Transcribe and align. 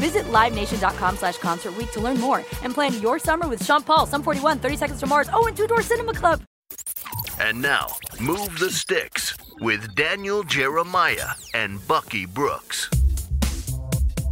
Visit 0.00 0.24
LiveNation.com 0.32 1.16
slash 1.18 1.36
Concert 1.36 1.76
Week 1.76 1.92
to 1.92 2.00
learn 2.00 2.18
more 2.18 2.38
and 2.62 2.72
plan 2.72 2.98
your 3.02 3.18
summer 3.18 3.46
with 3.46 3.62
Sean 3.62 3.82
Paul, 3.82 4.06
Sum 4.06 4.22
41, 4.22 4.58
30 4.58 4.76
Seconds 4.76 5.00
to 5.00 5.06
Mars, 5.06 5.28
oh, 5.30 5.46
and 5.46 5.54
Two 5.54 5.66
Door 5.66 5.82
Cinema 5.82 6.14
Club. 6.14 6.40
And 7.38 7.60
now, 7.60 7.88
Move 8.18 8.58
the 8.58 8.70
Sticks 8.70 9.36
with 9.60 9.94
Daniel 9.94 10.42
Jeremiah 10.42 11.28
and 11.52 11.86
Bucky 11.86 12.24
Brooks. 12.24 12.88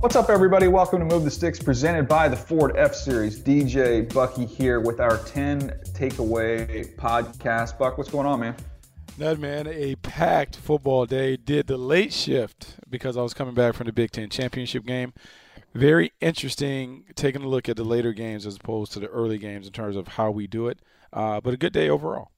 What's 0.01 0.17
up, 0.17 0.31
everybody? 0.31 0.69
Welcome 0.69 1.01
to 1.01 1.05
Move 1.05 1.25
the 1.25 1.31
Sticks, 1.31 1.59
presented 1.59 2.09
by 2.09 2.29
the 2.29 2.37
Ford 2.37 2.75
F 2.75 2.95
Series. 2.95 3.39
DJ 3.39 4.11
Bucky 4.15 4.47
here 4.47 4.81
with 4.81 5.01
our 5.01 5.19
10 5.25 5.69
takeaway 5.93 6.97
podcast. 6.97 7.77
Buck, 7.77 7.99
what's 7.99 8.11
going 8.11 8.27
on, 8.27 8.41
man? 8.41 8.57
Nut 9.19 9.39
man, 9.39 9.67
a 9.67 9.97
packed 9.97 10.57
football 10.57 11.05
day. 11.05 11.37
Did 11.37 11.67
the 11.67 11.77
late 11.77 12.15
shift 12.15 12.77
because 12.89 13.19
I 13.19 13.23
was 13.23 13.35
coming 13.35 13.53
back 13.53 13.75
from 13.75 13.87
the 13.87 13.93
Big 13.93 14.13
Ten 14.13 14.31
championship 14.31 14.87
game 14.87 15.13
very 15.79 16.13
interesting 16.21 17.05
taking 17.15 17.43
a 17.43 17.49
look 17.49 17.69
at 17.69 17.77
the 17.77 17.85
later 17.85 18.13
games 18.13 18.47
as 18.47 18.57
opposed 18.57 18.93
to 18.93 19.01
the 19.01 19.07
early 19.09 19.39
games 19.39 19.67
in 19.67 19.73
terms 19.73 19.97
of 19.97 20.09
how 20.09 20.31
we 20.31 20.47
do 20.47 20.69
it. 20.69 20.81
Uh, 21.13 21.41
but 21.41 21.55
a 21.55 21.57
good 21.57 21.73
day 21.73 21.89
overall. 21.89 22.31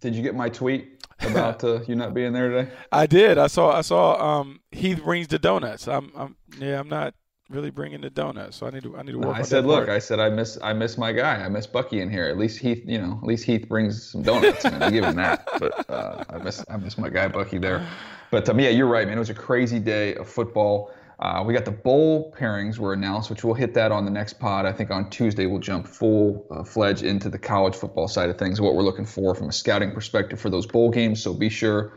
Did 0.00 0.16
you 0.16 0.22
get 0.22 0.34
my 0.34 0.48
tweet 0.48 1.06
about 1.20 1.62
uh, 1.62 1.80
you 1.86 1.94
not 1.94 2.14
being 2.14 2.32
there 2.32 2.50
today? 2.50 2.72
I 2.90 3.06
did. 3.06 3.38
I 3.38 3.46
saw. 3.46 3.70
I 3.70 3.82
saw. 3.82 4.40
Um, 4.40 4.60
Heath 4.72 5.02
brings 5.04 5.28
the 5.28 5.38
donuts. 5.38 5.86
I'm. 5.86 6.10
I'm. 6.16 6.36
Yeah. 6.58 6.80
I'm 6.80 6.88
not 6.88 7.14
really 7.48 7.70
bringing 7.70 8.00
the 8.00 8.10
donuts, 8.10 8.56
so 8.56 8.66
I 8.66 8.70
need 8.70 8.82
to. 8.82 8.96
I 8.96 9.02
need 9.02 9.12
to 9.12 9.18
work. 9.18 9.28
No, 9.28 9.32
I 9.34 9.42
said, 9.42 9.64
look. 9.64 9.88
I 9.88 10.00
said, 10.00 10.18
I 10.18 10.30
miss. 10.30 10.58
I 10.60 10.72
miss 10.72 10.98
my 10.98 11.12
guy. 11.12 11.36
I 11.36 11.48
miss 11.48 11.68
Bucky 11.68 12.00
in 12.00 12.10
here. 12.10 12.24
At 12.24 12.36
least 12.36 12.58
Heath. 12.58 12.82
You 12.84 13.00
know. 13.00 13.20
At 13.22 13.28
least 13.28 13.44
Heath 13.44 13.68
brings 13.68 14.10
some 14.10 14.22
donuts. 14.22 14.64
I 14.64 14.90
give 14.90 15.04
him 15.04 15.14
that. 15.16 15.46
But 15.60 15.88
uh, 15.88 16.24
I 16.28 16.38
miss. 16.38 16.64
I 16.68 16.76
miss 16.78 16.98
my 16.98 17.08
guy 17.08 17.28
Bucky 17.28 17.58
there. 17.58 17.86
But 18.32 18.48
um, 18.48 18.58
yeah, 18.58 18.70
you're 18.70 18.88
right, 18.88 19.06
man. 19.06 19.18
It 19.18 19.20
was 19.20 19.30
a 19.30 19.34
crazy 19.34 19.78
day 19.78 20.16
of 20.16 20.28
football. 20.28 20.90
Uh, 21.22 21.40
we 21.40 21.54
got 21.54 21.64
the 21.64 21.70
bowl 21.70 22.34
pairings 22.36 22.78
were 22.78 22.92
announced, 22.92 23.30
which 23.30 23.44
we'll 23.44 23.54
hit 23.54 23.72
that 23.74 23.92
on 23.92 24.04
the 24.04 24.10
next 24.10 24.40
pod. 24.40 24.66
I 24.66 24.72
think 24.72 24.90
on 24.90 25.08
Tuesday 25.08 25.46
we'll 25.46 25.60
jump 25.60 25.86
full 25.86 26.44
uh, 26.50 26.64
fledged 26.64 27.04
into 27.04 27.30
the 27.30 27.38
college 27.38 27.76
football 27.76 28.08
side 28.08 28.28
of 28.28 28.36
things, 28.36 28.60
what 28.60 28.74
we're 28.74 28.82
looking 28.82 29.06
for 29.06 29.32
from 29.32 29.48
a 29.48 29.52
scouting 29.52 29.92
perspective 29.92 30.40
for 30.40 30.50
those 30.50 30.66
bowl 30.66 30.90
games. 30.90 31.22
So 31.22 31.32
be 31.32 31.48
sure 31.48 31.92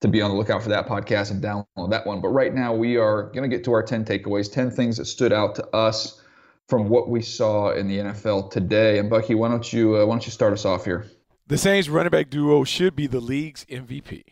to 0.00 0.08
be 0.08 0.22
on 0.22 0.30
the 0.30 0.36
lookout 0.38 0.62
for 0.62 0.70
that 0.70 0.88
podcast 0.88 1.30
and 1.30 1.42
download 1.42 1.90
that 1.90 2.06
one. 2.06 2.22
But 2.22 2.28
right 2.28 2.54
now 2.54 2.74
we 2.74 2.96
are 2.96 3.24
going 3.24 3.48
to 3.48 3.54
get 3.54 3.62
to 3.66 3.72
our 3.72 3.82
10 3.82 4.06
takeaways, 4.06 4.50
10 4.50 4.70
things 4.70 4.96
that 4.96 5.04
stood 5.04 5.34
out 5.34 5.54
to 5.56 5.66
us 5.76 6.22
from 6.66 6.88
what 6.88 7.10
we 7.10 7.20
saw 7.20 7.72
in 7.72 7.88
the 7.88 7.98
NFL 7.98 8.52
today. 8.52 8.98
And 8.98 9.10
Bucky, 9.10 9.34
why 9.34 9.48
don't 9.48 9.70
you 9.70 9.98
uh, 9.98 10.06
why 10.06 10.14
don't 10.14 10.24
you 10.24 10.32
start 10.32 10.54
us 10.54 10.64
off 10.64 10.86
here? 10.86 11.10
The 11.46 11.58
Saints 11.58 11.90
running 11.90 12.10
back 12.10 12.30
duo 12.30 12.64
should 12.64 12.96
be 12.96 13.06
the 13.06 13.20
league's 13.20 13.66
MVP. 13.66 14.22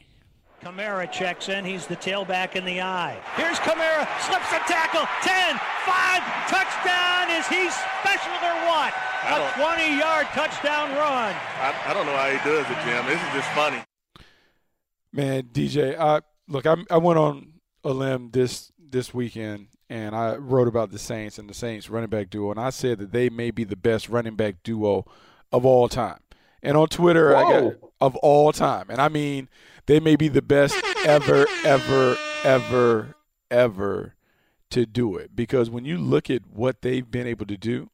Kamara 0.62 1.10
checks 1.10 1.48
in. 1.48 1.64
He's 1.64 1.86
the 1.86 1.96
tailback 1.96 2.54
in 2.54 2.66
the 2.66 2.82
eye. 2.82 3.18
Here's 3.34 3.58
Kamara, 3.60 4.04
slips 4.20 4.52
a 4.52 4.60
tackle. 4.68 5.08
10, 5.22 5.56
5, 5.56 6.22
touchdown. 6.48 7.30
Is 7.30 7.48
he 7.48 7.70
special 7.70 8.32
or 8.44 8.56
what? 8.68 8.92
A 9.24 9.52
20 9.56 9.98
yard 9.98 10.26
touchdown 10.34 10.90
run. 10.90 11.34
I, 11.34 11.74
I, 11.86 11.94
don't 11.94 12.04
know 12.04 12.14
how 12.14 12.28
he 12.28 12.36
does 12.44 12.66
it, 12.68 12.76
Jim. 12.84 13.06
This 13.06 13.20
is 13.22 13.32
just 13.32 13.48
funny. 13.52 13.82
Man, 15.12 15.44
DJ, 15.44 15.98
I, 15.98 16.20
look, 16.46 16.66
I, 16.66 16.76
I 16.90 16.98
went 16.98 17.18
on 17.18 17.54
a 17.82 17.90
limb 17.90 18.30
this 18.30 18.70
this 18.78 19.14
weekend 19.14 19.68
and 19.88 20.14
I 20.14 20.36
wrote 20.36 20.68
about 20.68 20.90
the 20.90 20.98
Saints 20.98 21.38
and 21.38 21.48
the 21.48 21.54
Saints 21.54 21.88
running 21.88 22.10
back 22.10 22.28
duo, 22.28 22.50
and 22.50 22.60
I 22.60 22.70
said 22.70 22.98
that 22.98 23.12
they 23.12 23.30
may 23.30 23.50
be 23.50 23.64
the 23.64 23.76
best 23.76 24.08
running 24.08 24.36
back 24.36 24.62
duo 24.62 25.06
of 25.52 25.64
all 25.64 25.88
time. 25.88 26.20
And 26.62 26.76
on 26.76 26.88
Twitter, 26.88 27.32
Whoa. 27.32 27.38
I 27.38 27.60
got 27.60 27.89
of 28.00 28.16
all 28.16 28.52
time, 28.52 28.86
and 28.88 29.00
I 29.00 29.08
mean 29.08 29.48
they 29.86 30.00
may 30.00 30.16
be 30.16 30.28
the 30.28 30.42
best 30.42 30.74
ever, 31.04 31.46
ever, 31.64 32.16
ever, 32.44 33.16
ever 33.50 34.14
to 34.70 34.86
do 34.86 35.16
it. 35.16 35.34
Because 35.34 35.68
when 35.68 35.84
you 35.84 35.98
look 35.98 36.30
at 36.30 36.42
what 36.48 36.82
they've 36.82 37.10
been 37.10 37.26
able 37.26 37.46
to 37.46 37.56
do, 37.56 37.90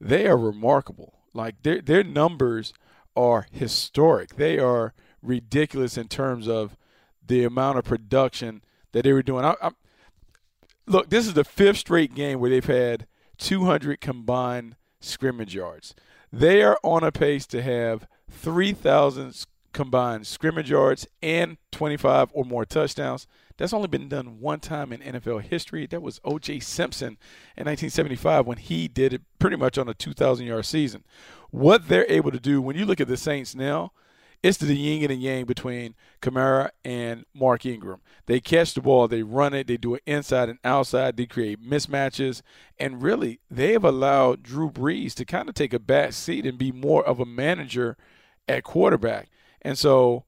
they 0.00 0.26
are 0.26 0.36
remarkable. 0.36 1.20
Like 1.32 1.62
their 1.62 1.80
their 1.80 2.04
numbers 2.04 2.72
are 3.16 3.46
historic. 3.50 4.36
They 4.36 4.58
are 4.58 4.92
ridiculous 5.22 5.96
in 5.96 6.08
terms 6.08 6.48
of 6.48 6.76
the 7.26 7.44
amount 7.44 7.78
of 7.78 7.84
production 7.84 8.62
that 8.92 9.04
they 9.04 9.12
were 9.12 9.22
doing. 9.22 9.44
I, 9.44 9.54
I, 9.62 9.70
look, 10.86 11.10
this 11.10 11.26
is 11.26 11.34
the 11.34 11.44
fifth 11.44 11.78
straight 11.78 12.14
game 12.14 12.40
where 12.40 12.50
they've 12.50 12.64
had 12.64 13.06
200 13.38 14.00
combined 14.00 14.76
scrimmage 15.00 15.54
yards. 15.54 15.94
They 16.36 16.64
are 16.64 16.76
on 16.82 17.04
a 17.04 17.12
pace 17.12 17.46
to 17.46 17.62
have 17.62 18.08
3,000 18.28 19.46
combined 19.72 20.26
scrimmage 20.26 20.68
yards 20.68 21.06
and 21.22 21.58
25 21.70 22.30
or 22.32 22.44
more 22.44 22.64
touchdowns. 22.64 23.28
That's 23.56 23.72
only 23.72 23.86
been 23.86 24.08
done 24.08 24.40
one 24.40 24.58
time 24.58 24.92
in 24.92 24.98
NFL 24.98 25.42
history. 25.42 25.86
That 25.86 26.02
was 26.02 26.20
O.J. 26.24 26.58
Simpson 26.58 27.18
in 27.56 27.66
1975 27.66 28.48
when 28.48 28.58
he 28.58 28.88
did 28.88 29.12
it 29.12 29.22
pretty 29.38 29.54
much 29.54 29.78
on 29.78 29.88
a 29.88 29.94
2,000 29.94 30.44
yard 30.46 30.66
season. 30.66 31.04
What 31.52 31.86
they're 31.86 32.10
able 32.10 32.32
to 32.32 32.40
do 32.40 32.60
when 32.60 32.74
you 32.74 32.84
look 32.84 33.00
at 33.00 33.06
the 33.06 33.16
Saints 33.16 33.54
now, 33.54 33.92
it's 34.42 34.58
the 34.58 34.74
yin 34.74 35.02
and 35.02 35.10
the 35.10 35.14
yang 35.14 35.44
between 35.44 35.94
Kamara 36.20 36.70
and 36.84 37.24
Mark 37.34 37.64
Ingram. 37.64 38.00
They 38.26 38.40
catch 38.40 38.74
the 38.74 38.80
ball, 38.80 39.08
they 39.08 39.22
run 39.22 39.54
it, 39.54 39.66
they 39.66 39.76
do 39.76 39.94
it 39.94 40.02
inside 40.06 40.48
and 40.48 40.58
outside, 40.64 41.16
they 41.16 41.26
create 41.26 41.62
mismatches, 41.62 42.42
and 42.78 43.02
really 43.02 43.40
they 43.50 43.72
have 43.72 43.84
allowed 43.84 44.42
Drew 44.42 44.70
Brees 44.70 45.14
to 45.14 45.24
kind 45.24 45.48
of 45.48 45.54
take 45.54 45.72
a 45.72 45.78
back 45.78 46.12
seat 46.12 46.46
and 46.46 46.58
be 46.58 46.72
more 46.72 47.04
of 47.04 47.20
a 47.20 47.26
manager 47.26 47.96
at 48.48 48.64
quarterback. 48.64 49.28
And 49.62 49.78
so 49.78 50.24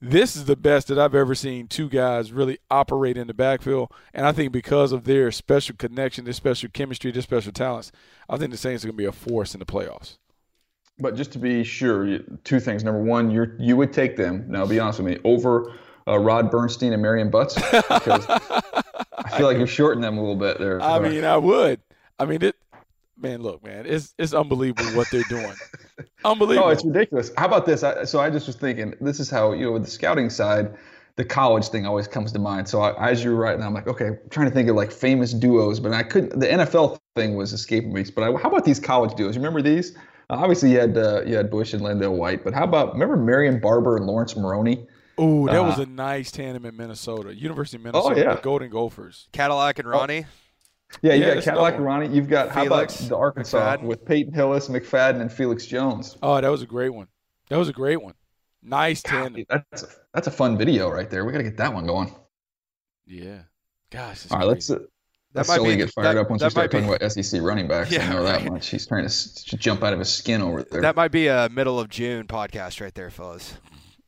this 0.00 0.36
is 0.36 0.44
the 0.44 0.56
best 0.56 0.88
that 0.88 0.98
I've 0.98 1.14
ever 1.14 1.34
seen 1.34 1.68
two 1.68 1.88
guys 1.88 2.32
really 2.32 2.58
operate 2.70 3.16
in 3.16 3.26
the 3.26 3.34
backfield. 3.34 3.90
And 4.12 4.26
I 4.26 4.32
think 4.32 4.52
because 4.52 4.92
of 4.92 5.04
their 5.04 5.30
special 5.30 5.74
connection, 5.76 6.24
their 6.24 6.34
special 6.34 6.68
chemistry, 6.72 7.10
their 7.10 7.22
special 7.22 7.52
talents, 7.52 7.92
I 8.28 8.36
think 8.36 8.50
the 8.50 8.58
Saints 8.58 8.84
are 8.84 8.88
going 8.88 8.96
to 8.96 9.02
be 9.02 9.06
a 9.06 9.12
force 9.12 9.54
in 9.54 9.58
the 9.58 9.66
playoffs. 9.66 10.18
But 10.98 11.14
just 11.14 11.32
to 11.32 11.38
be 11.38 11.62
sure, 11.62 12.18
two 12.44 12.58
things. 12.58 12.82
Number 12.82 13.02
one, 13.02 13.30
you 13.30 13.52
you 13.58 13.76
would 13.76 13.92
take 13.92 14.16
them. 14.16 14.44
Now, 14.48 14.64
be 14.64 14.78
honest 14.80 14.98
with 14.98 15.12
me, 15.12 15.18
over 15.24 15.72
uh, 16.08 16.18
Rod 16.18 16.50
Bernstine 16.50 16.92
and 16.92 17.02
Marion 17.02 17.30
Butts 17.30 17.54
because 17.54 18.26
I 18.28 19.36
feel 19.36 19.46
like 19.46 19.58
you're 19.58 19.66
shorting 19.66 20.00
them 20.00 20.16
a 20.16 20.20
little 20.20 20.36
bit 20.36 20.58
there. 20.58 20.80
I 20.80 20.98
mean, 20.98 21.24
I 21.24 21.36
would. 21.36 21.80
I 22.18 22.24
mean, 22.24 22.42
it 22.42 22.56
man, 23.16 23.42
look, 23.42 23.64
man, 23.64 23.86
it's 23.86 24.14
it's 24.18 24.32
unbelievable 24.32 24.90
what 24.96 25.08
they're 25.10 25.22
doing. 25.28 25.54
unbelievable. 26.24 26.68
Oh, 26.68 26.70
it's 26.70 26.84
ridiculous. 26.84 27.30
How 27.36 27.46
about 27.46 27.66
this? 27.66 27.82
I, 27.82 28.04
so 28.04 28.20
I 28.20 28.30
just 28.30 28.46
was 28.46 28.56
thinking, 28.56 28.94
this 29.00 29.20
is 29.20 29.30
how 29.30 29.52
you 29.52 29.66
know, 29.66 29.72
with 29.72 29.84
the 29.84 29.90
scouting 29.90 30.30
side, 30.30 30.74
the 31.16 31.24
college 31.24 31.68
thing 31.68 31.86
always 31.86 32.06
comes 32.06 32.32
to 32.32 32.38
mind. 32.38 32.68
So 32.68 32.80
I, 32.80 33.10
as 33.10 33.24
you 33.24 33.30
were 33.30 33.36
writing, 33.36 33.62
I'm 33.62 33.74
like, 33.74 33.86
okay, 33.86 34.08
I'm 34.08 34.18
trying 34.30 34.48
to 34.48 34.54
think 34.54 34.68
of 34.68 34.76
like 34.76 34.92
famous 34.92 35.32
duos, 35.32 35.80
but 35.80 35.92
I 35.92 36.02
couldn't. 36.02 36.38
The 36.38 36.46
NFL 36.46 36.98
thing 37.14 37.36
was 37.36 37.52
escaping 37.52 37.92
me. 37.92 38.04
But 38.14 38.24
I, 38.24 38.26
how 38.38 38.48
about 38.48 38.64
these 38.64 38.80
college 38.80 39.14
duos? 39.14 39.34
You 39.34 39.40
remember 39.40 39.62
these? 39.62 39.96
Obviously 40.28 40.72
you 40.72 40.80
had 40.80 40.96
uh, 40.98 41.22
you 41.24 41.36
had 41.36 41.50
Bush 41.50 41.72
and 41.72 41.82
LenDale 41.82 42.16
White, 42.16 42.42
but 42.42 42.52
how 42.52 42.64
about 42.64 42.92
remember 42.94 43.16
Marion 43.16 43.60
Barber 43.60 43.96
and 43.96 44.06
Laurence 44.06 44.36
Maroney? 44.36 44.86
Oh, 45.18 45.46
that 45.46 45.60
uh, 45.60 45.62
was 45.62 45.78
a 45.78 45.86
nice 45.86 46.30
tandem 46.30 46.66
in 46.66 46.76
Minnesota, 46.76 47.34
University 47.34 47.78
of 47.78 47.84
Minnesota, 47.84 48.14
oh, 48.14 48.18
yeah. 48.18 48.34
the 48.34 48.40
Golden 48.40 48.68
Gophers, 48.70 49.28
Cadillac 49.32 49.78
and 49.78 49.88
Ronnie. 49.88 50.26
Oh. 50.26 50.32
Yeah, 51.02 51.14
you 51.14 51.24
yeah, 51.24 51.34
got 51.34 51.44
Cadillac 51.44 51.74
and 51.74 51.84
Ronnie. 51.84 52.08
You've 52.08 52.28
got 52.28 52.52
Felix, 52.52 52.54
how 52.54 52.66
about 52.66 52.88
the 52.90 53.16
Arkansas 53.16 53.76
McFadden. 53.76 53.82
with 53.82 54.04
Peyton 54.04 54.32
Hillis, 54.32 54.68
McFadden, 54.68 55.20
and 55.20 55.32
Felix 55.32 55.66
Jones? 55.66 56.16
Oh, 56.22 56.40
that 56.40 56.48
was 56.48 56.62
a 56.62 56.66
great 56.66 56.90
one. 56.90 57.08
That 57.48 57.56
was 57.56 57.68
a 57.68 57.72
great 57.72 58.02
one. 58.02 58.14
Nice 58.62 59.02
tandem. 59.02 59.44
God, 59.48 59.64
that's 59.70 59.82
a, 59.82 59.88
that's 60.12 60.26
a 60.26 60.30
fun 60.30 60.56
video 60.58 60.90
right 60.90 61.08
there. 61.08 61.24
We 61.24 61.32
got 61.32 61.38
to 61.38 61.44
get 61.44 61.56
that 61.58 61.72
one 61.72 61.86
going. 61.86 62.14
Yeah. 63.06 63.42
Gosh. 63.90 64.26
All 64.30 64.38
right, 64.38 64.46
let's. 64.46 64.70
Uh, 64.70 64.80
that 65.36 65.48
might 65.48 65.62
be, 65.62 65.76
get 65.76 65.92
fired 65.92 66.16
that, 66.16 66.20
up 66.22 66.30
once 66.30 66.42
you 66.42 66.50
start 66.50 66.70
talking 66.70 66.88
be, 66.88 66.94
about 66.94 67.12
SEC 67.12 67.40
running 67.42 67.68
backs. 67.68 67.90
Yeah, 67.90 68.08
I 68.08 68.12
know 68.12 68.22
that 68.24 68.44
much. 68.44 68.68
He's 68.68 68.86
trying 68.86 69.08
to 69.08 69.56
jump 69.56 69.82
out 69.82 69.92
of 69.92 69.98
his 69.98 70.12
skin 70.12 70.42
over 70.42 70.62
there. 70.62 70.80
That 70.80 70.96
might 70.96 71.12
be 71.12 71.28
a 71.28 71.48
middle 71.50 71.78
of 71.78 71.88
June 71.88 72.26
podcast 72.26 72.80
right 72.80 72.94
there, 72.94 73.10
fellas. 73.10 73.54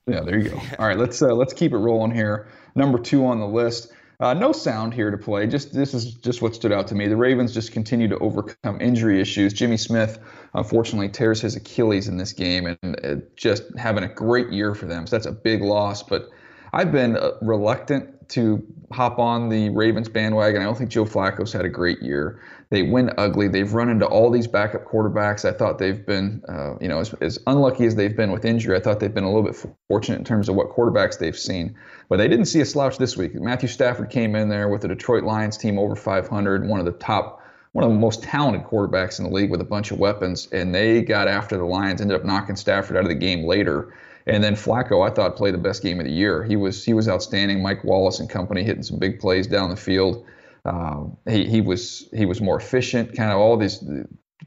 Yeah, 0.06 0.20
there 0.20 0.38
you 0.38 0.50
go. 0.50 0.60
All 0.78 0.86
right, 0.86 0.98
let's 0.98 1.20
uh, 1.20 1.34
let's 1.34 1.52
keep 1.52 1.72
it 1.72 1.78
rolling 1.78 2.12
here. 2.12 2.48
Number 2.74 2.98
two 2.98 3.26
on 3.26 3.40
the 3.40 3.46
list. 3.46 3.92
Uh, 4.20 4.34
no 4.34 4.50
sound 4.50 4.92
here 4.92 5.12
to 5.12 5.18
play. 5.18 5.46
Just 5.46 5.72
this 5.72 5.94
is 5.94 6.14
just 6.14 6.42
what 6.42 6.54
stood 6.54 6.72
out 6.72 6.88
to 6.88 6.94
me. 6.94 7.06
The 7.06 7.16
Ravens 7.16 7.54
just 7.54 7.70
continue 7.70 8.08
to 8.08 8.18
overcome 8.18 8.80
injury 8.80 9.20
issues. 9.20 9.52
Jimmy 9.52 9.76
Smith, 9.76 10.18
unfortunately, 10.54 11.08
tears 11.08 11.40
his 11.40 11.54
Achilles 11.54 12.08
in 12.08 12.16
this 12.16 12.32
game, 12.32 12.66
and 12.66 13.04
uh, 13.04 13.14
just 13.36 13.62
having 13.76 14.02
a 14.02 14.08
great 14.08 14.50
year 14.50 14.74
for 14.74 14.86
them. 14.86 15.06
So 15.06 15.14
that's 15.14 15.26
a 15.26 15.32
big 15.32 15.62
loss. 15.62 16.02
But 16.02 16.30
I've 16.72 16.92
been 16.92 17.16
uh, 17.16 17.32
reluctant 17.42 18.28
to 18.30 18.62
hop 18.92 19.18
on 19.18 19.48
the 19.48 19.70
Ravens 19.70 20.08
bandwagon. 20.08 20.60
I 20.60 20.64
don't 20.64 20.76
think 20.76 20.90
Joe 20.90 21.04
Flacco's 21.04 21.52
had 21.52 21.64
a 21.64 21.68
great 21.68 22.02
year. 22.02 22.40
They 22.70 22.82
win 22.82 23.10
ugly. 23.16 23.48
They've 23.48 23.72
run 23.72 23.88
into 23.88 24.06
all 24.06 24.30
these 24.30 24.46
backup 24.46 24.84
quarterbacks. 24.84 25.46
I 25.46 25.52
thought 25.52 25.78
they've 25.78 26.04
been, 26.04 26.42
uh, 26.48 26.74
you 26.80 26.88
know, 26.88 27.00
as, 27.00 27.14
as, 27.20 27.38
unlucky 27.46 27.86
as 27.86 27.96
they've 27.96 28.14
been 28.14 28.30
with 28.30 28.44
injury. 28.44 28.76
I 28.76 28.80
thought 28.80 29.00
they've 29.00 29.12
been 29.12 29.24
a 29.24 29.32
little 29.32 29.50
bit 29.50 29.56
fortunate 29.88 30.18
in 30.18 30.24
terms 30.24 30.48
of 30.48 30.54
what 30.54 30.70
quarterbacks 30.70 31.18
they've 31.18 31.38
seen. 31.38 31.76
But 32.08 32.18
they 32.18 32.28
didn't 32.28 32.46
see 32.46 32.60
a 32.60 32.66
slouch 32.66 32.98
this 32.98 33.16
week. 33.16 33.34
Matthew 33.34 33.68
Stafford 33.68 34.10
came 34.10 34.34
in 34.34 34.48
there 34.48 34.68
with 34.68 34.82
the 34.82 34.88
Detroit 34.88 35.24
Lions 35.24 35.56
team 35.56 35.78
over 35.78 35.96
500, 35.96 36.68
one 36.68 36.80
of 36.80 36.86
the 36.86 36.92
top, 36.92 37.42
one 37.72 37.84
of 37.84 37.90
the 37.90 37.98
most 37.98 38.22
talented 38.22 38.64
quarterbacks 38.64 39.18
in 39.18 39.24
the 39.24 39.30
league 39.30 39.50
with 39.50 39.60
a 39.62 39.64
bunch 39.64 39.90
of 39.90 39.98
weapons, 39.98 40.48
and 40.52 40.74
they 40.74 41.02
got 41.02 41.28
after 41.28 41.56
the 41.56 41.64
Lions. 41.64 42.00
Ended 42.02 42.18
up 42.18 42.26
knocking 42.26 42.56
Stafford 42.56 42.96
out 42.96 43.04
of 43.04 43.08
the 43.08 43.14
game 43.14 43.44
later. 43.44 43.94
And 44.28 44.44
then 44.44 44.54
Flacco, 44.54 45.08
I 45.08 45.12
thought 45.12 45.36
played 45.36 45.54
the 45.54 45.58
best 45.58 45.82
game 45.82 46.00
of 46.00 46.06
the 46.06 46.12
year. 46.12 46.44
He 46.44 46.56
was 46.56 46.84
he 46.84 46.92
was 46.92 47.08
outstanding. 47.08 47.62
Mike 47.62 47.82
Wallace 47.82 48.20
and 48.20 48.28
company 48.28 48.62
hitting 48.62 48.82
some 48.82 48.98
big 48.98 49.20
plays 49.20 49.46
down 49.46 49.70
the 49.70 49.76
field. 49.76 50.26
Um, 50.64 51.16
he 51.26 51.46
he 51.46 51.60
was 51.60 52.08
he 52.12 52.26
was 52.26 52.40
more 52.40 52.58
efficient. 52.58 53.16
Kind 53.16 53.32
of 53.32 53.38
all 53.38 53.56
these 53.56 53.82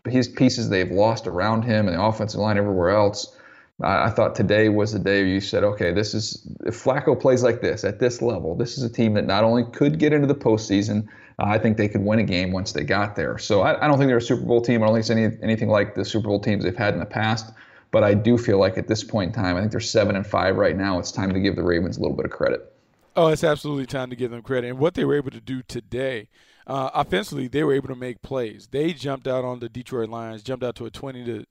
his 0.08 0.28
pieces 0.28 0.70
they've 0.70 0.92
lost 0.92 1.28
around 1.28 1.64
him 1.64 1.88
and 1.88 1.98
the 1.98 2.02
offensive 2.02 2.40
line 2.40 2.58
everywhere 2.58 2.90
else. 2.90 3.36
I, 3.82 4.06
I 4.06 4.10
thought 4.10 4.36
today 4.36 4.70
was 4.70 4.94
the 4.94 5.00
day 5.00 5.28
you 5.28 5.42
said, 5.42 5.64
okay, 5.64 5.92
this 5.92 6.14
is 6.14 6.48
if 6.66 6.84
Flacco 6.84 7.20
plays 7.20 7.42
like 7.42 7.62
this 7.62 7.84
at 7.84 8.00
this 8.00 8.22
level, 8.22 8.56
this 8.56 8.78
is 8.78 8.84
a 8.84 8.90
team 8.90 9.16
that 9.16 9.26
not 9.26 9.44
only 9.44 9.64
could 9.72 9.98
get 9.98 10.14
into 10.14 10.28
the 10.28 10.36
postseason, 10.36 11.08
I 11.40 11.58
think 11.58 11.78
they 11.78 11.88
could 11.88 12.02
win 12.02 12.20
a 12.20 12.24
game 12.24 12.52
once 12.52 12.72
they 12.74 12.84
got 12.84 13.16
there. 13.16 13.38
So 13.40 13.62
I, 13.62 13.84
I 13.84 13.88
don't 13.88 13.98
think 13.98 14.10
they're 14.10 14.18
a 14.18 14.22
Super 14.22 14.46
Bowl 14.46 14.62
team. 14.62 14.84
I 14.84 14.86
don't 14.86 14.96
think 14.96 15.02
it's 15.02 15.10
any, 15.10 15.38
anything 15.42 15.70
like 15.70 15.96
the 15.96 16.06
Super 16.06 16.28
Bowl 16.28 16.40
teams 16.40 16.64
they've 16.64 16.76
had 16.76 16.94
in 16.94 17.00
the 17.00 17.06
past. 17.06 17.52
But 17.92 18.04
I 18.04 18.14
do 18.14 18.38
feel 18.38 18.58
like 18.58 18.78
at 18.78 18.88
this 18.88 19.04
point 19.04 19.36
in 19.36 19.44
time, 19.44 19.58
I 19.58 19.60
think 19.60 19.72
they're 19.72 19.80
seven 19.80 20.16
and 20.16 20.26
five 20.26 20.56
right 20.56 20.76
now. 20.76 20.98
It's 20.98 21.12
time 21.12 21.34
to 21.34 21.40
give 21.40 21.56
the 21.56 21.64
Ravens 21.64 21.98
a 21.98 22.02
little 22.02 22.16
bit 22.16 22.26
of 22.26 22.32
credit. 22.32 22.74
Oh, 23.16 23.28
it's 23.28 23.44
absolutely 23.44 23.86
time 23.86 24.10
to 24.10 24.16
give 24.16 24.32
them 24.32 24.42
credit. 24.42 24.70
And 24.70 24.80
what 24.80 24.94
they 24.94 25.04
were 25.04 25.16
able 25.16 25.32
to 25.32 25.42
do 25.42 25.62
today, 25.64 26.30
uh, 26.66 26.90
offensively, 26.94 27.50
they 27.50 27.64
were 27.64 27.74
able 27.74 27.90
to 27.90 27.96
make 27.96 28.22
plays. 28.22 28.70
They 28.72 28.94
jumped 28.94 29.28
out 29.28 29.44
on 29.44 29.60
the 29.60 29.68
Detroit 29.68 30.10
Lions, 30.10 30.44
jumped 30.44 30.64
out 30.64 30.76
to 30.76 30.86
a 30.86 30.90
20 30.90 31.26
to 31.26 31.46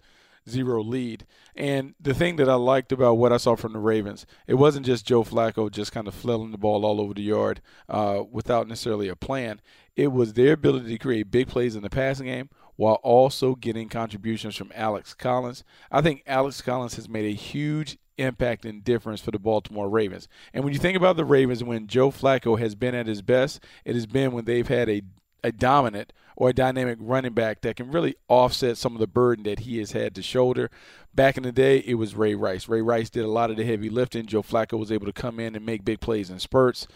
zero 0.49 0.83
lead. 0.83 1.27
And 1.55 1.95
the 2.01 2.15
thing 2.15 2.37
that 2.37 2.49
I 2.49 2.55
liked 2.55 2.93
about 2.93 3.15
what 3.15 3.33
I 3.33 3.37
saw 3.37 3.57
from 3.57 3.73
the 3.73 3.79
Ravens, 3.79 4.27
it 4.47 4.55
wasn't 4.55 4.87
just 4.87 5.07
Joe 5.07 5.23
Flacco 5.23 5.71
just 5.71 5.93
kind 5.93 6.09
of 6.09 6.15
flailing 6.15 6.51
the 6.51 6.59
ball 6.59 6.85
all 6.85 7.01
over 7.01 7.15
the 7.15 7.23
yard 7.23 7.61
uh, 7.89 8.23
without 8.31 8.69
necessarily 8.69 9.09
a 9.09 9.17
plan. 9.17 9.61
It 9.97 10.13
was 10.13 10.33
their 10.33 10.55
ability 10.55 10.89
to 10.89 10.99
create 10.99 11.31
big 11.31 11.49
plays 11.49 11.77
in 11.77 11.83
the 11.83 11.91
passing 11.91 12.27
game 12.27 12.49
while 12.81 12.95
also 13.03 13.55
getting 13.55 13.91
contributions 13.91 14.57
from 14.57 14.73
Alex 14.75 15.13
Collins. 15.13 15.65
I 15.93 16.01
think 16.01 16.23
Alex 16.27 16.63
Collins 16.63 16.95
has 16.95 17.11
made 17.11 17.27
a 17.27 17.37
huge 17.37 17.99
impact 18.17 18.65
and 18.65 18.83
difference 18.83 19.21
for 19.21 19.31
the 19.33 19.39
Baltimore 19.39 19.91
Ravens. 19.91 20.29
And 20.55 20.65
when 20.65 20.73
you 20.73 20.79
think 20.79 20.97
about 20.97 21.19
the 21.19 21.27
Ravens, 21.27 21.63
when 21.63 21.89
Joe 21.89 22.11
Flacco 22.11 22.59
has 22.59 22.75
been 22.75 22.95
at 22.95 23.07
his 23.07 23.21
best, 23.21 23.63
it 23.85 23.95
has 23.95 24.07
been 24.07 24.33
when 24.33 24.47
they've 24.47 24.67
had 24.67 24.89
a, 24.89 25.03
a 25.45 25.53
dominant 25.53 26.15
or 26.37 26.49
a 26.49 26.55
dynamic 26.55 26.97
running 27.03 27.35
back 27.35 27.61
that 27.61 27.77
can 27.77 27.91
really 27.91 28.15
offset 28.29 28.79
some 28.79 28.95
of 28.95 29.01
the 29.01 29.07
burden 29.07 29.45
that 29.45 29.59
he 29.59 29.77
has 29.77 29.93
had 29.93 30.15
to 30.15 30.23
shoulder. 30.23 30.71
Back 31.15 31.37
in 31.37 31.43
the 31.43 31.53
day, 31.53 31.81
it 31.81 31.97
was 31.97 32.15
Ray 32.15 32.35
Rice. 32.35 32.67
Ray 32.67 32.81
Rice 32.81 33.11
did 33.11 33.27
a 33.27 33.31
lot 33.31 33.51
of 33.51 33.59
the 33.59 33.65
heavy 33.67 33.91
lifting. 33.91 34.25
Joe 34.25 34.43
Flacco 34.43 34.79
was 34.79 34.91
able 34.91 35.05
to 35.05 35.13
come 35.13 35.39
in 35.39 35.55
and 35.55 35.67
make 35.67 35.85
big 35.85 36.01
plays 36.01 36.31
in 36.31 36.39
spurts. 36.39 36.89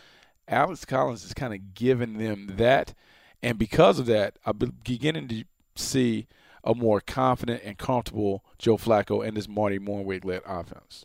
Alex 0.49 0.87
Collins 0.87 1.25
has 1.25 1.35
kind 1.35 1.53
of 1.53 1.75
given 1.75 2.17
them 2.17 2.55
that. 2.57 2.95
And 3.43 3.59
because 3.59 3.99
of 3.99 4.07
that, 4.07 4.39
I'm 4.47 4.57
beginning 4.83 5.29
to 5.29 5.45
see 5.77 6.27
a 6.65 6.75
more 6.75 7.01
confident 7.01 7.63
and 7.65 7.77
comfortable 7.79 8.45
Joe 8.59 8.77
Flacco 8.77 9.27
and 9.27 9.37
this 9.37 9.49
Marty 9.49 9.79
Mornhinweg 9.79 10.25
led 10.25 10.43
offense. 10.47 11.05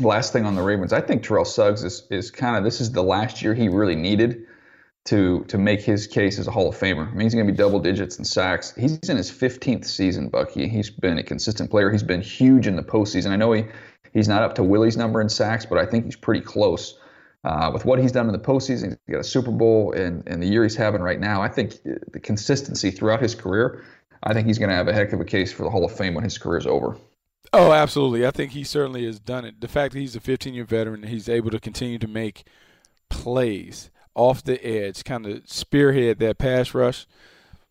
Last 0.00 0.32
thing 0.32 0.44
on 0.44 0.54
the 0.54 0.62
Ravens, 0.62 0.92
I 0.92 1.00
think 1.00 1.22
Terrell 1.22 1.44
Suggs 1.44 1.84
is 1.84 2.06
is 2.10 2.30
kind 2.30 2.56
of 2.56 2.64
this 2.64 2.80
is 2.80 2.90
the 2.92 3.02
last 3.02 3.42
year 3.42 3.54
he 3.54 3.68
really 3.68 3.94
needed 3.94 4.46
to 5.04 5.44
to 5.44 5.58
make 5.58 5.82
his 5.82 6.06
case 6.06 6.38
as 6.38 6.48
a 6.48 6.50
Hall 6.50 6.68
of 6.68 6.76
Famer. 6.76 7.06
I 7.06 7.10
mean, 7.12 7.20
he's 7.20 7.34
going 7.34 7.46
to 7.46 7.52
be 7.52 7.56
double 7.56 7.78
digits 7.78 8.18
in 8.18 8.24
sacks. 8.24 8.74
He's 8.74 8.98
in 9.08 9.16
his 9.16 9.30
15th 9.30 9.84
season, 9.84 10.30
Bucky. 10.30 10.66
He's 10.68 10.90
been 10.90 11.18
a 11.18 11.22
consistent 11.22 11.70
player. 11.70 11.90
He's 11.90 12.02
been 12.02 12.22
huge 12.22 12.66
in 12.66 12.74
the 12.74 12.82
postseason. 12.82 13.30
I 13.30 13.36
know 13.36 13.52
he 13.52 13.66
he's 14.12 14.26
not 14.26 14.42
up 14.42 14.54
to 14.56 14.62
Willie's 14.62 14.96
number 14.96 15.20
in 15.20 15.28
sacks, 15.28 15.66
but 15.66 15.78
I 15.78 15.86
think 15.86 16.06
he's 16.06 16.16
pretty 16.16 16.40
close. 16.40 16.98
Uh, 17.44 17.70
with 17.70 17.84
what 17.84 17.98
he's 17.98 18.10
done 18.10 18.26
in 18.26 18.32
the 18.32 18.38
postseason, 18.38 18.96
he's 19.06 19.12
got 19.12 19.20
a 19.20 19.24
Super 19.24 19.50
Bowl, 19.50 19.92
and, 19.92 20.26
and 20.26 20.42
the 20.42 20.46
year 20.46 20.62
he's 20.62 20.76
having 20.76 21.02
right 21.02 21.20
now, 21.20 21.42
I 21.42 21.48
think 21.48 21.74
the 21.82 22.18
consistency 22.18 22.90
throughout 22.90 23.20
his 23.20 23.34
career 23.34 23.84
I 24.24 24.32
think 24.32 24.46
he's 24.46 24.58
going 24.58 24.70
to 24.70 24.74
have 24.74 24.88
a 24.88 24.92
heck 24.92 25.12
of 25.12 25.20
a 25.20 25.24
case 25.24 25.52
for 25.52 25.62
the 25.62 25.70
Hall 25.70 25.84
of 25.84 25.96
Fame 25.96 26.14
when 26.14 26.24
his 26.24 26.38
career 26.38 26.58
is 26.58 26.66
over. 26.66 26.96
Oh, 27.52 27.72
absolutely. 27.72 28.26
I 28.26 28.30
think 28.30 28.52
he 28.52 28.64
certainly 28.64 29.04
has 29.04 29.20
done 29.20 29.44
it. 29.44 29.60
The 29.60 29.68
fact 29.68 29.92
that 29.92 30.00
he's 30.00 30.16
a 30.16 30.20
15 30.20 30.54
year 30.54 30.64
veteran, 30.64 31.04
he's 31.04 31.28
able 31.28 31.50
to 31.50 31.60
continue 31.60 31.98
to 31.98 32.08
make 32.08 32.44
plays 33.10 33.90
off 34.14 34.42
the 34.42 34.64
edge, 34.64 35.04
kind 35.04 35.26
of 35.26 35.48
spearhead 35.48 36.18
that 36.18 36.38
pass 36.38 36.74
rush. 36.74 37.06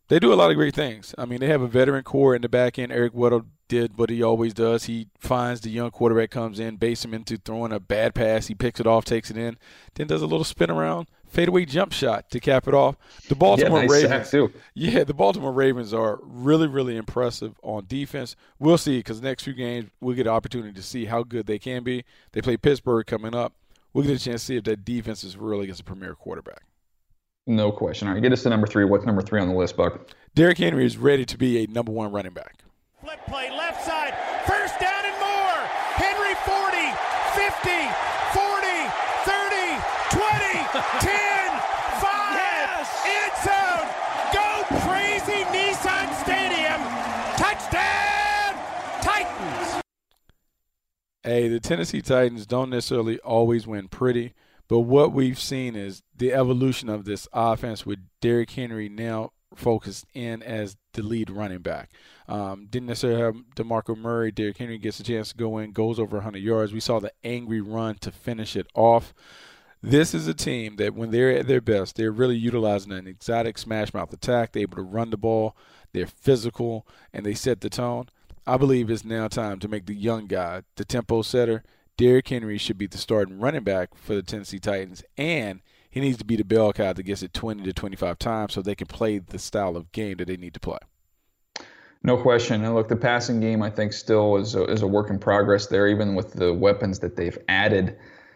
They 0.09 0.19
do 0.19 0.31
a 0.31 0.35
lot 0.35 0.51
of 0.51 0.57
great 0.57 0.75
things. 0.75 1.15
I 1.17 1.25
mean, 1.25 1.39
they 1.39 1.47
have 1.47 1.61
a 1.61 1.67
veteran 1.67 2.03
core 2.03 2.35
in 2.35 2.41
the 2.41 2.49
back 2.49 2.77
end. 2.77 2.91
Eric 2.91 3.13
Weddle 3.13 3.45
did 3.67 3.97
what 3.97 4.09
he 4.09 4.21
always 4.21 4.53
does. 4.53 4.85
He 4.85 5.07
finds 5.17 5.61
the 5.61 5.69
young 5.69 5.91
quarterback 5.91 6.29
comes 6.29 6.59
in, 6.59 6.75
base 6.75 7.03
him 7.03 7.13
into 7.13 7.37
throwing 7.37 7.71
a 7.71 7.79
bad 7.79 8.13
pass. 8.13 8.47
He 8.47 8.53
picks 8.53 8.79
it 8.79 8.85
off, 8.85 9.05
takes 9.05 9.31
it 9.31 9.37
in, 9.37 9.57
then 9.95 10.07
does 10.07 10.21
a 10.21 10.27
little 10.27 10.43
spin 10.43 10.69
around, 10.69 11.07
fadeaway 11.33 11.65
jump 11.65 11.91
shot 11.91 12.29
to 12.29 12.39
cap 12.39 12.67
it 12.67 12.73
off. 12.73 12.95
The 13.27 13.35
Baltimore 13.35 13.79
yeah, 13.79 13.87
nice 13.87 14.03
Ravens, 14.03 14.31
too. 14.31 14.53
yeah, 14.75 15.03
the 15.03 15.13
Baltimore 15.13 15.51
Ravens 15.51 15.93
are 15.93 16.19
really, 16.21 16.67
really 16.67 16.95
impressive 16.95 17.59
on 17.63 17.85
defense. 17.87 18.35
We'll 18.59 18.77
see 18.77 18.99
because 18.99 19.21
next 19.21 19.43
few 19.43 19.53
games 19.53 19.89
we'll 19.99 20.15
get 20.15 20.27
an 20.27 20.33
opportunity 20.33 20.73
to 20.73 20.83
see 20.83 21.05
how 21.05 21.23
good 21.23 21.47
they 21.47 21.59
can 21.59 21.83
be. 21.83 22.05
They 22.31 22.41
play 22.41 22.57
Pittsburgh 22.57 23.05
coming 23.05 23.35
up. 23.35 23.53
We'll 23.93 24.05
get 24.05 24.15
a 24.15 24.23
chance 24.23 24.41
to 24.41 24.45
see 24.45 24.55
if 24.57 24.63
that 24.65 24.85
defense 24.85 25.23
is 25.23 25.35
really 25.35 25.63
against 25.63 25.81
a 25.81 25.83
premier 25.83 26.15
quarterback. 26.15 26.63
No 27.45 27.71
question. 27.71 28.07
All 28.07 28.13
right, 28.13 28.23
get 28.23 28.31
us 28.31 28.43
to 28.43 28.49
number 28.49 28.67
three. 28.67 28.85
What's 28.85 29.05
number 29.05 29.21
three 29.21 29.41
on 29.41 29.49
the 29.49 29.55
list, 29.55 29.75
Buck? 29.75 30.09
Derrick 30.33 30.57
Henry 30.57 30.85
is 30.85 30.97
ready 30.97 31.25
to 31.25 31.37
be 31.37 31.63
a 31.63 31.67
number 31.67 31.91
one 31.91 32.11
running 32.11 32.33
back. 32.33 32.63
Flip 33.01 33.19
play, 33.27 33.49
left 33.51 33.83
side, 33.83 34.13
first 34.47 34.79
down 34.79 35.03
and 35.03 35.19
more. 35.19 35.59
Henry 35.99 36.33
40, 36.45 36.77
50, 37.35 37.69
40, 38.33 38.87
30, 39.25 39.81
20, 40.15 41.01
10. 41.01 41.23
Hey, 51.23 51.47
the 51.47 51.59
Tennessee 51.59 52.01
Titans 52.01 52.45
don't 52.45 52.69
necessarily 52.69 53.19
always 53.19 53.65
win 53.65 53.87
pretty, 53.87 54.33
but 54.67 54.81
what 54.81 55.13
we've 55.13 55.39
seen 55.39 55.75
is 55.75 56.03
the 56.15 56.33
evolution 56.33 56.89
of 56.89 57.05
this 57.05 57.27
offense 57.33 57.85
with 57.85 57.99
Derrick 58.21 58.51
Henry 58.51 58.89
now 58.89 59.31
focused 59.55 60.05
in 60.13 60.41
as 60.41 60.75
the 60.93 61.03
lead 61.03 61.29
running 61.29 61.59
back. 61.59 61.91
Um, 62.27 62.67
didn't 62.69 62.87
necessarily 62.87 63.21
have 63.21 63.35
DeMarco 63.55 63.97
Murray. 63.97 64.31
Derrick 64.31 64.57
Henry 64.57 64.77
gets 64.77 64.99
a 64.99 65.03
chance 65.03 65.29
to 65.29 65.37
go 65.37 65.57
in, 65.57 65.71
goes 65.71 65.99
over 65.99 66.17
100 66.17 66.39
yards. 66.39 66.73
We 66.73 66.79
saw 66.79 66.99
the 66.99 67.11
angry 67.23 67.61
run 67.61 67.95
to 67.95 68.11
finish 68.11 68.55
it 68.55 68.67
off. 68.73 69.13
This 69.81 70.13
is 70.13 70.27
a 70.27 70.33
team 70.33 70.77
that, 70.77 70.95
when 70.95 71.11
they're 71.11 71.37
at 71.37 71.47
their 71.47 71.59
best, 71.59 71.97
they're 71.97 72.11
really 72.11 72.37
utilizing 72.37 72.93
an 72.93 73.05
exotic 73.05 73.57
smash 73.57 73.93
mouth 73.93 74.13
attack. 74.13 74.53
They're 74.53 74.61
able 74.61 74.77
to 74.77 74.81
run 74.81 75.09
the 75.09 75.17
ball. 75.17 75.57
They're 75.91 76.07
physical, 76.07 76.87
and 77.11 77.25
they 77.25 77.33
set 77.33 77.59
the 77.59 77.69
tone. 77.69 78.07
I 78.45 78.57
believe 78.57 78.89
it's 78.89 79.05
now 79.05 79.29
time 79.29 79.59
to 79.59 79.69
make 79.69 79.85
the 79.85 79.95
young 79.95 80.27
guy 80.27 80.63
the 80.75 80.83
tempo 80.83 81.21
setter. 81.21 81.63
Derrick 81.95 82.27
Henry 82.27 82.57
should 82.57 82.77
be 82.77 82.87
the 82.87 82.97
starting 82.97 83.39
running 83.39 83.63
back 83.63 83.95
for 83.95 84.15
the 84.15 84.23
Tennessee 84.23 84.59
Titans, 84.59 85.03
and 85.17 85.61
he 85.89 86.01
needs 86.01 86.17
to 86.17 86.25
be 86.25 86.35
the 86.35 86.43
bell 86.43 86.73
cow 86.73 86.91
that 86.91 87.03
gets 87.03 87.23
it 87.23 87.33
20 87.33 87.63
to 87.63 87.71
25 87.71 88.19
times 88.19 88.53
so 88.53 88.61
they 88.61 88.75
can 88.75 88.87
play 88.87 89.19
the 89.19 89.39
style 89.39 89.77
of 89.77 89.91
game 89.91 90.17
that 90.17 90.27
they 90.27 90.37
need 90.37 90.55
to 90.55 90.59
play. 90.59 90.79
No 92.03 92.17
question. 92.17 92.65
And 92.65 92.75
look, 92.75 92.89
the 92.89 92.97
passing 92.97 93.39
game, 93.39 93.61
I 93.61 93.69
think, 93.69 93.93
still 93.93 94.35
is 94.35 94.55
a, 94.55 94.65
is 94.65 94.81
a 94.81 94.87
work 94.87 95.09
in 95.09 95.19
progress 95.19 95.67
there, 95.67 95.87
even 95.87 96.15
with 96.15 96.33
the 96.33 96.53
weapons 96.53 96.99
that 96.99 97.15
they've 97.15 97.37
added. 97.47 97.95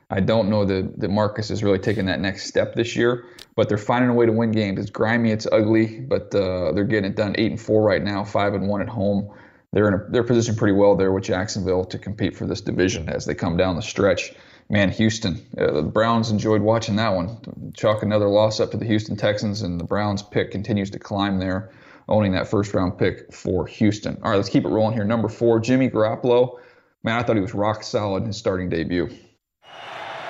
I 0.09 0.21
don't 0.21 0.49
know 0.49 0.63
that, 0.63 0.99
that 1.01 1.09
Marcus 1.09 1.49
has 1.49 1.63
really 1.63 1.79
taken 1.79 2.05
that 2.05 2.21
next 2.21 2.45
step 2.47 2.75
this 2.75 2.95
year, 2.95 3.25
but 3.55 3.67
they're 3.67 3.77
finding 3.77 4.09
a 4.09 4.13
way 4.13 4.25
to 4.25 4.31
win 4.31 4.53
games. 4.53 4.79
It's 4.79 4.89
grimy, 4.89 5.31
it's 5.31 5.47
ugly, 5.51 5.99
but 5.99 6.33
uh, 6.33 6.71
they're 6.71 6.85
getting 6.85 7.11
it 7.11 7.17
done. 7.17 7.35
Eight 7.37 7.51
and 7.51 7.59
four 7.59 7.83
right 7.83 8.01
now, 8.01 8.23
five 8.23 8.53
and 8.53 8.69
one 8.69 8.81
at 8.81 8.87
home. 8.87 9.29
They're 9.73 9.87
in 9.87 9.93
a, 9.95 10.05
they're 10.09 10.23
positioned 10.23 10.57
pretty 10.57 10.73
well 10.73 10.95
there 10.95 11.11
with 11.11 11.25
Jacksonville 11.25 11.85
to 11.85 11.97
compete 11.97 12.35
for 12.35 12.45
this 12.45 12.61
division 12.61 13.09
as 13.09 13.25
they 13.25 13.35
come 13.35 13.57
down 13.57 13.75
the 13.75 13.81
stretch. 13.81 14.33
Man, 14.69 14.89
Houston, 14.91 15.45
uh, 15.57 15.71
the 15.71 15.81
Browns 15.81 16.29
enjoyed 16.31 16.61
watching 16.61 16.95
that 16.97 17.13
one. 17.13 17.71
Chalk 17.73 18.03
another 18.03 18.27
loss 18.27 18.59
up 18.59 18.71
to 18.71 18.77
the 18.77 18.85
Houston 18.85 19.15
Texans, 19.15 19.61
and 19.61 19.79
the 19.79 19.85
Browns 19.85 20.23
pick 20.23 20.51
continues 20.51 20.89
to 20.91 20.99
climb 20.99 21.39
there 21.39 21.71
owning 22.09 22.31
that 22.31 22.47
first 22.47 22.73
round 22.73 22.97
pick 22.97 23.33
for 23.33 23.65
Houston. 23.67 24.17
All 24.23 24.31
right, 24.31 24.37
let's 24.37 24.49
keep 24.49 24.65
it 24.65 24.69
rolling 24.69 24.93
here. 24.93 25.03
Number 25.03 25.27
four, 25.27 25.59
Jimmy 25.59 25.89
Garoppolo. 25.89 26.59
Man, 27.03 27.17
I 27.19 27.23
thought 27.23 27.35
he 27.35 27.41
was 27.41 27.53
rock 27.53 27.83
solid 27.83 28.23
in 28.23 28.27
his 28.27 28.37
starting 28.37 28.69
debut. 28.69 29.07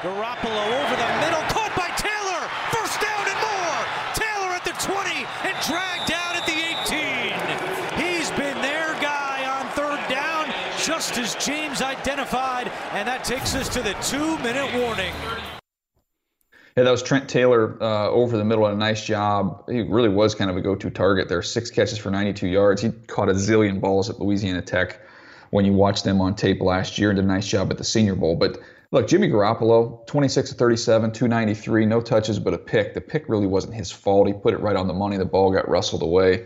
Garoppolo 0.02 0.66
over 0.84 0.96
the 0.96 1.12
middle, 1.22 1.42
caught 1.50 1.74
by 1.76 1.90
Taylor. 1.98 2.42
First 2.72 3.02
down 3.02 3.26
and 3.26 3.40
more. 3.42 3.82
Taylor 4.14 4.54
at 4.54 4.64
the 4.64 4.76
20 4.78 5.26
and 5.46 5.58
dragged 5.66 6.10
down 6.10 6.36
at 6.36 6.46
the 6.46 6.54
18. 6.54 7.34
He's 7.98 8.30
been 8.32 8.62
their 8.62 8.94
guy 9.02 9.46
on 9.48 9.68
third 9.70 10.00
down, 10.10 10.54
just 10.84 11.18
as 11.18 11.36
James 11.36 11.82
identified, 11.82 12.68
and 12.92 13.08
that 13.08 13.17
takes 13.28 13.56
us 13.56 13.68
to 13.68 13.82
the 13.82 13.92
two 13.96 14.38
minute 14.38 14.74
warning. 14.82 15.14
Yeah, 16.78 16.84
that 16.84 16.92
was 16.92 17.04
Trent 17.04 17.28
Taylor 17.28 17.78
uh, 17.84 18.08
over 18.08 18.38
the 18.38 18.46
middle. 18.46 18.66
A 18.68 18.74
nice 18.74 19.04
job. 19.04 19.70
He 19.70 19.82
really 19.82 20.08
was 20.08 20.34
kind 20.34 20.50
of 20.50 20.56
a 20.56 20.62
go-to 20.62 20.90
target 20.90 21.28
there. 21.28 21.42
Six 21.42 21.70
catches 21.70 21.98
for 21.98 22.10
92 22.10 22.48
yards. 22.48 22.82
He 22.82 22.92
caught 23.08 23.28
a 23.28 23.34
zillion 23.34 23.82
balls 23.82 24.10
at 24.10 24.22
Louisiana 24.22 24.62
Tech 24.62 25.02
when 25.50 25.66
you 25.66 25.74
watched 25.74 26.06
them 26.06 26.22
on 26.22 26.36
tape 26.36 26.62
last 26.62 26.98
year 26.98 27.10
and 27.10 27.18
did 27.18 27.26
a 27.26 27.28
nice 27.28 27.46
job 27.46 27.70
at 27.70 27.78
the 27.78 27.84
Senior 27.84 28.16
Bowl. 28.16 28.38
But 28.38 28.60
look, 28.92 29.10
Jimmy 29.10 29.28
Garoppolo, 29.28 30.08
26 30.08 30.52
to 30.52 30.56
37, 30.56 31.12
293, 31.12 31.86
no 31.86 32.00
touches 32.00 32.40
but 32.40 32.54
a 32.54 32.58
pick. 32.58 32.94
The 32.94 33.02
pick 33.02 33.28
really 33.28 33.48
wasn't 33.48 33.74
his 33.74 33.92
fault. 33.92 34.28
He 34.28 34.34
put 34.34 34.54
it 34.54 34.62
right 34.62 34.78
on 34.78 34.88
the 34.88 34.94
money. 34.94 35.18
The 35.18 35.26
ball 35.26 35.52
got 35.52 35.68
wrestled 35.68 36.02
away 36.02 36.46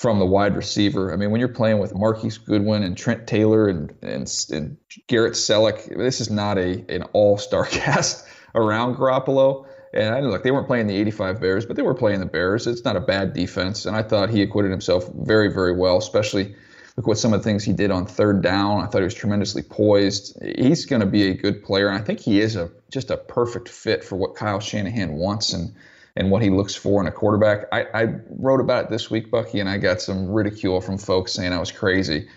from 0.00 0.18
the 0.18 0.24
wide 0.24 0.56
receiver. 0.56 1.12
I 1.12 1.16
mean, 1.16 1.30
when 1.30 1.40
you're 1.40 1.48
playing 1.48 1.78
with 1.78 1.94
Marquise 1.94 2.38
Goodwin 2.38 2.82
and 2.84 2.96
Trent 2.96 3.26
Taylor 3.26 3.68
and, 3.68 3.92
and, 4.00 4.32
and 4.50 4.78
Garrett 5.08 5.34
Celek, 5.34 5.94
this 5.94 6.22
is 6.22 6.30
not 6.30 6.56
a 6.56 6.82
an 6.88 7.02
all-star 7.12 7.66
cast 7.70 8.26
around 8.54 8.96
Garoppolo. 8.96 9.66
And 9.92 10.14
I 10.14 10.20
look, 10.20 10.42
they 10.42 10.52
weren't 10.52 10.68
playing 10.68 10.86
the 10.86 10.96
85 10.96 11.42
Bears, 11.42 11.66
but 11.66 11.76
they 11.76 11.82
were 11.82 11.92
playing 11.92 12.20
the 12.20 12.26
Bears. 12.26 12.66
It's 12.66 12.82
not 12.82 12.96
a 12.96 13.00
bad 13.00 13.34
defense, 13.34 13.84
and 13.84 13.94
I 13.94 14.02
thought 14.02 14.30
he 14.30 14.40
acquitted 14.40 14.70
himself 14.70 15.06
very, 15.12 15.52
very 15.52 15.76
well. 15.76 15.98
Especially 15.98 16.54
look 16.96 17.06
what 17.06 17.18
some 17.18 17.34
of 17.34 17.40
the 17.40 17.44
things 17.44 17.62
he 17.62 17.74
did 17.74 17.90
on 17.90 18.06
third 18.06 18.40
down. 18.40 18.80
I 18.80 18.86
thought 18.86 19.02
he 19.02 19.04
was 19.04 19.12
tremendously 19.12 19.62
poised. 19.62 20.42
He's 20.42 20.86
going 20.86 21.00
to 21.00 21.06
be 21.06 21.28
a 21.28 21.34
good 21.34 21.62
player, 21.62 21.88
and 21.88 21.98
I 21.98 22.00
think 22.02 22.20
he 22.20 22.40
is 22.40 22.56
a 22.56 22.70
just 22.90 23.10
a 23.10 23.18
perfect 23.18 23.68
fit 23.68 24.02
for 24.02 24.16
what 24.16 24.34
Kyle 24.34 24.60
Shanahan 24.60 25.12
wants 25.12 25.52
and 25.52 25.74
and 26.16 26.30
what 26.30 26.42
he 26.42 26.50
looks 26.50 26.74
for 26.74 27.00
in 27.00 27.06
a 27.06 27.12
quarterback. 27.12 27.66
I, 27.72 27.86
I 27.94 28.14
wrote 28.30 28.60
about 28.60 28.84
it 28.84 28.90
this 28.90 29.10
week, 29.10 29.30
Bucky, 29.30 29.60
and 29.60 29.68
I 29.68 29.78
got 29.78 30.00
some 30.00 30.28
ridicule 30.28 30.80
from 30.80 30.98
folks 30.98 31.32
saying 31.32 31.52
I 31.52 31.60
was 31.60 31.72
crazy. 31.72 32.28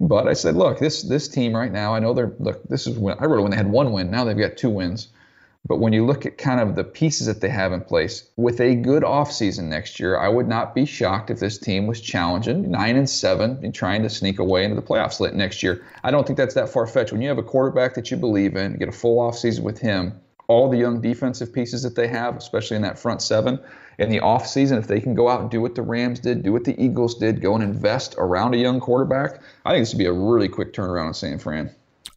But 0.00 0.26
I 0.26 0.32
said, 0.32 0.56
look, 0.56 0.78
this 0.78 1.02
this 1.02 1.28
team 1.28 1.54
right 1.54 1.70
now, 1.70 1.94
I 1.94 2.00
know 2.00 2.12
they're 2.12 2.34
look. 2.40 2.62
This 2.68 2.86
is 2.86 2.98
when 2.98 3.16
I 3.20 3.26
wrote 3.26 3.38
it 3.38 3.42
when 3.42 3.50
they 3.52 3.56
had 3.56 3.70
one 3.70 3.92
win. 3.92 4.10
Now 4.10 4.24
they've 4.24 4.36
got 4.36 4.56
two 4.56 4.70
wins. 4.70 5.08
But 5.64 5.78
when 5.78 5.92
you 5.92 6.04
look 6.04 6.26
at 6.26 6.38
kind 6.38 6.58
of 6.60 6.74
the 6.74 6.82
pieces 6.82 7.28
that 7.28 7.40
they 7.40 7.48
have 7.48 7.72
in 7.72 7.82
place, 7.82 8.28
with 8.36 8.60
a 8.60 8.74
good 8.74 9.04
offseason 9.04 9.64
next 9.64 10.00
year, 10.00 10.18
I 10.18 10.28
would 10.28 10.48
not 10.48 10.74
be 10.74 10.84
shocked 10.84 11.30
if 11.30 11.38
this 11.38 11.56
team 11.56 11.86
was 11.86 12.00
challenging 12.00 12.68
nine 12.68 12.96
and 12.96 13.08
seven 13.08 13.60
and 13.62 13.72
trying 13.72 14.02
to 14.02 14.10
sneak 14.10 14.40
away 14.40 14.64
into 14.64 14.74
the 14.74 14.82
playoffs 14.82 15.32
next 15.32 15.62
year. 15.62 15.84
I 16.02 16.10
don't 16.10 16.26
think 16.26 16.36
that's 16.36 16.54
that 16.54 16.68
far 16.68 16.88
fetched. 16.88 17.12
When 17.12 17.22
you 17.22 17.28
have 17.28 17.38
a 17.38 17.44
quarterback 17.44 17.94
that 17.94 18.10
you 18.10 18.16
believe 18.16 18.56
in, 18.56 18.76
get 18.76 18.88
a 18.88 18.92
full 18.92 19.18
offseason 19.18 19.60
with 19.60 19.78
him, 19.78 20.20
all 20.48 20.68
the 20.70 20.78
young 20.78 21.00
defensive 21.00 21.52
pieces 21.52 21.82
that 21.82 21.94
they 21.94 22.08
have, 22.08 22.36
especially 22.36 22.76
in 22.76 22.82
that 22.82 22.98
front 22.98 23.22
seven, 23.22 23.58
in 23.98 24.10
the 24.10 24.20
offseason, 24.20 24.78
if 24.78 24.86
they 24.86 25.00
can 25.00 25.14
go 25.14 25.28
out 25.28 25.40
and 25.40 25.50
do 25.50 25.60
what 25.60 25.74
the 25.74 25.82
Rams 25.82 26.20
did, 26.20 26.42
do 26.42 26.52
what 26.52 26.64
the 26.64 26.80
Eagles 26.82 27.14
did, 27.14 27.40
go 27.40 27.54
and 27.54 27.62
invest 27.62 28.14
around 28.18 28.54
a 28.54 28.58
young 28.58 28.80
quarterback, 28.80 29.40
I 29.64 29.72
think 29.72 29.82
this 29.82 29.92
would 29.92 29.98
be 29.98 30.06
a 30.06 30.12
really 30.12 30.48
quick 30.48 30.72
turnaround 30.72 31.08
in 31.08 31.14
San 31.14 31.38
Fran. 31.38 31.70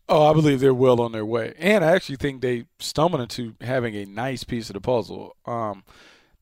Oh, 0.08 0.30
I 0.30 0.34
believe 0.34 0.60
they're 0.60 0.74
well 0.74 1.02
on 1.02 1.12
their 1.12 1.26
way, 1.26 1.54
and 1.58 1.84
I 1.84 1.92
actually 1.96 2.18
think 2.18 2.42
they 2.42 2.66
stumbled 2.80 3.22
into 3.22 3.56
having 3.62 3.96
a 3.96 4.06
nice 4.06 4.44
piece 4.44 4.70
of 4.70 4.76
the 4.76 4.82
puzzle. 4.82 5.36
Um, 5.46 5.84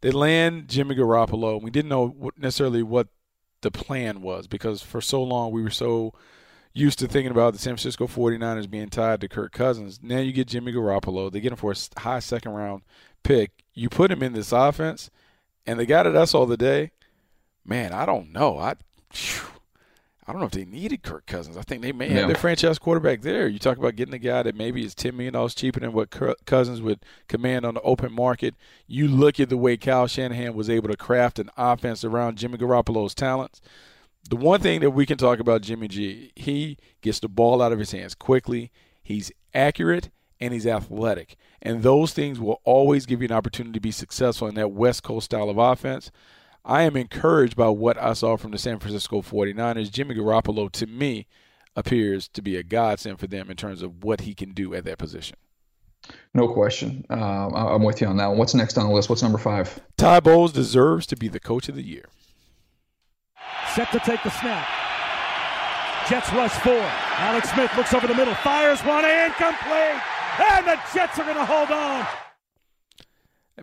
they 0.01 0.11
land 0.11 0.67
Jimmy 0.67 0.95
Garoppolo. 0.95 1.61
We 1.61 1.71
didn't 1.71 1.89
know 1.89 2.31
necessarily 2.37 2.83
what 2.83 3.07
the 3.61 3.71
plan 3.71 4.21
was 4.21 4.47
because 4.47 4.81
for 4.81 4.99
so 4.99 5.23
long 5.23 5.51
we 5.51 5.63
were 5.63 5.69
so 5.69 6.13
used 6.73 6.99
to 6.99 7.07
thinking 7.07 7.31
about 7.31 7.53
the 7.53 7.59
San 7.59 7.73
Francisco 7.73 8.07
49ers 8.07 8.69
being 8.69 8.89
tied 8.89 9.21
to 9.21 9.27
Kirk 9.27 9.51
Cousins. 9.51 9.99
Now 10.01 10.19
you 10.19 10.33
get 10.33 10.47
Jimmy 10.47 10.73
Garoppolo. 10.73 11.31
They 11.31 11.39
get 11.39 11.51
him 11.51 11.57
for 11.57 11.71
a 11.71 11.99
high 11.99 12.19
second 12.19 12.53
round 12.53 12.81
pick. 13.23 13.51
You 13.73 13.89
put 13.89 14.11
him 14.11 14.23
in 14.23 14.33
this 14.33 14.51
offense, 14.51 15.09
and 15.65 15.79
the 15.79 15.85
guy 15.85 16.03
that 16.03 16.17
I 16.17 16.25
saw 16.25 16.45
the 16.45 16.57
day, 16.57 16.91
man, 17.65 17.93
I 17.93 18.05
don't 18.05 18.31
know. 18.31 18.57
I. 18.57 18.75
Whew, 19.13 19.53
I 20.25 20.31
don't 20.31 20.39
know 20.39 20.47
if 20.47 20.53
they 20.53 20.63
needed 20.63 21.03
Kirk 21.03 21.25
Cousins. 21.25 21.57
I 21.57 21.63
think 21.63 21.81
they 21.81 21.91
may 21.91 22.07
yeah. 22.07 22.19
have 22.19 22.27
their 22.27 22.37
franchise 22.37 22.79
quarterback 22.79 23.21
there. 23.21 23.45
You 23.47 23.59
talk 23.59 23.77
about 23.77 23.97
getting 23.97 24.13
a 24.13 24.19
guy 24.19 24.41
that 24.43 24.55
maybe 24.55 24.85
is 24.85 24.95
ten 24.95 25.17
million 25.17 25.33
dollars 25.33 25.53
cheaper 25.53 25.81
than 25.81 25.91
what 25.91 26.11
Cousins 26.45 26.81
would 26.81 26.99
command 27.27 27.65
on 27.65 27.73
the 27.73 27.81
open 27.81 28.13
market. 28.13 28.55
You 28.87 29.09
look 29.09 29.39
at 29.39 29.49
the 29.49 29.57
way 29.57 29.75
Kyle 29.75 30.07
Shanahan 30.07 30.53
was 30.53 30.69
able 30.69 30.87
to 30.87 30.95
craft 30.95 31.39
an 31.39 31.49
offense 31.57 32.05
around 32.05 32.37
Jimmy 32.37 32.57
Garoppolo's 32.57 33.13
talents. 33.13 33.61
The 34.29 34.35
one 34.35 34.61
thing 34.61 34.79
that 34.81 34.91
we 34.91 35.05
can 35.05 35.17
talk 35.17 35.39
about 35.39 35.61
Jimmy 35.61 35.87
G, 35.87 36.31
he 36.35 36.77
gets 37.01 37.19
the 37.19 37.27
ball 37.27 37.61
out 37.61 37.71
of 37.71 37.79
his 37.79 37.91
hands 37.91 38.15
quickly. 38.15 38.71
He's 39.01 39.31
accurate 39.53 40.09
and 40.39 40.53
he's 40.53 40.67
athletic. 40.67 41.35
And 41.61 41.83
those 41.83 42.13
things 42.13 42.39
will 42.39 42.61
always 42.63 43.05
give 43.05 43.21
you 43.21 43.27
an 43.27 43.33
opportunity 43.33 43.73
to 43.73 43.79
be 43.81 43.91
successful 43.91 44.47
in 44.47 44.55
that 44.55 44.71
West 44.71 45.03
Coast 45.03 45.25
style 45.25 45.49
of 45.49 45.57
offense. 45.57 46.11
I 46.65 46.83
am 46.83 46.95
encouraged 46.95 47.57
by 47.57 47.69
what 47.69 47.97
I 47.97 48.13
saw 48.13 48.37
from 48.37 48.51
the 48.51 48.57
San 48.57 48.79
Francisco 48.79 49.21
49ers. 49.21 49.91
Jimmy 49.91 50.15
Garoppolo, 50.15 50.71
to 50.71 50.87
me, 50.87 51.27
appears 51.75 52.27
to 52.29 52.41
be 52.41 52.55
a 52.55 52.63
godsend 52.63 53.19
for 53.19 53.27
them 53.27 53.49
in 53.49 53.57
terms 53.57 53.81
of 53.81 54.03
what 54.03 54.21
he 54.21 54.33
can 54.33 54.53
do 54.53 54.73
at 54.73 54.85
that 54.85 54.97
position. 54.97 55.37
No 56.33 56.47
question. 56.47 57.05
Um, 57.09 57.53
I'm 57.55 57.83
with 57.83 58.01
you 58.01 58.07
on 58.07 58.17
that 58.17 58.27
one. 58.27 58.37
What's 58.37 58.53
next 58.53 58.77
on 58.77 58.87
the 58.87 58.93
list? 58.93 59.09
What's 59.09 59.23
number 59.23 59.37
five? 59.37 59.79
Ty 59.97 60.19
Bowles 60.19 60.51
deserves 60.51 61.05
to 61.07 61.15
be 61.15 61.27
the 61.27 61.39
coach 61.39 61.69
of 61.69 61.75
the 61.75 61.83
year. 61.83 62.05
Set 63.75 63.91
to 63.91 63.99
take 63.99 64.21
the 64.23 64.29
snap. 64.29 64.67
Jets 66.09 66.31
rush 66.33 66.51
four. 66.51 66.85
Alex 67.17 67.49
Smith 67.51 67.75
looks 67.75 67.93
over 67.93 68.07
the 68.07 68.13
middle, 68.13 68.35
fires 68.35 68.81
one, 68.81 69.05
incomplete. 69.05 70.01
And 70.39 70.67
the 70.67 70.79
Jets 70.93 71.17
are 71.17 71.23
going 71.23 71.37
to 71.37 71.45
hold 71.45 71.71
on. 71.71 72.05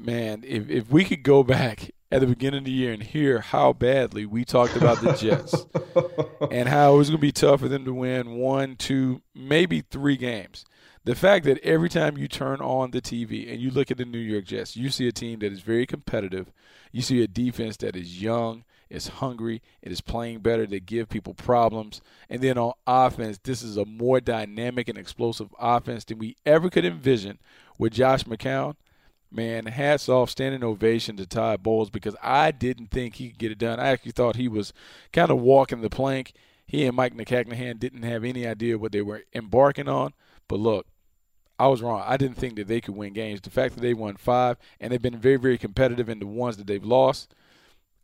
Man, 0.01 0.43
if, 0.47 0.69
if 0.71 0.91
we 0.91 1.05
could 1.05 1.23
go 1.23 1.43
back 1.43 1.91
at 2.11 2.21
the 2.21 2.27
beginning 2.27 2.59
of 2.59 2.65
the 2.65 2.71
year 2.71 2.93
and 2.93 3.03
hear 3.03 3.41
how 3.41 3.73
badly 3.73 4.27
we 4.27 4.45
talked 4.45 4.75
about 4.75 5.01
the 5.01 5.13
Jets 5.13 5.67
and 6.51 6.69
how 6.69 6.95
it 6.95 6.97
was 6.97 7.09
going 7.11 7.19
to 7.19 7.23
be 7.23 7.33
tough 7.33 7.61
for 7.61 7.69
them 7.69 7.85
to 7.85 7.93
win 7.93 8.37
one, 8.37 8.77
two, 8.77 9.23
maybe 9.35 9.81
three 9.81 10.17
games. 10.17 10.65
The 11.05 11.15
fact 11.15 11.45
that 11.47 11.59
every 11.65 11.89
time 11.89 12.19
you 12.19 12.29
turn 12.29 12.61
on 12.61 12.91
the 12.91 13.01
TV 13.01 13.51
and 13.51 13.61
you 13.61 13.71
look 13.71 13.91
at 13.91 13.97
the 13.97 14.05
New 14.05 14.19
York 14.19 14.45
Jets, 14.45 14.77
you 14.77 14.91
see 14.91 15.09
a 15.09 15.13
team 15.13 15.39
that 15.39 15.53
is 15.53 15.61
very 15.61 15.87
competitive. 15.87 16.53
You 16.93 17.03
see 17.03 17.23
a 17.23 17.29
defense 17.29 17.77
that 17.79 17.97
is 17.97 18.21
young, 18.21 18.65
is 18.91 19.09
hungry, 19.09 19.63
it 19.81 19.93
is 19.93 20.01
playing 20.01 20.41
better, 20.41 20.67
they 20.67 20.81
give 20.81 21.09
people 21.09 21.33
problems. 21.33 22.03
And 22.29 22.43
then 22.43 22.59
on 22.59 22.73
offense, 22.87 23.39
this 23.43 23.63
is 23.63 23.77
a 23.77 23.85
more 23.85 24.21
dynamic 24.21 24.89
and 24.89 24.99
explosive 24.99 25.55
offense 25.59 26.05
than 26.05 26.19
we 26.19 26.37
ever 26.45 26.69
could 26.69 26.85
envision 26.85 27.39
with 27.79 27.95
Josh 27.95 28.25
McCown– 28.25 28.75
man, 29.31 29.67
hats 29.67 30.09
off, 30.09 30.31
standing 30.31 30.65
ovation 30.65 31.17
to 31.17 31.27
Ty 31.27 31.59
Bowles 31.59 31.91
because 31.91 32.17
I 32.23 32.51
didn't 32.51 32.91
think 32.91 33.15
he 33.15 33.29
could 33.29 33.39
get 33.39 33.53
it 33.53 33.59
done. 33.59 33.79
I 33.79 33.89
actually 33.89 34.13
thought 34.13 34.37
he 34.37 34.49
was 34.49 34.73
kind 35.13 35.31
of 35.31 35.41
walking 35.41 35.81
the 35.81 35.91
plank. 35.91 36.33
He 36.67 36.85
and 36.87 36.97
Mike 36.97 37.15
Maccagnan 37.15 37.79
didn't 37.79 38.03
have 38.03 38.25
any 38.25 38.47
idea 38.47 38.79
what 38.79 38.93
they 38.93 39.03
were 39.03 39.25
embarking 39.35 39.89
on. 39.89 40.13
But 40.49 40.61
look, 40.61 40.87
I 41.59 41.69
was 41.69 41.83
wrong. 41.83 42.03
I 42.07 42.17
didn't 42.17 42.37
think 42.37 42.57
that 42.57 42.69
they 42.69 42.81
could 42.81 42.97
win 42.97 43.13
games. 43.13 43.41
The 43.41 43.51
fact 43.51 43.75
that 43.75 43.81
they 43.81 43.95
won 43.95 44.17
five 44.17 44.57
and 44.81 44.93
they've 44.93 45.03
been 45.03 45.19
very, 45.19 45.37
very 45.37 45.59
competitive 45.59 46.09
in 46.09 46.19
the 46.19 46.27
ones 46.27 46.57
that 46.57 46.67
they've 46.67 46.85
lost, 46.85 47.35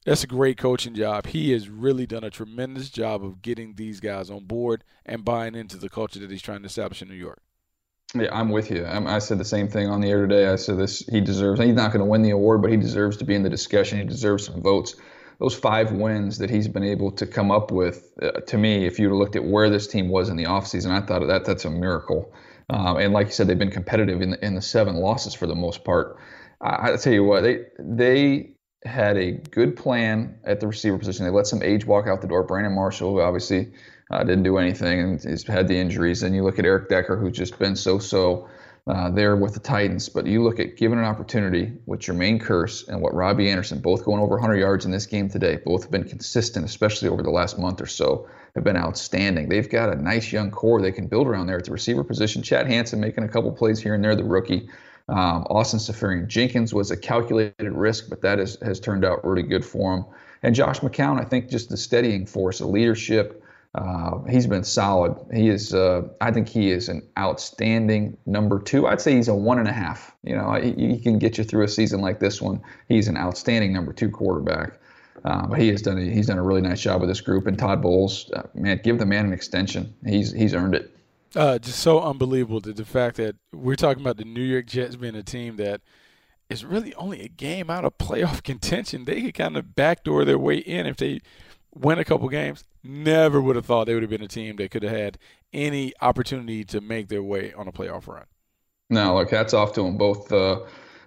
that's 0.07 0.23
a 0.23 0.29
great 0.29 0.57
coaching 0.57 0.95
job. 0.95 1.27
He 1.27 1.51
has 1.51 1.69
really 1.69 2.07
done 2.07 2.25
a 2.25 2.31
tremendous 2.31 2.89
job 2.89 3.25
of 3.25 3.43
getting 3.43 3.75
these 3.75 4.01
guys 4.01 4.31
on 4.31 4.45
board 4.45 4.85
and 5.05 5.25
buying 5.25 5.55
into 5.55 5.77
the 5.77 5.89
culture 5.89 6.21
that 6.21 6.31
he's 6.31 6.41
trying 6.41 6.61
to 6.61 6.67
establish 6.67 7.03
in 7.03 7.09
New 7.09 7.15
York. 7.15 7.43
Yeah, 8.15 8.29
I'm 8.33 8.51
with 8.51 8.71
you. 8.71 8.87
I'm, 8.87 9.09
i 9.09 9.19
said 9.19 9.39
the 9.39 9.45
same 9.45 9.69
thing 9.69 9.89
on 9.89 10.01
the 10.01 10.09
air 10.09 10.27
today. 10.27 10.47
I 10.47 10.57
said 10.57 10.79
this. 10.79 11.01
He 11.01 11.21
deserves. 11.21 11.61
He's 11.61 11.75
not 11.75 11.93
going 11.93 12.05
to 12.05 12.07
win 12.09 12.23
the 12.23 12.31
award, 12.31 12.63
but 12.63 12.71
he 12.71 12.77
deserves 12.77 13.17
to 13.19 13.25
be 13.25 13.35
in 13.35 13.43
the 13.43 13.51
discussion. 13.51 13.99
He 13.99 14.05
deserves 14.05 14.47
some 14.47 14.63
votes. 14.63 14.95
Those 15.41 15.55
five 15.55 15.91
wins 15.91 16.39
that 16.39 16.49
he's 16.49 16.69
been 16.69 16.85
able 16.85 17.11
to 17.13 17.27
come 17.27 17.51
up 17.51 17.71
with, 17.71 18.11
uh, 18.23 18.41
to 18.47 18.57
me, 18.57 18.87
if 18.87 18.99
you 18.99 19.15
looked 19.15 19.37
at 19.37 19.45
where 19.45 19.69
this 19.69 19.87
team 19.87 20.09
was 20.09 20.31
in 20.31 20.37
the 20.37 20.45
offseason, 20.45 20.93
I 20.93 21.05
thought 21.05 21.27
that 21.27 21.45
that's 21.45 21.65
a 21.65 21.71
miracle. 21.71 22.33
Um, 22.71 22.97
and 22.97 23.13
like 23.13 23.27
you 23.27 23.33
said, 23.33 23.49
they've 23.49 23.59
been 23.59 23.71
competitive 23.71 24.23
in 24.23 24.31
the, 24.31 24.45
in 24.45 24.55
the 24.55 24.63
seven 24.63 24.97
losses 24.97 25.35
for 25.35 25.47
the 25.47 25.55
most 25.55 25.85
part. 25.85 26.17
I, 26.61 26.93
I 26.93 26.97
tell 26.97 27.13
you 27.13 27.25
what, 27.25 27.43
they 27.43 27.67
they 27.79 28.56
had 28.87 29.17
a 29.17 29.33
good 29.33 29.77
plan 29.77 30.39
at 30.45 30.61
the 30.61 30.67
receiver 30.67 30.99
position. 30.99 31.25
They 31.25 31.31
let 31.31 31.47
some 31.47 31.63
age 31.63 31.85
walk 31.85 32.07
out 32.07 32.21
the 32.21 32.29
door. 32.29 32.43
Brandon 32.45 32.75
Marshall, 32.75 33.21
obviously 33.21 33.73
uh, 34.11 34.23
didn't 34.25 34.45
do 34.45 34.59
anything 34.59 35.01
and 35.01 35.23
has 35.23 35.43
had 35.45 35.69
the 35.69 35.77
injuries. 35.77 36.23
And 36.23 36.35
you 36.35 36.45
look 36.45 36.59
at 36.59 36.65
Eric 36.65 36.89
Decker, 36.89 37.17
who's 37.17 37.37
just 37.37 37.59
been 37.59 37.77
so-so 37.77 38.49
uh, 38.87 39.11
there 39.11 39.35
with 39.35 39.55
the 39.55 39.61
Titans. 39.61 40.09
But 40.09 40.27
you 40.27 40.43
look 40.45 40.61
at 40.61 40.77
given 40.77 40.99
an 40.99 41.05
opportunity 41.05 41.73
with 41.87 42.01
Jermaine 42.01 42.41
Kearse 42.41 42.87
and 42.89 43.01
what 43.01 43.15
Robbie 43.15 43.51
Anderson, 43.51 43.81
both 43.81 44.05
going 44.05 44.21
over 44.21 44.37
100 44.37 44.57
yards 44.57 44.85
in 44.85 44.93
this 44.93 45.07
game 45.07 45.29
today, 45.29 45.57
both 45.57 45.83
have 45.83 45.91
been 45.91 46.05
consistent, 46.05 46.65
especially 46.65 47.09
over 47.09 47.23
the 47.23 47.31
last 47.31 47.59
month 47.59 47.81
or 47.81 47.87
so, 47.87 48.29
have 48.55 48.65
been 48.65 48.77
outstanding. 48.77 49.49
They've 49.49 49.69
got 49.69 49.91
a 49.91 49.97
nice 49.97 50.33
young 50.33 50.51
core 50.51 50.81
they 50.81 50.93
can 50.93 51.09
build 51.09 51.27
around 51.27 51.49
there 51.49 51.59
at 51.59 51.65
the 51.65 51.73
receiver 51.73 52.05
position. 52.05 52.43
Chad 52.43 52.69
Hansen 52.69 53.01
making 53.01 53.25
a 53.25 53.29
couple 53.29 53.51
plays 53.51 53.81
here 53.81 53.95
and 53.95 54.05
there, 54.05 54.15
the 54.15 54.25
rookie. 54.25 54.69
Um, 55.09 55.47
Austin 55.49 55.79
Seferian 55.79 56.27
Jenkins 56.27 56.75
was 56.75 56.91
a 56.91 56.97
calculated 56.97 57.73
risk, 57.73 58.09
but 58.09 58.23
that 58.23 58.41
is, 58.41 58.59
has 58.63 58.81
turned 58.81 59.05
out 59.05 59.25
really 59.25 59.43
good 59.43 59.65
for 59.65 59.95
him. 59.95 60.05
And 60.43 60.55
Josh 60.55 60.81
McCown, 60.81 61.21
I 61.21 61.25
think, 61.25 61.49
just 61.49 61.69
the 61.69 61.77
steadying 61.77 62.27
force, 62.27 62.61
a 62.61 62.67
leadership. 62.67 63.43
Uh, 63.75 64.23
he's 64.25 64.47
been 64.47 64.65
solid. 64.65 65.17
He 65.33 65.49
is. 65.49 65.75
Uh, 65.75 66.09
I 66.21 66.31
think 66.31 66.49
he 66.49 66.71
is 66.71 66.89
an 66.89 67.03
outstanding 67.19 68.17
number 68.25 68.59
two. 68.59 68.87
I'd 68.87 69.01
say 69.01 69.15
he's 69.15 69.29
a 69.29 69.35
one 69.35 69.59
and 69.59 69.69
a 69.69 69.73
half. 69.73 70.15
You 70.23 70.35
know, 70.35 70.55
he, 70.55 70.73
he 70.73 70.99
can 70.99 71.19
get 71.19 71.37
you 71.37 71.45
through 71.45 71.65
a 71.65 71.69
season 71.69 72.01
like 72.01 72.19
this 72.19 72.41
one. 72.41 72.61
He's 72.89 73.07
an 73.07 73.17
outstanding 73.17 73.73
number 73.73 73.93
two 73.93 74.11
quarterback. 74.11 74.79
Uh, 75.25 75.47
but 75.47 75.59
he 75.59 75.69
has 75.69 75.83
done 75.83 75.99
a, 75.99 76.03
he's 76.03 76.29
done 76.29 76.39
a 76.39 76.43
really 76.43 76.61
nice 76.61 76.81
job 76.81 77.01
with 77.01 77.11
this 77.11 77.21
group. 77.21 77.47
And 77.47 77.59
Todd 77.59 77.83
Bowles, 77.83 78.31
uh, 78.33 78.43
man, 78.55 78.81
give 78.83 78.99
the 78.99 79.07
man 79.07 79.27
an 79.27 79.33
extension. 79.33 79.95
He's 80.07 80.33
he's 80.33 80.55
earned 80.55 80.75
it. 80.75 80.96
Uh, 81.37 81.59
just 81.59 81.81
so 81.81 82.01
unbelievable 82.01 82.61
that 82.61 82.77
the 82.77 82.85
fact 82.85 83.17
that 83.19 83.37
we're 83.53 83.77
talking 83.77 84.03
about 84.03 84.17
the 84.17 84.25
New 84.25 84.43
York 84.43 84.65
Jets 84.65 84.97
being 84.97 85.15
a 85.15 85.23
team 85.23 85.57
that 85.57 85.83
is 86.49 86.65
really 86.65 86.95
only 86.95 87.21
a 87.21 87.29
game 87.29 87.69
out 87.69 87.85
of 87.85 87.99
playoff 87.99 88.43
contention. 88.45 89.05
They 89.05 89.21
could 89.21 89.35
kind 89.35 89.57
of 89.57 89.75
backdoor 89.75 90.25
their 90.25 90.39
way 90.39 90.57
in 90.57 90.87
if 90.87 90.97
they 90.97 91.21
win 91.75 91.99
a 91.99 92.05
couple 92.05 92.29
games. 92.31 92.65
Never 92.83 93.41
would 93.41 93.57
have 93.57 93.67
thought 93.67 93.87
they 93.87 93.93
would 93.95 94.03
have 94.03 94.11
been 94.11 94.23
a 94.23 94.29
team 94.29 94.57
that 94.57 94.71
could 94.71 94.83
have 94.83 94.97
had 94.97 95.19
any 95.53 95.93
opportunity 96.01 96.65
to 96.65 96.81
make 96.81 97.09
their 97.09 97.23
way 97.23 97.53
on 97.53 97.69
a 97.69 97.73
playoff 97.73 98.07
run. 98.07 98.25
No, 98.89 99.17
look, 99.17 99.31
hats 99.31 99.53
off 99.53 99.73
to 99.75 99.83
them 99.83 99.99
both. 99.99 100.33
Uh, 100.33 100.61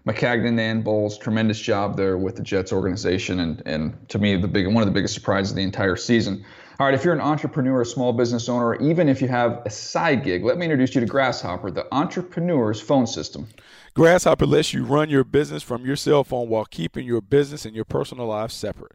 Maccagnan 0.05 0.59
and 0.59 0.83
Bowles, 0.83 1.17
tremendous 1.17 1.59
job 1.59 1.97
there 1.97 2.17
with 2.17 2.35
the 2.35 2.43
Jets 2.43 2.71
organization, 2.73 3.39
and 3.39 3.63
and 3.65 4.09
to 4.09 4.19
me, 4.19 4.35
the 4.35 4.47
big 4.47 4.67
one 4.67 4.77
of 4.77 4.85
the 4.85 4.93
biggest 4.93 5.13
surprises 5.13 5.51
of 5.51 5.55
the 5.55 5.63
entire 5.63 5.95
season. 5.95 6.43
All 6.79 6.85
right, 6.85 6.95
if 6.95 7.03
you're 7.03 7.13
an 7.13 7.19
entrepreneur, 7.19 7.81
a 7.81 7.85
small 7.85 8.13
business 8.13 8.47
owner, 8.47 8.67
or 8.67 8.81
even 8.81 9.09
if 9.09 9.21
you 9.21 9.27
have 9.27 9.61
a 9.65 9.69
side 9.69 10.23
gig, 10.23 10.45
let 10.45 10.57
me 10.57 10.63
introduce 10.63 10.95
you 10.95 11.01
to 11.01 11.07
Grasshopper, 11.07 11.69
the 11.69 11.85
entrepreneur's 11.93 12.79
phone 12.79 13.05
system. 13.05 13.49
Grasshopper 13.95 14.45
lets 14.45 14.73
you 14.73 14.85
run 14.85 15.09
your 15.09 15.25
business 15.25 15.61
from 15.61 15.85
your 15.85 15.97
cell 15.97 16.23
phone 16.23 16.47
while 16.47 16.63
keeping 16.63 17.05
your 17.05 17.19
business 17.19 17.65
and 17.65 17.75
your 17.75 17.83
personal 17.83 18.27
life 18.27 18.51
separate. 18.51 18.93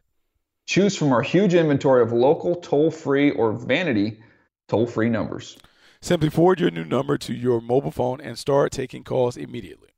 Choose 0.65 0.97
from 0.97 1.13
our 1.13 1.21
huge 1.21 1.53
inventory 1.53 2.01
of 2.01 2.11
local, 2.11 2.55
toll 2.55 2.89
free, 2.89 3.29
or 3.29 3.53
vanity 3.53 4.19
toll 4.67 4.87
free 4.87 5.09
numbers. 5.09 5.55
Simply 6.01 6.31
forward 6.31 6.59
your 6.59 6.71
new 6.71 6.85
number 6.85 7.19
to 7.19 7.35
your 7.35 7.61
mobile 7.61 7.91
phone 7.91 8.19
and 8.19 8.35
start 8.35 8.71
taking 8.71 9.03
calls 9.03 9.37
immediately. 9.37 9.89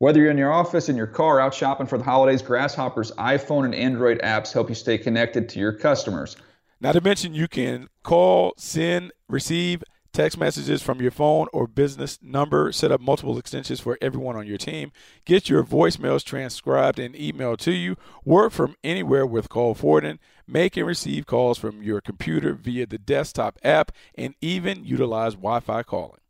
Whether 0.00 0.20
you're 0.20 0.30
in 0.30 0.36
your 0.36 0.52
office, 0.52 0.90
in 0.90 0.96
your 0.96 1.06
car, 1.06 1.40
out 1.40 1.54
shopping 1.54 1.86
for 1.86 1.96
the 1.96 2.04
holidays, 2.04 2.42
Grasshopper's 2.42 3.10
iPhone 3.12 3.64
and 3.64 3.74
Android 3.74 4.20
apps 4.20 4.52
help 4.52 4.68
you 4.68 4.74
stay 4.74 4.98
connected 4.98 5.48
to 5.48 5.58
your 5.58 5.72
customers. 5.72 6.36
Not 6.80 6.92
to 6.92 7.00
mention, 7.00 7.34
you 7.34 7.48
can 7.48 7.88
call, 8.02 8.52
send, 8.56 9.12
receive 9.28 9.82
text 10.12 10.38
messages 10.38 10.82
from 10.82 11.00
your 11.00 11.10
phone 11.10 11.46
or 11.52 11.66
business 11.66 12.18
number, 12.22 12.72
set 12.72 12.90
up 12.90 13.00
multiple 13.00 13.38
extensions 13.38 13.80
for 13.80 13.98
everyone 14.00 14.34
on 14.34 14.46
your 14.46 14.56
team, 14.56 14.90
get 15.26 15.50
your 15.50 15.62
voicemails 15.62 16.24
transcribed 16.24 16.98
and 16.98 17.14
emailed 17.14 17.58
to 17.58 17.72
you, 17.72 17.96
work 18.24 18.52
from 18.52 18.76
anywhere 18.82 19.26
with 19.26 19.48
call 19.48 19.74
forwarding, 19.74 20.18
make 20.46 20.76
and 20.76 20.86
receive 20.86 21.26
calls 21.26 21.58
from 21.58 21.82
your 21.82 22.00
computer 22.00 22.54
via 22.54 22.86
the 22.86 22.98
desktop 22.98 23.58
app, 23.62 23.92
and 24.14 24.34
even 24.40 24.84
utilize 24.84 25.34
Wi 25.34 25.60
Fi 25.60 25.82
calling. 25.82 26.20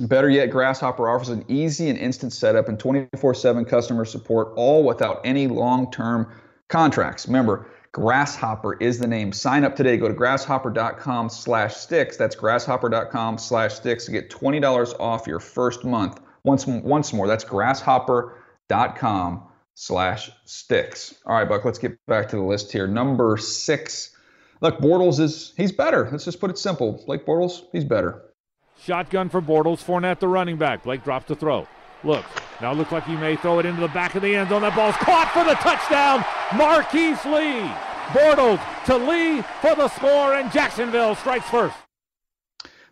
Better 0.00 0.30
yet, 0.30 0.50
Grasshopper 0.50 1.08
offers 1.08 1.28
an 1.28 1.44
easy 1.48 1.90
and 1.90 1.98
instant 1.98 2.32
setup 2.32 2.68
and 2.68 2.78
24 2.78 3.34
7 3.34 3.64
customer 3.64 4.04
support, 4.04 4.52
all 4.56 4.84
without 4.84 5.20
any 5.24 5.48
long 5.48 5.90
term 5.90 6.32
contracts. 6.68 7.26
Remember, 7.26 7.68
Grasshopper 7.92 8.74
is 8.80 8.98
the 8.98 9.06
name. 9.06 9.32
Sign 9.32 9.64
up 9.64 9.76
today. 9.76 9.98
Go 9.98 10.08
to 10.08 10.14
grasshopper.com 10.14 11.28
slash 11.28 11.76
sticks. 11.76 12.16
That's 12.16 12.34
grasshopper.com 12.34 13.36
slash 13.36 13.74
sticks 13.74 14.06
to 14.06 14.12
get 14.12 14.30
$20 14.30 14.98
off 14.98 15.26
your 15.26 15.40
first 15.40 15.84
month. 15.84 16.20
Once, 16.44 16.66
once 16.66 17.12
more, 17.12 17.28
that's 17.28 17.44
grasshopper.com 17.44 19.42
slash 19.74 20.30
sticks. 20.44 21.14
All 21.26 21.36
right, 21.36 21.48
Buck, 21.48 21.64
let's 21.66 21.78
get 21.78 21.98
back 22.06 22.28
to 22.30 22.36
the 22.36 22.42
list 22.42 22.72
here. 22.72 22.86
Number 22.86 23.36
six. 23.36 24.16
Look, 24.62 24.78
Bortles 24.78 25.20
is, 25.20 25.52
he's 25.56 25.72
better. 25.72 26.08
Let's 26.10 26.24
just 26.24 26.40
put 26.40 26.50
it 26.50 26.56
simple. 26.56 27.02
Blake 27.06 27.26
Bortles, 27.26 27.64
he's 27.72 27.84
better. 27.84 28.22
Shotgun 28.80 29.28
for 29.28 29.42
Bortles. 29.42 29.84
Fournette, 29.84 30.18
the 30.18 30.28
running 30.28 30.56
back. 30.56 30.84
Blake 30.84 31.04
drops 31.04 31.26
the 31.26 31.36
throw. 31.36 31.66
Looks. 32.04 32.28
Now 32.60 32.72
looks 32.72 32.92
like 32.92 33.04
he 33.04 33.16
may 33.16 33.36
throw 33.36 33.58
it 33.58 33.66
into 33.66 33.80
the 33.80 33.88
back 33.88 34.14
of 34.14 34.22
the 34.22 34.34
end 34.34 34.48
zone. 34.48 34.62
That 34.62 34.74
ball's 34.76 34.96
caught 34.96 35.30
for 35.32 35.44
the 35.44 35.54
touchdown. 35.54 36.24
Marquise 36.56 37.24
Lee. 37.24 37.70
Bortles 38.12 38.60
to 38.86 38.96
Lee 38.96 39.42
for 39.60 39.74
the 39.74 39.88
score, 39.88 40.34
and 40.34 40.52
Jacksonville 40.52 41.14
strikes 41.14 41.48
first. 41.48 41.74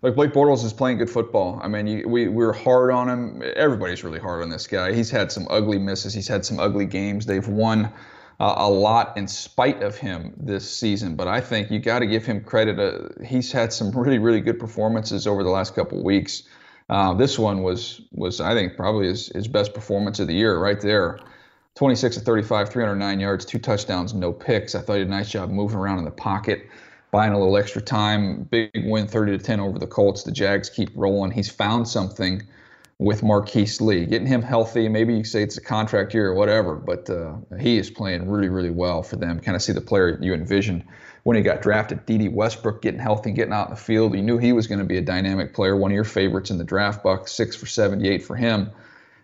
Like 0.03 0.15
Blake 0.15 0.33
Bortles 0.33 0.65
is 0.65 0.73
playing 0.73 0.99
good 0.99 1.11
football. 1.11 1.61
I 1.63 1.69
mean, 1.69 1.87
you, 1.87 2.09
we 2.09 2.29
we're 2.29 2.55
hard 2.55 2.91
on 2.91 3.09
him. 3.09 3.43
Everybody's 3.55 4.03
really 4.03 4.19
hard 4.19 4.43
on 4.43 4.49
this 4.49 4.67
guy. 4.67 4.93
He's 4.95 5.11
had 5.11 5.31
some 5.31 5.47
ugly 5.51 5.79
misses. 5.79 6.15
He's 6.15 6.29
had 6.29 6.45
some 6.45 6.59
ugly 6.59 6.87
games. 6.87 7.27
They've 7.27 7.47
won 7.47 7.93
uh, 8.39 8.55
a 8.57 8.71
lot 8.71 9.17
in 9.19 9.29
spite 9.29 9.83
of 9.83 9.97
him 9.99 10.33
this 10.39 10.71
season. 10.71 11.17
But 11.17 11.29
I 11.29 11.43
think 11.43 11.71
you 11.71 11.81
got 11.81 11.99
to 11.99 12.07
give 12.07 12.25
him 12.25 12.43
credit. 12.43 12.79
Uh, 12.79 13.09
he's 13.23 13.53
had 13.53 13.75
some 13.75 13.91
really 13.91 14.19
really 14.19 14.41
good 14.41 14.59
performances 14.59 15.27
over 15.27 15.43
the 15.43 15.51
last 15.51 15.75
couple 15.75 16.03
weeks. 16.03 16.45
Uh, 16.91 17.15
this 17.15 17.39
one 17.39 17.63
was 17.63 18.03
was 18.13 18.41
I 18.41 18.53
think 18.53 18.77
probably 18.77 19.07
his, 19.07 19.29
his 19.29 19.47
best 19.47 19.73
performance 19.73 20.19
of 20.19 20.27
the 20.27 20.35
year 20.35 20.59
right 20.59 20.81
there. 20.81 21.21
26 21.77 22.17
to 22.17 22.21
35, 22.23 22.69
309 22.69 23.21
yards, 23.21 23.45
two 23.45 23.59
touchdowns, 23.59 24.13
no 24.13 24.33
picks. 24.33 24.75
I 24.75 24.81
thought 24.81 24.95
he 24.95 24.99
did 24.99 25.07
a 25.07 25.11
nice 25.11 25.31
job 25.31 25.51
moving 25.51 25.79
around 25.79 26.01
in 26.01 26.05
the 26.05 26.11
pocket, 26.11 26.67
buying 27.13 27.33
a 27.33 27.39
little 27.39 27.57
extra 27.57 27.81
time. 27.81 28.43
Big 28.43 28.71
win, 28.75 29.07
30 29.07 29.39
to 29.39 29.43
10 29.43 29.61
over 29.61 29.79
the 29.79 29.87
Colts. 29.87 30.25
The 30.25 30.33
Jags 30.33 30.69
keep 30.69 30.91
rolling. 30.97 31.31
He's 31.31 31.49
found 31.49 31.87
something 31.87 32.43
with 32.99 33.23
Marquise 33.23 33.81
Lee, 33.81 34.05
getting 34.05 34.27
him 34.27 34.43
healthy. 34.43 34.89
Maybe 34.89 35.15
you 35.15 35.25
say 35.25 35.45
it's 35.45 35.57
a 35.57 35.63
contract 35.63 36.13
year 36.13 36.29
or 36.29 36.35
whatever, 36.35 36.75
but 36.75 37.09
uh, 37.09 37.37
he 37.59 37.79
is 37.79 37.89
playing 37.89 38.29
really, 38.29 38.49
really 38.49 38.71
well 38.71 39.05
for 39.05 39.15
them. 39.15 39.39
Kind 39.39 39.55
of 39.55 39.63
see 39.63 39.73
the 39.73 39.81
player 39.81 40.19
you 40.21 40.35
envisioned 40.35 40.85
when 41.25 41.37
he 41.37 41.43
got 41.43 41.63
drafted. 41.63 42.07
Dede 42.07 42.33
Westbrook 42.33 42.83
getting 42.83 43.01
healthy, 43.01 43.31
getting 43.33 43.53
out 43.53 43.69
in 43.69 43.75
the 43.75 43.81
field. 43.81 44.15
You 44.15 44.23
knew 44.23 44.39
he 44.39 44.53
was 44.53 44.67
going 44.67 44.79
to 44.79 44.85
be 44.85 44.97
a 44.97 45.03
dynamic 45.03 45.55
player, 45.55 45.77
one 45.77 45.91
of 45.91 45.95
your 45.95 46.05
favorites 46.05 46.51
in 46.51 46.59
the 46.59 46.65
draft. 46.65 47.03
Buck 47.03 47.29
six 47.29 47.57
for 47.57 47.67
78 47.67 48.25
for 48.25 48.37
him. 48.37 48.71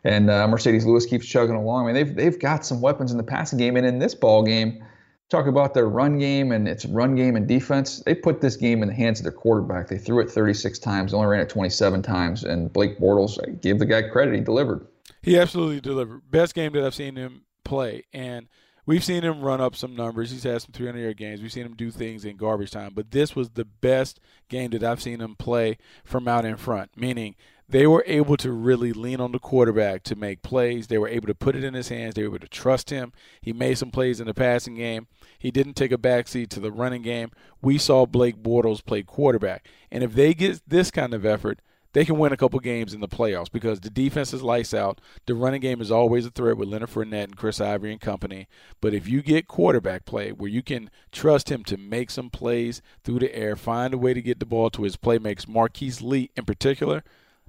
And 0.05 0.31
uh, 0.31 0.47
Marcedes 0.47 0.85
Lewis 0.85 1.05
keeps 1.05 1.27
chugging 1.27 1.57
along. 1.57 1.85
I 1.85 1.87
mean, 1.87 1.95
they've 1.95 2.15
they've 2.15 2.39
got 2.39 2.65
some 2.65 2.81
weapons 2.81 3.11
in 3.11 3.17
the 3.17 3.25
passing 3.25 3.59
game, 3.59 3.77
and 3.77 3.85
in 3.85 3.99
this 3.99 4.15
ball 4.15 4.45
game, 4.45 4.85
talk 5.29 5.47
about 5.47 5.75
their 5.75 5.89
run 5.89 6.19
game 6.19 6.53
and 6.53 6.69
its 6.69 6.85
run 6.87 7.17
game 7.17 7.35
and 7.35 7.49
defense. 7.49 8.03
They 8.07 8.15
put 8.15 8.41
this 8.41 8.57
game 8.57 8.83
in 8.83 8.89
the 8.89 8.95
hands 8.95 9.19
of 9.19 9.25
their 9.25 9.33
quarterback. 9.33 9.89
They 9.89 9.99
threw 9.99 10.21
it 10.21 10.31
36 10.31 10.79
times, 10.79 11.13
only 11.13 11.27
ran 11.27 11.41
it 11.41 11.49
27 11.49 12.03
times, 12.03 12.45
and 12.45 12.73
Blake 12.73 12.99
Bortles 13.01 13.39
I 13.43 13.51
give 13.53 13.81
the 13.81 13.87
guy 13.87 14.03
credit. 14.03 14.35
He 14.35 14.41
delivered. 14.41 14.87
He 15.23 15.37
absolutely 15.37 15.81
delivered. 15.81 16.31
Best 16.31 16.55
game 16.55 16.73
that 16.75 16.85
I've 16.85 16.95
seen 16.95 17.17
him 17.17 17.43
play, 17.65 18.05
and 18.13 18.47
We've 18.87 19.05
seen 19.05 19.25
him 19.25 19.41
run 19.41 19.61
up 19.61 19.75
some 19.75 19.97
numbers. 19.97 20.31
He's 20.31 20.45
had 20.45 20.63
some 20.63 20.71
300 20.73 21.01
yard 21.01 21.17
games. 21.17 21.43
We've 21.43 21.53
seen 21.53 21.67
him 21.67 21.75
do 21.75 21.91
things 21.91 22.25
in 22.25 22.37
garbage 22.37 22.71
time. 22.71 22.93
But 22.95 23.11
this 23.11 23.35
was 23.35 23.51
the 23.51 23.65
best 23.65 24.21
game 24.49 24.71
that 24.71 24.85
I've 24.85 25.03
seen 25.03 25.21
him 25.21 25.35
play 25.35 25.77
from 26.05 26.29
out 26.29 26.45
in 26.45 26.57
front, 26.57 26.97
meaning 26.97 27.35
they 27.69 27.87
were 27.87 28.05
able 28.07 28.37
to 28.37 28.53
really 28.53 28.93
lean 28.93 29.21
on 29.21 29.33
the 29.33 29.41
quarterback 29.41 30.05
to 30.05 30.15
make 30.15 30.43
plays. 30.43 30.87
They 30.87 30.99
were 30.99 31.09
able 31.09 31.27
to 31.27 31.35
put 31.35 31.57
it 31.57 31.65
in 31.65 31.75
his 31.75 31.89
hands. 31.89 32.15
They 32.15 32.23
were 32.23 32.37
able 32.37 32.47
to 32.47 32.49
trust 32.49 32.91
him. 32.91 33.13
He 33.41 33.53
made 33.53 33.77
some 33.77 33.91
plays 33.91 34.21
in 34.21 34.29
the 34.29 34.35
passing 34.35 34.77
game. 34.77 35.09
He 35.37 35.51
didn't 35.51 35.75
take 35.75 35.91
a 35.91 35.99
backseat 35.99 36.49
to 36.51 36.61
the 36.61 36.71
running 36.71 37.03
game. 37.03 37.33
We 37.61 37.79
saw 37.79 38.07
Blake 38.07 38.41
Bortles 38.41 38.85
play 38.85 39.03
quarterback. 39.03 39.67
And 39.91 40.05
if 40.05 40.15
they 40.15 40.33
get 40.33 40.63
this 40.67 40.93
kind 40.93 41.13
of 41.13 41.27
effort, 41.27 41.61
they 41.97 42.05
can 42.05 42.19
win 42.19 42.31
a 42.31 42.37
couple 42.37 42.61
games 42.61 42.93
in 42.93 43.01
the 43.01 43.09
playoffs 43.09 43.51
because 43.51 43.81
the 43.81 43.89
defense 43.89 44.35
is 44.35 44.43
lights 44.43 44.75
out. 44.75 45.01
The 45.25 45.35
running 45.35 45.63
game 45.63 45.81
is 45.81 45.91
always 45.91 46.27
a 46.27 46.31
threat 46.31 46.59
with 46.59 46.69
Leonard 46.69 46.91
Fournette 46.91 47.25
and 47.25 47.37
Chris 47.39 47.59
Ivory 47.59 47.91
and 47.91 47.99
company. 47.99 48.49
But 48.83 48.93
if 48.93 49.09
you 49.09 49.23
get 49.23 49.49
quarterback 49.49 50.05
play 50.05 50.31
where 50.31 50.51
you 50.51 50.63
can 50.63 50.91
trust 51.11 51.51
him 51.51 51.65
to 51.65 51.79
make 51.79 52.11
some 52.11 52.29
plays 52.29 52.83
through 53.03 53.21
the 53.21 53.35
air, 53.35 53.57
find 53.57 53.95
a 53.95 53.99
way 53.99 54.13
to 54.13 54.21
get 54.21 54.41
the 54.41 54.45
ball 54.45 54.69
to 54.73 54.83
his 54.83 54.99
playmakers, 54.99 55.49
Marquise 55.49 56.03
Lee 56.03 56.29
in 56.37 56.45
particular, 56.45 57.03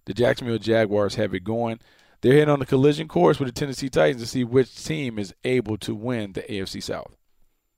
the 0.06 0.14
Jacksonville 0.14 0.60
Jaguars 0.60 1.16
have 1.16 1.34
it 1.34 1.44
going. 1.44 1.82
They're 2.22 2.32
heading 2.32 2.48
on 2.48 2.60
the 2.60 2.66
collision 2.66 3.10
course 3.10 3.42
with 3.42 3.50
the 3.50 3.60
Tennessee 3.60 3.90
Titans 3.90 4.22
to 4.22 4.28
see 4.30 4.46
which 4.46 4.82
team 4.82 5.20
is 5.20 5.34
able 5.44 5.76
to 5.80 5.94
win 5.94 6.32
the 6.32 6.44
AFC 6.44 6.82
South. 6.82 7.18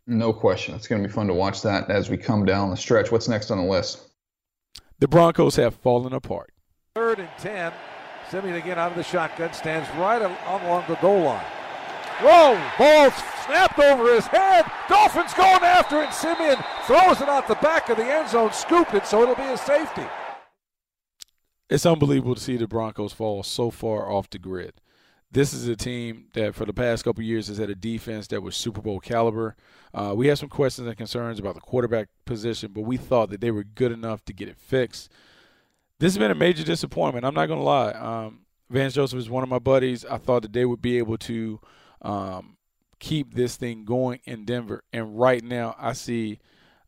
No 0.06 0.32
question. 0.32 0.76
It's 0.76 0.88
going 0.88 1.02
to 1.02 1.08
be 1.08 1.12
fun 1.12 1.26
to 1.30 1.34
watch 1.34 1.64
that 1.64 1.90
as 1.90 2.12
we 2.12 2.18
come 2.18 2.46
down 2.46 2.70
the 2.70 2.78
stretch. 2.78 3.12
What's 3.12 3.28
next 3.28 3.50
on 3.50 3.58
the 3.58 3.64
list? 3.64 4.06
The 5.00 5.08
Broncos 5.08 5.56
have 5.56 5.74
fallen 5.74 6.14
apart. 6.14 6.52
Third 6.96 7.20
and 7.20 7.30
10. 7.40 7.72
Siemian 8.30 8.56
again 8.56 8.80
out 8.80 8.92
of 8.92 8.98
the 8.98 9.04
shotgun, 9.04 9.54
stands 9.54 9.90
right 9.98 10.22
along 10.22 10.86
the 10.88 10.96
goal 10.96 11.24
line. 11.24 11.46
Whoa! 12.22 12.62
Ball 12.78 13.12
snapped 13.46 13.80
over 13.80 14.14
his 14.14 14.28
head. 14.28 14.66
Dolphins 14.88 15.34
going 15.34 15.64
after 15.64 16.02
it. 16.02 16.14
Siemian 16.14 16.58
throws 16.86 17.22
it 17.22 17.30
out 17.30 17.48
the 17.48 17.56
back 17.56 17.90
of 17.90 17.98
the 17.98 18.04
end 18.04 18.30
zone, 18.30 18.52
scooped 18.52 18.94
it, 18.94 19.06
so 19.06 19.24
it'll 19.24 19.36
be 19.36 19.44
a 19.44 19.58
safety. 19.58 20.06
It's 21.70 21.86
unbelievable 21.86 22.36
to 22.36 22.42
see 22.42 22.58
the 22.58 22.68
Broncos 22.68 23.14
fall 23.14 23.44
so 23.44 23.70
far 23.70 24.12
off 24.12 24.30
the 24.30 24.40
grid. 24.40 24.82
This 25.32 25.54
is 25.54 25.68
a 25.68 25.76
team 25.76 26.26
that, 26.34 26.56
for 26.56 26.66
the 26.66 26.74
past 26.74 27.04
couple 27.04 27.24
years, 27.24 27.48
has 27.48 27.60
had 27.60 27.70
a 27.70 27.76
defense 27.76 28.28
that 28.28 28.42
was 28.42 28.56
Super 28.56 28.82
Bowl 28.82 29.00
caliber. 29.00 29.56
Uh, 29.94 30.14
we 30.16 30.28
had 30.28 30.40
some 30.40 30.50
questions 30.50 30.88
and 30.88 30.98
concerns 30.98 31.38
about 31.38 31.54
the 31.54 31.62
quarterback 31.62 32.10
position, 32.26 32.72
but 32.74 32.82
we 32.82 32.98
thought 32.98 33.30
that 33.30 33.40
they 33.40 33.52
were 33.52 33.64
good 33.64 33.92
enough 33.92 34.26
to 34.26 34.34
get 34.34 34.50
it 34.50 34.58
fixed. 34.58 35.12
This 36.00 36.14
has 36.14 36.18
been 36.18 36.32
a 36.32 36.36
major 36.36 36.64
disappointment. 36.64 37.26
I'm 37.26 37.34
not 37.34 37.48
going 37.48 37.60
to 37.60 37.66
lie. 37.66 37.92
Um, 37.92 38.42
Vance 38.70 38.94
Joseph 38.94 39.20
is 39.20 39.30
one 39.30 39.44
of 39.44 39.50
my 39.50 39.60
buddies. 39.60 40.06
I 40.06 40.18
thought 40.18 40.44
that 40.44 40.54
they 40.54 40.66
would 40.66 40.82
be 40.82 40.98
able 40.98 41.18
to 41.20 41.60
um, 42.02 42.58
keep 43.00 43.34
this 43.34 43.58
thing 43.58 43.84
going 43.84 44.20
in 44.24 44.46
Denver. 44.46 44.84
And 44.94 45.20
right 45.20 45.44
now, 45.44 45.76
I 45.78 45.94
see 45.94 46.40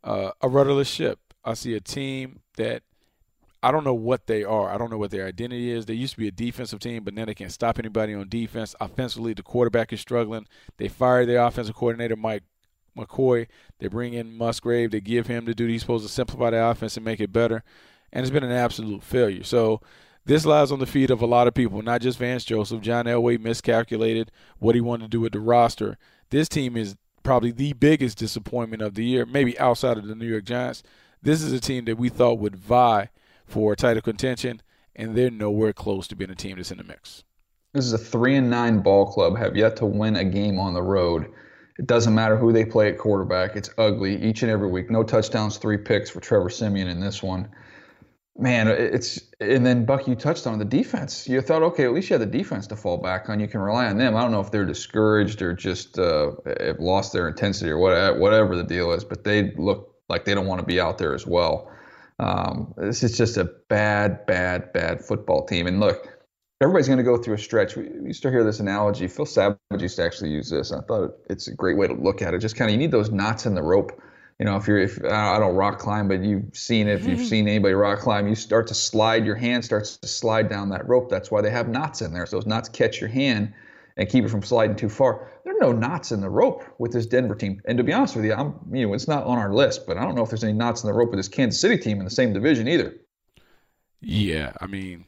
uh, 0.04 0.32
a 0.42 0.48
rudderless 0.48 0.88
ship. 0.88 1.20
I 1.44 1.56
see 1.56 1.74
a 1.74 1.82
team 1.82 2.40
that 2.56 2.84
I 3.64 3.72
don't 3.72 3.84
know 3.84 3.94
what 3.94 4.28
they 4.28 4.44
are. 4.44 4.70
I 4.74 4.78
don't 4.78 4.90
know 4.90 4.98
what 4.98 5.12
their 5.12 5.28
identity 5.28 5.72
is. 5.72 5.86
They 5.86 5.94
used 5.94 6.14
to 6.14 6.20
be 6.20 6.28
a 6.28 6.32
defensive 6.32 6.80
team, 6.80 7.04
but 7.04 7.14
now 7.14 7.26
they 7.26 7.34
can't 7.34 7.52
stop 7.52 7.80
anybody 7.80 8.14
on 8.14 8.30
defense. 8.30 8.76
Offensively, 8.80 9.34
the 9.34 9.44
quarterback 9.44 9.92
is 9.92 10.00
struggling. 10.00 10.48
They 10.78 10.88
fired 10.88 11.28
their 11.28 11.44
offensive 11.44 11.76
coordinator, 11.76 12.16
Mike 12.16 12.44
McCoy. 12.98 13.48
They 13.80 13.88
bring 13.88 14.14
in 14.14 14.38
Musgrave. 14.38 14.92
They 14.92 15.02
give 15.02 15.28
him 15.28 15.46
the 15.46 15.54
duty 15.54 15.74
he's 15.74 15.82
supposed 15.82 16.06
to 16.06 16.12
simplify 16.12 16.52
the 16.52 16.66
offense 16.66 16.96
and 16.98 17.06
make 17.06 17.20
it 17.20 17.34
better. 17.34 17.64
And 18.14 18.24
it's 18.24 18.32
been 18.32 18.44
an 18.44 18.52
absolute 18.52 19.04
failure. 19.04 19.44
So 19.44 19.82
this 20.26 20.46
lies 20.46 20.72
on 20.72 20.80
the 20.80 20.86
feet 20.86 21.10
of 21.10 21.22
a 21.22 21.26
lot 21.26 21.48
of 21.48 21.54
people, 21.54 21.82
not 21.82 22.02
just 22.02 22.20
Vance 22.20 22.44
Joseph. 22.44 22.82
John 22.82 23.06
Elway 23.06 23.40
miscalculated 23.40 24.32
what 24.60 24.76
he 24.76 24.82
wanted 24.82 25.06
to 25.06 25.10
do 25.10 25.22
with 25.22 25.34
the 25.34 25.40
roster. 25.40 25.98
This 26.30 26.48
team 26.48 26.78
is 26.78 26.96
probably 27.24 27.52
the 27.52 27.74
biggest 27.74 28.18
disappointment 28.18 28.82
of 28.82 28.96
the 28.96 29.04
year, 29.04 29.26
maybe 29.26 29.58
outside 29.60 29.98
of 29.98 30.08
the 30.08 30.16
New 30.16 30.28
York 30.28 30.44
Giants. 30.44 30.84
This 31.22 31.42
is 31.42 31.52
a 31.52 31.60
team 31.60 31.86
that 31.86 31.98
we 31.98 32.10
thought 32.10 32.40
would 32.40 32.56
vie 32.56 33.10
for 33.46 33.76
title 33.76 34.02
contention, 34.02 34.62
and 34.96 35.16
they're 35.16 35.32
nowhere 35.32 35.74
close 35.74 36.08
to 36.08 36.16
being 36.16 36.32
a 36.32 36.36
team 36.36 36.58
that's 36.58 36.72
in 36.72 36.78
the 36.78 36.84
mix. 36.84 37.24
This 37.74 37.86
is 37.86 37.94
a 37.94 37.98
three 37.98 38.36
and 38.36 38.50
nine 38.50 38.80
ball 38.80 39.12
club, 39.12 39.38
have 39.38 39.56
yet 39.56 39.76
to 39.78 39.86
win 39.86 40.16
a 40.16 40.26
game 40.26 40.60
on 40.60 40.74
the 40.74 40.82
road. 40.82 41.32
It 41.80 41.88
doesn't 41.88 42.14
matter 42.14 42.38
who 42.38 42.52
they 42.52 42.66
play 42.66 42.90
at 42.90 42.98
quarterback. 42.98 43.56
It's 43.56 43.70
ugly 43.78 44.22
each 44.22 44.44
and 44.44 44.52
every 44.52 44.70
week. 44.70 44.92
No 44.92 45.04
touchdowns, 45.04 45.58
three 45.58 45.78
picks 45.78 46.10
for 46.10 46.20
Trevor 46.20 46.50
Siemian 46.50 46.88
in 46.88 47.00
this 47.00 47.24
one 47.24 47.50
man, 48.38 48.68
it's 48.68 49.20
and 49.40 49.66
then 49.66 49.86
Buck, 49.86 50.08
you 50.08 50.16
touched 50.16 50.48
on 50.48 50.60
the 50.60 50.66
defense. 50.66 51.28
You 51.28 51.42
thought, 51.42 51.64
okay, 51.64 51.86
at 51.86 51.94
least 51.94 52.10
you 52.10 52.16
had 52.16 52.22
the 52.22 52.38
defense 52.38 52.68
to 52.68 52.76
fall 52.76 52.98
back 52.98 53.30
on. 53.30 53.40
You 53.40 53.48
can 53.48 53.60
rely 53.62 53.88
on 53.88 53.98
them. 53.98 54.16
I 54.16 54.22
don't 54.22 54.32
know 54.32 54.42
if 54.42 54.52
they're 54.52 54.66
discouraged 54.66 55.42
or 55.42 55.54
just 55.54 56.00
uh, 56.00 56.32
have 56.60 56.80
lost 56.80 57.14
their 57.14 57.28
intensity 57.28 57.70
or 57.70 57.78
whatever, 57.78 58.20
whatever 58.20 58.56
the 58.56 58.64
deal 58.64 58.92
is, 58.92 59.04
but 59.04 59.24
they 59.24 59.52
look 59.56 59.96
like 60.10 60.26
they 60.26 60.34
don't 60.34 60.48
want 60.48 60.60
to 60.60 60.66
be 60.66 60.80
out 60.80 60.98
there 60.98 61.14
as 61.14 61.26
well. 61.26 61.72
Um, 62.20 62.74
this 62.78 63.04
is 63.04 63.18
just 63.18 63.38
a 63.38 63.46
bad, 63.70 64.26
bad, 64.26 64.72
bad 64.74 65.04
football 65.04 65.46
team. 65.46 65.66
And 65.66 65.80
look, 65.80 66.08
everybody's 66.62 66.88
going 66.88 66.98
to 66.98 67.04
go 67.04 67.18
through 67.18 67.36
a 67.36 67.40
stretch. 67.40 67.76
We 67.76 67.90
used 68.04 68.22
to 68.24 68.30
hear 68.30 68.44
this 68.44 68.60
analogy. 68.60 69.08
Phil 69.08 69.26
Savage 69.26 69.58
used 69.80 69.96
to 69.96 70.04
actually 70.04 70.30
use 70.30 70.50
this. 70.50 70.72
I 70.72 70.82
thought 70.82 71.18
it's 71.30 71.48
a 71.48 71.56
great 71.56 71.78
way 71.78 71.88
to 71.88 71.94
look 71.94 72.22
at 72.22 72.34
it. 72.34 72.40
Just 72.40 72.56
kind 72.56 72.70
of, 72.70 72.74
you 72.74 72.78
need 72.78 72.92
those 72.92 73.10
knots 73.10 73.46
in 73.46 73.56
the 73.56 73.64
rope 73.64 74.00
you 74.40 74.46
know, 74.46 74.56
if 74.56 74.68
you're, 74.68 74.80
if 74.80 75.04
I 75.04 75.40
don't 75.40 75.56
rock 75.56 75.80
climb, 75.80 76.08
but 76.08 76.24
you've 76.24 76.56
seen 76.56 76.88
it, 76.88 77.00
if 77.00 77.08
you've 77.08 77.28
seen 77.28 77.48
anybody 77.48 77.74
rock 77.74 78.00
climb, 78.00 78.28
you 78.28 78.36
start 78.36 78.68
to 78.68 78.74
slide, 78.74 79.26
your 79.26 79.36
hand 79.36 79.64
starts 79.64 79.98
to 79.98 80.08
slide 80.08 80.50
down 80.50 80.70
that 80.70 80.88
rope. 80.88 81.10
That's 81.10 81.30
why 81.30 81.42
they 81.42 81.52
have 81.52 81.68
knots 81.68 82.02
in 82.02 82.14
there. 82.14 82.26
So 82.26 82.38
those 82.38 82.48
knots 82.48 82.70
catch 82.70 83.00
your 83.00 83.10
hand 83.10 83.54
and 83.98 84.10
keep 84.10 84.26
it 84.26 84.30
from 84.30 84.42
sliding 84.42 84.76
too 84.76 84.90
far. 84.90 85.30
There 85.44 85.56
are 85.56 85.60
no 85.60 85.72
knots 85.72 86.12
in 86.12 86.22
the 86.22 86.30
rope 86.30 86.64
with 86.80 86.92
this 86.92 87.06
Denver 87.06 87.36
team. 87.36 87.62
And 87.66 87.78
to 87.78 87.84
be 87.84 87.94
honest 87.94 88.16
with 88.16 88.26
you, 88.26 88.34
I'm, 88.34 88.56
you 88.72 88.88
know, 88.88 88.94
it's 88.94 89.08
not 89.08 89.26
on 89.26 89.38
our 89.38 89.54
list, 89.54 89.86
but 89.86 89.98
I 89.98 90.04
don't 90.04 90.16
know 90.16 90.24
if 90.24 90.30
there's 90.30 90.44
any 90.44 90.54
knots 90.54 90.84
in 90.84 90.88
the 90.88 90.94
rope 90.94 91.10
with 91.12 91.20
this 91.20 91.28
Kansas 91.28 91.62
City 91.62 91.78
team 91.78 92.00
in 92.00 92.06
the 92.06 92.10
same 92.10 92.34
division 92.34 92.68
either. 92.68 92.96
Yeah, 94.00 94.54
I 94.60 94.66
mean, 94.66 95.06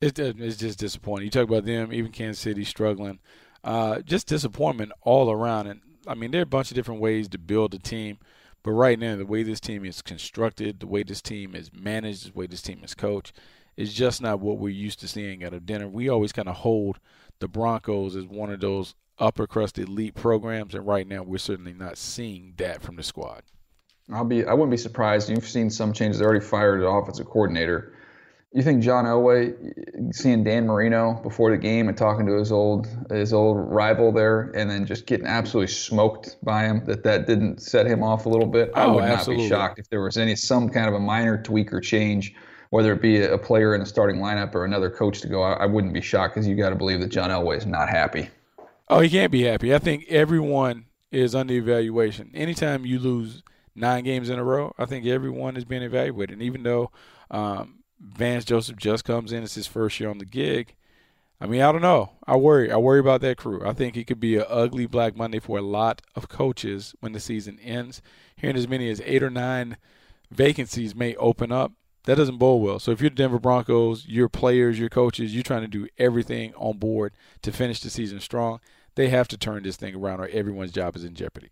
it, 0.00 0.18
it's 0.18 0.56
just 0.56 0.78
disappointing. 0.78 1.24
You 1.24 1.30
talk 1.30 1.48
about 1.48 1.64
them, 1.64 1.92
even 1.92 2.12
Kansas 2.12 2.40
City 2.40 2.64
struggling. 2.64 3.18
Uh, 3.64 4.00
just 4.00 4.26
disappointment 4.26 4.92
all 5.02 5.30
around. 5.30 5.66
And 5.68 5.80
I 6.06 6.14
mean, 6.14 6.30
there 6.30 6.40
are 6.40 6.44
a 6.44 6.46
bunch 6.46 6.70
of 6.70 6.74
different 6.74 7.00
ways 7.00 7.28
to 7.28 7.38
build 7.38 7.74
a 7.74 7.78
team. 7.78 8.18
But 8.62 8.72
right 8.72 8.98
now, 8.98 9.16
the 9.16 9.26
way 9.26 9.42
this 9.42 9.60
team 9.60 9.84
is 9.84 10.02
constructed, 10.02 10.80
the 10.80 10.86
way 10.86 11.02
this 11.02 11.20
team 11.20 11.54
is 11.54 11.72
managed, 11.72 12.32
the 12.32 12.38
way 12.38 12.46
this 12.46 12.62
team 12.62 12.82
is 12.84 12.94
coached, 12.94 13.36
is 13.76 13.92
just 13.92 14.22
not 14.22 14.40
what 14.40 14.58
we're 14.58 14.68
used 14.68 15.00
to 15.00 15.08
seeing 15.08 15.42
out 15.44 15.54
of 15.54 15.66
Denver. 15.66 15.88
We 15.88 16.08
always 16.08 16.32
kind 16.32 16.48
of 16.48 16.56
hold 16.56 16.98
the 17.40 17.48
Broncos 17.48 18.14
as 18.14 18.26
one 18.26 18.50
of 18.50 18.60
those 18.60 18.94
upper 19.18 19.46
crust 19.46 19.78
elite 19.78 20.14
programs, 20.14 20.74
and 20.74 20.86
right 20.86 21.06
now 21.06 21.22
we're 21.22 21.38
certainly 21.38 21.72
not 21.72 21.98
seeing 21.98 22.54
that 22.58 22.82
from 22.82 22.96
the 22.96 23.02
squad. 23.02 23.42
I'll 24.12 24.24
be 24.24 24.44
I 24.44 24.52
wouldn't 24.52 24.70
be 24.70 24.76
surprised. 24.76 25.30
You've 25.30 25.48
seen 25.48 25.70
some 25.70 25.92
changes. 25.92 26.18
They 26.18 26.24
already 26.24 26.44
fired 26.44 26.82
an 26.82 26.86
offensive 26.86 27.26
coordinator 27.26 27.94
you 28.54 28.62
think 28.62 28.82
John 28.82 29.06
Elway 29.06 30.14
seeing 30.14 30.44
Dan 30.44 30.66
Marino 30.66 31.14
before 31.22 31.50
the 31.50 31.56
game 31.56 31.88
and 31.88 31.96
talking 31.96 32.26
to 32.26 32.34
his 32.34 32.52
old 32.52 32.86
his 33.10 33.32
old 33.32 33.56
rival 33.56 34.12
there, 34.12 34.52
and 34.54 34.70
then 34.70 34.84
just 34.84 35.06
getting 35.06 35.26
absolutely 35.26 35.72
smoked 35.72 36.36
by 36.42 36.64
him 36.64 36.84
that 36.84 37.02
that 37.04 37.26
didn't 37.26 37.62
set 37.62 37.86
him 37.86 38.02
off 38.02 38.26
a 38.26 38.28
little 38.28 38.46
bit? 38.46 38.70
I 38.74 38.84
oh, 38.84 38.94
would 38.94 39.04
not 39.04 39.10
absolutely. 39.10 39.44
be 39.44 39.48
shocked 39.48 39.78
if 39.78 39.88
there 39.88 40.02
was 40.02 40.18
any 40.18 40.36
some 40.36 40.68
kind 40.68 40.86
of 40.86 40.94
a 40.94 41.00
minor 41.00 41.42
tweak 41.42 41.72
or 41.72 41.80
change, 41.80 42.34
whether 42.70 42.92
it 42.92 43.00
be 43.00 43.22
a 43.22 43.38
player 43.38 43.74
in 43.74 43.80
a 43.80 43.86
starting 43.86 44.16
lineup 44.20 44.54
or 44.54 44.64
another 44.64 44.90
coach 44.90 45.22
to 45.22 45.28
go. 45.28 45.42
I, 45.42 45.54
I 45.54 45.66
wouldn't 45.66 45.94
be 45.94 46.02
shocked 46.02 46.34
because 46.34 46.46
you 46.46 46.54
got 46.54 46.70
to 46.70 46.76
believe 46.76 47.00
that 47.00 47.08
John 47.08 47.30
Elway 47.30 47.56
is 47.56 47.66
not 47.66 47.88
happy. 47.88 48.28
Oh, 48.88 49.00
he 49.00 49.08
can't 49.08 49.32
be 49.32 49.44
happy. 49.44 49.74
I 49.74 49.78
think 49.78 50.04
everyone 50.10 50.84
is 51.10 51.34
under 51.34 51.54
evaluation. 51.54 52.30
Anytime 52.34 52.84
you 52.84 52.98
lose 52.98 53.42
nine 53.74 54.04
games 54.04 54.28
in 54.28 54.38
a 54.38 54.44
row, 54.44 54.74
I 54.78 54.84
think 54.84 55.06
everyone 55.06 55.56
is 55.56 55.64
being 55.64 55.82
evaluated. 55.82 56.34
And 56.34 56.42
even 56.42 56.62
though 56.62 56.90
um, 57.30 57.81
Vance 58.02 58.44
Joseph 58.44 58.76
just 58.76 59.04
comes 59.04 59.32
in. 59.32 59.42
It's 59.42 59.54
his 59.54 59.66
first 59.66 60.00
year 60.00 60.10
on 60.10 60.18
the 60.18 60.24
gig. 60.24 60.74
I 61.40 61.46
mean, 61.46 61.60
I 61.60 61.72
don't 61.72 61.82
know. 61.82 62.10
I 62.26 62.36
worry. 62.36 62.70
I 62.70 62.76
worry 62.76 63.00
about 63.00 63.20
that 63.22 63.36
crew. 63.36 63.62
I 63.64 63.72
think 63.72 63.96
it 63.96 64.06
could 64.06 64.20
be 64.20 64.36
an 64.36 64.44
ugly 64.48 64.86
Black 64.86 65.16
Monday 65.16 65.40
for 65.40 65.58
a 65.58 65.62
lot 65.62 66.02
of 66.14 66.28
coaches 66.28 66.94
when 67.00 67.12
the 67.12 67.20
season 67.20 67.58
ends. 67.60 68.02
Hearing 68.36 68.56
as 68.56 68.68
many 68.68 68.88
as 68.88 69.00
eight 69.04 69.22
or 69.22 69.30
nine 69.30 69.76
vacancies 70.30 70.94
may 70.94 71.14
open 71.16 71.50
up, 71.50 71.72
that 72.04 72.16
doesn't 72.16 72.38
bode 72.38 72.62
well. 72.62 72.78
So 72.78 72.90
if 72.90 73.00
you're 73.00 73.10
the 73.10 73.16
Denver 73.16 73.38
Broncos, 73.38 74.06
your 74.06 74.28
players, 74.28 74.78
your 74.78 74.88
coaches, 74.88 75.34
you're 75.34 75.42
trying 75.42 75.62
to 75.62 75.68
do 75.68 75.88
everything 75.98 76.54
on 76.54 76.78
board 76.78 77.12
to 77.42 77.52
finish 77.52 77.80
the 77.80 77.90
season 77.90 78.20
strong. 78.20 78.60
They 78.94 79.08
have 79.08 79.28
to 79.28 79.36
turn 79.36 79.62
this 79.62 79.76
thing 79.76 79.94
around, 79.94 80.20
or 80.20 80.28
everyone's 80.28 80.72
job 80.72 80.96
is 80.96 81.04
in 81.04 81.14
jeopardy. 81.14 81.50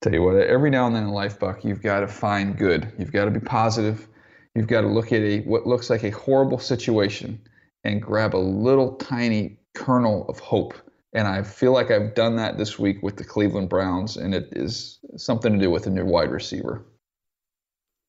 Tell 0.00 0.14
you 0.14 0.22
what, 0.22 0.36
every 0.36 0.70
now 0.70 0.86
and 0.86 0.96
then 0.96 1.04
in 1.04 1.10
life, 1.10 1.38
Buck, 1.38 1.62
you've 1.62 1.82
got 1.82 2.00
to 2.00 2.08
find 2.08 2.56
good. 2.56 2.92
You've 2.98 3.12
got 3.12 3.26
to 3.26 3.30
be 3.30 3.40
positive 3.40 4.08
You've 4.54 4.66
got 4.66 4.80
to 4.82 4.88
look 4.88 5.12
at 5.12 5.22
a 5.22 5.40
what 5.40 5.66
looks 5.66 5.90
like 5.90 6.02
a 6.02 6.10
horrible 6.10 6.58
situation 6.58 7.40
and 7.84 8.02
grab 8.02 8.34
a 8.34 8.38
little 8.38 8.96
tiny 8.96 9.58
kernel 9.74 10.26
of 10.28 10.38
hope. 10.38 10.74
And 11.12 11.26
I 11.26 11.42
feel 11.42 11.72
like 11.72 11.90
I've 11.90 12.14
done 12.14 12.36
that 12.36 12.58
this 12.58 12.78
week 12.78 13.02
with 13.02 13.16
the 13.16 13.24
Cleveland 13.24 13.68
Browns, 13.68 14.16
and 14.16 14.34
it 14.34 14.48
is 14.52 14.98
something 15.16 15.52
to 15.52 15.58
do 15.58 15.70
with 15.70 15.86
a 15.86 15.90
new 15.90 16.04
wide 16.04 16.30
receiver. 16.30 16.84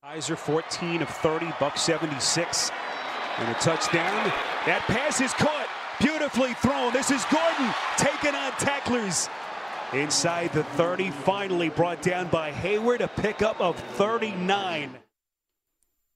Kizer 0.04 0.36
14 0.36 1.02
of 1.02 1.08
30, 1.08 1.52
buck 1.58 1.76
76, 1.76 2.70
and 3.38 3.48
a 3.48 3.54
touchdown. 3.54 4.32
That 4.66 4.82
pass 4.86 5.20
is 5.20 5.32
caught, 5.32 5.68
beautifully 6.00 6.54
thrown. 6.54 6.92
This 6.92 7.10
is 7.10 7.24
Gordon 7.24 7.74
taking 7.96 8.34
on 8.34 8.52
tacklers. 8.52 9.28
Inside 9.92 10.52
the 10.52 10.64
30, 10.64 11.10
finally 11.10 11.70
brought 11.70 12.02
down 12.02 12.28
by 12.28 12.50
Hayward, 12.50 13.00
a 13.00 13.08
pickup 13.08 13.60
of 13.60 13.76
39. 13.96 15.01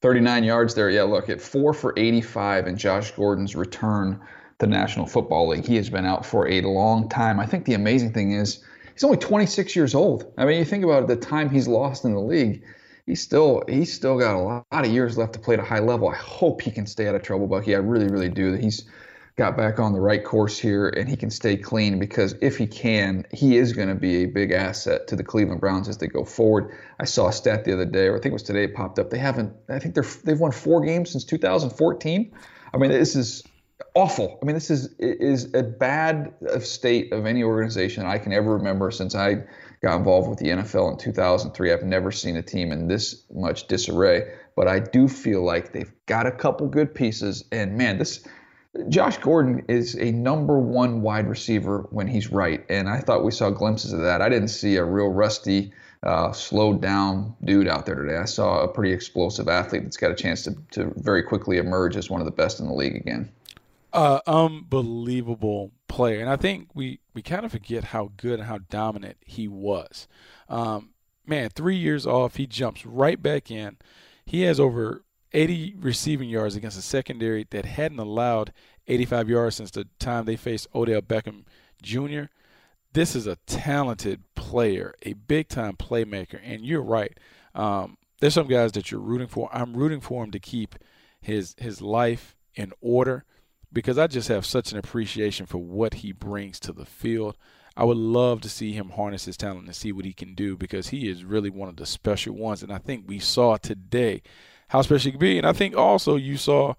39 0.02 0.44
yards 0.44 0.74
there. 0.74 0.90
Yeah, 0.90 1.04
look, 1.04 1.28
at 1.28 1.40
four 1.40 1.72
for 1.72 1.94
85 1.96 2.66
in 2.66 2.76
Josh 2.76 3.10
Gordon's 3.12 3.56
return 3.56 4.18
to 4.18 4.26
the 4.58 4.66
National 4.66 5.06
Football 5.06 5.48
League. 5.48 5.66
He 5.66 5.76
has 5.76 5.90
been 5.90 6.04
out 6.04 6.24
for 6.24 6.48
a 6.48 6.60
long 6.62 7.08
time. 7.08 7.40
I 7.40 7.46
think 7.46 7.64
the 7.64 7.74
amazing 7.74 8.12
thing 8.12 8.32
is 8.32 8.62
he's 8.92 9.04
only 9.04 9.18
26 9.18 9.74
years 9.74 9.94
old. 9.94 10.32
I 10.36 10.44
mean, 10.44 10.58
you 10.58 10.64
think 10.64 10.84
about 10.84 11.08
the 11.08 11.16
time 11.16 11.50
he's 11.50 11.68
lost 11.68 12.04
in 12.04 12.12
the 12.12 12.20
league. 12.20 12.62
He's 13.06 13.22
still 13.22 13.62
he's 13.68 13.92
still 13.92 14.18
got 14.18 14.34
a 14.34 14.38
lot, 14.38 14.66
of 14.72 14.86
years 14.86 15.16
left 15.16 15.34
to 15.34 15.38
play 15.38 15.54
at 15.54 15.60
a 15.60 15.64
high 15.64 15.78
level. 15.78 16.08
I 16.08 16.16
hope 16.16 16.60
he 16.60 16.72
can 16.72 16.86
stay 16.86 17.06
out 17.06 17.14
of 17.14 17.22
trouble, 17.22 17.46
Bucky. 17.46 17.74
I 17.74 17.78
really, 17.78 18.08
really 18.08 18.28
do. 18.28 18.54
He's 18.54 18.84
got 19.36 19.54
back 19.54 19.78
on 19.78 19.92
the 19.92 20.00
right 20.00 20.24
course 20.24 20.58
here 20.58 20.88
and 20.88 21.08
he 21.08 21.16
can 21.16 21.28
stay 21.30 21.58
clean 21.58 21.98
because 21.98 22.34
if 22.40 22.56
he 22.56 22.66
can, 22.66 23.26
he 23.32 23.58
is 23.58 23.74
going 23.74 23.88
to 23.88 23.94
be 23.94 24.22
a 24.22 24.26
big 24.26 24.50
asset 24.50 25.06
to 25.08 25.16
the 25.16 25.22
Cleveland 25.22 25.60
Browns 25.60 25.88
as 25.88 25.98
they 25.98 26.06
go 26.06 26.24
forward. 26.24 26.74
I 26.98 27.04
saw 27.04 27.28
a 27.28 27.32
stat 27.32 27.64
the 27.64 27.74
other 27.74 27.84
day, 27.84 28.06
or 28.06 28.16
I 28.16 28.20
think 28.20 28.30
it 28.30 28.32
was 28.32 28.42
today, 28.42 28.64
it 28.64 28.74
popped 28.74 28.98
up. 28.98 29.10
They 29.10 29.18
haven't. 29.18 29.52
I 29.68 29.78
think 29.78 29.94
they're 29.94 30.06
they've 30.24 30.40
won 30.40 30.52
four 30.52 30.80
games 30.84 31.10
since 31.10 31.24
2014. 31.24 32.32
I 32.72 32.76
mean, 32.78 32.90
this 32.90 33.14
is 33.14 33.42
awful. 33.94 34.38
I 34.40 34.46
mean, 34.46 34.54
this 34.54 34.70
is 34.70 34.94
is 34.98 35.52
a 35.52 35.62
bad 35.62 36.32
state 36.60 37.12
of 37.12 37.26
any 37.26 37.42
organization 37.42 38.06
I 38.06 38.16
can 38.16 38.32
ever 38.32 38.54
remember 38.54 38.90
since 38.90 39.14
I 39.14 39.44
got 39.82 39.98
involved 39.98 40.30
with 40.30 40.38
the 40.38 40.46
NFL 40.46 40.92
in 40.92 40.98
2003. 40.98 41.72
I've 41.72 41.82
never 41.82 42.10
seen 42.10 42.38
a 42.38 42.42
team 42.42 42.72
in 42.72 42.88
this 42.88 43.24
much 43.30 43.66
disarray. 43.68 44.32
But 44.56 44.66
I 44.66 44.78
do 44.78 45.06
feel 45.06 45.44
like 45.44 45.72
they've 45.72 45.92
got 46.06 46.26
a 46.26 46.32
couple 46.32 46.66
good 46.68 46.94
pieces, 46.94 47.44
and 47.52 47.76
man, 47.76 47.98
this 47.98 48.26
Josh 48.88 49.18
Gordon 49.18 49.64
is 49.68 49.94
a 49.96 50.12
number 50.12 50.58
one 50.58 51.02
wide 51.02 51.28
receiver 51.28 51.86
when 51.90 52.06
he's 52.06 52.30
right, 52.30 52.64
and 52.68 52.88
I 52.88 53.00
thought 53.00 53.24
we 53.24 53.32
saw 53.32 53.50
glimpses 53.50 53.92
of 53.92 54.00
that. 54.00 54.22
I 54.22 54.28
didn't 54.28 54.48
see 54.48 54.76
a 54.76 54.84
real 54.84 55.08
rusty, 55.08 55.72
uh, 56.02 56.32
slowed 56.32 56.80
down 56.80 57.34
dude 57.44 57.68
out 57.68 57.86
there 57.86 57.94
today. 57.94 58.16
I 58.16 58.24
saw 58.24 58.62
a 58.62 58.68
pretty 58.68 58.92
explosive 58.92 59.48
athlete 59.48 59.84
that's 59.84 59.96
got 59.96 60.10
a 60.10 60.14
chance 60.14 60.42
to, 60.42 60.56
to 60.72 60.92
very 60.96 61.22
quickly 61.22 61.58
emerge 61.58 61.96
as 61.96 62.10
one 62.10 62.20
of 62.20 62.24
the 62.24 62.32
best 62.32 62.60
in 62.60 62.66
the 62.66 62.74
league 62.74 62.96
again. 62.96 63.30
Uh, 63.92 64.20
unbelievable 64.26 65.72
player, 65.88 66.20
and 66.20 66.28
I 66.28 66.36
think 66.36 66.68
we 66.74 67.00
we 67.14 67.22
kind 67.22 67.46
of 67.46 67.52
forget 67.52 67.84
how 67.84 68.12
good 68.16 68.40
and 68.40 68.48
how 68.48 68.58
dominant 68.58 69.16
he 69.24 69.48
was. 69.48 70.06
Um, 70.48 70.90
man, 71.26 71.48
three 71.48 71.76
years 71.76 72.06
off, 72.06 72.36
he 72.36 72.46
jumps 72.46 72.84
right 72.84 73.20
back 73.22 73.50
in. 73.50 73.78
He 74.26 74.42
has 74.42 74.60
over 74.60 75.02
80 75.32 75.76
receiving 75.78 76.28
yards 76.28 76.56
against 76.56 76.78
a 76.78 76.82
secondary 76.82 77.46
that 77.50 77.64
hadn't 77.64 77.98
allowed 77.98 78.52
85 78.88 79.28
yards 79.28 79.56
since 79.56 79.70
the 79.70 79.86
time 79.98 80.24
they 80.24 80.36
faced 80.36 80.68
Odell 80.74 81.02
Beckham 81.02 81.44
Jr. 81.82 82.30
This 82.92 83.14
is 83.14 83.26
a 83.26 83.36
talented 83.46 84.22
player, 84.34 84.94
a 85.02 85.12
big 85.14 85.48
time 85.48 85.76
playmaker, 85.76 86.40
and 86.42 86.64
you're 86.64 86.82
right. 86.82 87.18
Um, 87.54 87.98
there's 88.20 88.34
some 88.34 88.48
guys 88.48 88.72
that 88.72 88.90
you're 88.90 89.00
rooting 89.00 89.26
for. 89.26 89.50
I'm 89.52 89.76
rooting 89.76 90.00
for 90.00 90.24
him 90.24 90.30
to 90.30 90.38
keep 90.38 90.76
his 91.20 91.54
his 91.58 91.82
life 91.82 92.36
in 92.54 92.72
order 92.80 93.24
because 93.72 93.98
I 93.98 94.06
just 94.06 94.28
have 94.28 94.46
such 94.46 94.72
an 94.72 94.78
appreciation 94.78 95.44
for 95.46 95.58
what 95.58 95.94
he 95.94 96.12
brings 96.12 96.58
to 96.60 96.72
the 96.72 96.86
field. 96.86 97.36
I 97.76 97.84
would 97.84 97.98
love 97.98 98.40
to 98.40 98.48
see 98.48 98.72
him 98.72 98.90
harness 98.90 99.26
his 99.26 99.36
talent 99.36 99.66
and 99.66 99.76
see 99.76 99.92
what 99.92 100.06
he 100.06 100.14
can 100.14 100.34
do 100.34 100.56
because 100.56 100.88
he 100.88 101.10
is 101.10 101.24
really 101.24 101.50
one 101.50 101.68
of 101.68 101.76
the 101.76 101.84
special 101.84 102.34
ones. 102.34 102.62
And 102.62 102.72
I 102.72 102.78
think 102.78 103.04
we 103.06 103.18
saw 103.18 103.58
today 103.58 104.22
how 104.68 104.82
special 104.82 105.08
he 105.08 105.12
could 105.12 105.20
be. 105.20 105.38
And 105.38 105.46
I 105.46 105.52
think 105.52 105.76
also 105.76 106.16
you 106.16 106.36
saw 106.36 106.74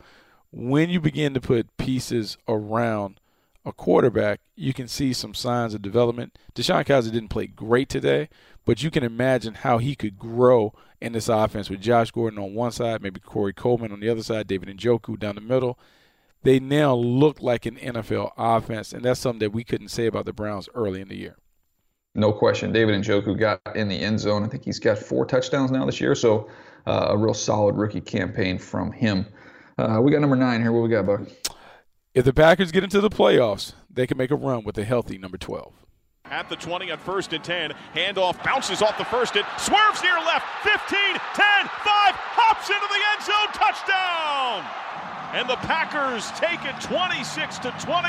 when 0.51 0.89
you 0.89 0.99
begin 0.99 1.33
to 1.33 1.41
put 1.41 1.75
pieces 1.77 2.37
around 2.47 3.19
a 3.65 3.73
quarterback, 3.73 4.39
you 4.55 4.73
can 4.73 4.87
see 4.87 5.13
some 5.13 5.33
signs 5.33 5.73
of 5.73 5.81
development. 5.81 6.37
DeShone 6.55 6.85
Kizer 6.85 7.11
didn't 7.11 7.29
play 7.29 7.47
great 7.47 7.89
today, 7.89 8.29
but 8.65 8.81
you 8.81 8.89
can 8.89 9.03
imagine 9.03 9.55
how 9.55 9.77
he 9.77 9.95
could 9.95 10.17
grow 10.17 10.73
in 11.01 11.13
this 11.13 11.29
offense 11.29 11.69
with 11.69 11.81
Josh 11.81 12.11
Gordon 12.11 12.39
on 12.39 12.53
one 12.53 12.71
side, 12.71 13.01
maybe 13.01 13.19
Corey 13.19 13.53
Coleman 13.53 13.91
on 13.91 13.99
the 13.99 14.09
other 14.09 14.23
side, 14.23 14.47
David 14.47 14.69
and 14.69 14.79
Njoku 14.79 15.19
down 15.19 15.35
the 15.35 15.41
middle. 15.41 15.77
They 16.43 16.59
now 16.59 16.95
look 16.95 17.41
like 17.41 17.65
an 17.65 17.75
NFL 17.75 18.31
offense, 18.37 18.93
and 18.93 19.03
that's 19.03 19.19
something 19.19 19.39
that 19.39 19.51
we 19.51 19.63
couldn't 19.63 19.89
say 19.89 20.05
about 20.05 20.25
the 20.25 20.33
Browns 20.33 20.69
early 20.73 21.01
in 21.01 21.09
the 21.09 21.17
year. 21.17 21.35
No 22.15 22.31
question. 22.31 22.71
David 22.71 22.95
and 22.95 23.03
Njoku 23.03 23.37
got 23.37 23.61
in 23.75 23.89
the 23.89 23.99
end 23.99 24.19
zone. 24.19 24.43
I 24.43 24.47
think 24.47 24.63
he's 24.63 24.79
got 24.79 24.97
four 24.97 25.25
touchdowns 25.25 25.71
now 25.71 25.85
this 25.85 25.99
year, 25.99 26.15
so 26.15 26.49
uh, 26.87 27.07
a 27.09 27.17
real 27.17 27.33
solid 27.33 27.75
rookie 27.75 28.01
campaign 28.01 28.57
from 28.57 28.91
him. 28.91 29.25
Uh, 29.77 29.99
we 30.01 30.11
got 30.11 30.21
number 30.21 30.37
nine 30.37 30.61
here. 30.61 30.71
What 30.71 30.83
we 30.83 30.89
got, 30.89 31.05
Buck? 31.05 31.21
If 32.13 32.25
the 32.25 32.33
Packers 32.33 32.71
get 32.71 32.83
into 32.83 33.01
the 33.01 33.09
playoffs, 33.09 33.73
they 33.91 34.07
can 34.07 34.17
make 34.17 34.31
a 34.31 34.35
run 34.35 34.63
with 34.63 34.77
a 34.77 34.85
healthy 34.85 35.17
number 35.17 35.37
12. 35.37 35.73
At 36.25 36.49
the 36.49 36.55
20 36.55 36.91
on 36.91 36.97
first 36.97 37.33
and 37.33 37.43
10. 37.43 37.73
Handoff 37.93 38.43
bounces 38.43 38.81
off 38.81 38.97
the 38.97 39.05
first. 39.05 39.35
It 39.35 39.45
swerves 39.57 40.01
near 40.01 40.15
left. 40.15 40.45
15, 40.63 40.99
10, 40.99 41.19
5, 41.19 41.69
hops 41.85 42.69
into 42.69 42.87
the 42.87 43.01
end 43.13 43.21
zone. 43.23 43.51
Touchdown! 43.53 44.63
And 45.33 45.47
the 45.47 45.57
Packers 45.67 46.31
take 46.39 46.63
it 46.63 46.79
26 46.81 47.59
to 47.59 47.71
20 47.83 48.07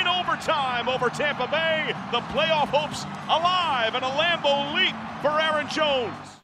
in 0.00 0.06
overtime 0.08 0.88
over 0.88 1.08
Tampa 1.10 1.46
Bay. 1.48 1.94
The 2.12 2.20
playoff 2.32 2.68
hopes 2.68 3.04
alive 3.28 3.94
and 3.94 4.04
a 4.04 4.08
Lambeau 4.08 4.74
leap 4.74 4.94
for 5.22 5.38
Aaron 5.40 5.68
Jones. 5.68 6.36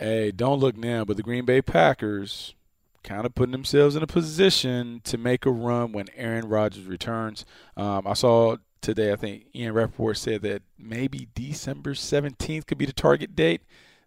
Hey, 0.00 0.30
don't 0.30 0.60
look 0.60 0.78
now, 0.78 1.04
but 1.04 1.18
the 1.18 1.22
Green 1.22 1.44
Bay 1.44 1.60
Packers 1.60 2.54
kind 3.02 3.26
of 3.26 3.34
putting 3.34 3.52
themselves 3.52 3.96
in 3.96 4.02
a 4.02 4.06
position 4.06 5.02
to 5.04 5.18
make 5.18 5.44
a 5.44 5.50
run 5.50 5.92
when 5.92 6.06
Aaron 6.16 6.48
Rodgers 6.48 6.86
returns. 6.86 7.44
Um, 7.76 8.06
I 8.06 8.14
saw 8.14 8.56
today, 8.80 9.12
I 9.12 9.16
think 9.16 9.48
Ian 9.54 9.74
Rapoport 9.74 10.16
said 10.16 10.40
that 10.40 10.62
maybe 10.78 11.28
December 11.34 11.92
17th 11.92 12.64
could 12.64 12.78
be 12.78 12.86
the 12.86 12.94
target 12.94 13.36
date. 13.36 13.60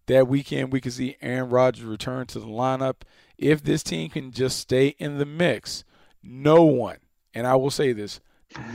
That 0.07 0.27
weekend, 0.27 0.73
we 0.73 0.81
could 0.81 0.93
see 0.93 1.15
Aaron 1.21 1.51
Rodgers 1.51 1.85
return 1.85 2.25
to 2.25 2.39
the 2.39 2.47
lineup. 2.47 3.03
If 3.37 3.63
this 3.63 3.83
team 3.83 4.09
can 4.09 4.31
just 4.31 4.57
stay 4.57 4.95
in 4.97 5.19
the 5.19 5.27
mix, 5.27 5.83
no 6.23 6.63
one, 6.63 6.97
and 7.35 7.45
I 7.45 7.55
will 7.55 7.69
say 7.69 7.93
this, 7.93 8.19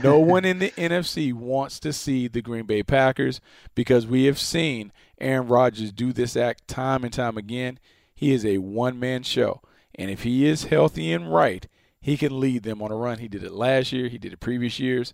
no 0.03 0.19
one 0.19 0.45
in 0.45 0.59
the 0.59 0.71
NFC 0.71 1.33
wants 1.33 1.79
to 1.81 1.93
see 1.93 2.27
the 2.27 2.41
Green 2.41 2.65
Bay 2.65 2.83
Packers 2.83 3.41
because 3.75 4.07
we 4.07 4.25
have 4.25 4.39
seen 4.39 4.91
Aaron 5.19 5.47
Rodgers 5.47 5.91
do 5.91 6.13
this 6.13 6.35
act 6.35 6.67
time 6.67 7.03
and 7.03 7.13
time 7.13 7.37
again. 7.37 7.79
He 8.15 8.31
is 8.31 8.45
a 8.45 8.57
one 8.57 8.99
man 8.99 9.23
show. 9.23 9.61
And 9.95 10.09
if 10.09 10.23
he 10.23 10.45
is 10.45 10.65
healthy 10.65 11.11
and 11.11 11.33
right, 11.33 11.67
he 11.99 12.17
can 12.17 12.39
lead 12.39 12.63
them 12.63 12.81
on 12.81 12.91
a 12.91 12.95
run. 12.95 13.19
He 13.19 13.27
did 13.27 13.43
it 13.43 13.51
last 13.51 13.91
year, 13.91 14.07
he 14.07 14.17
did 14.17 14.33
it 14.33 14.39
previous 14.39 14.79
years. 14.79 15.13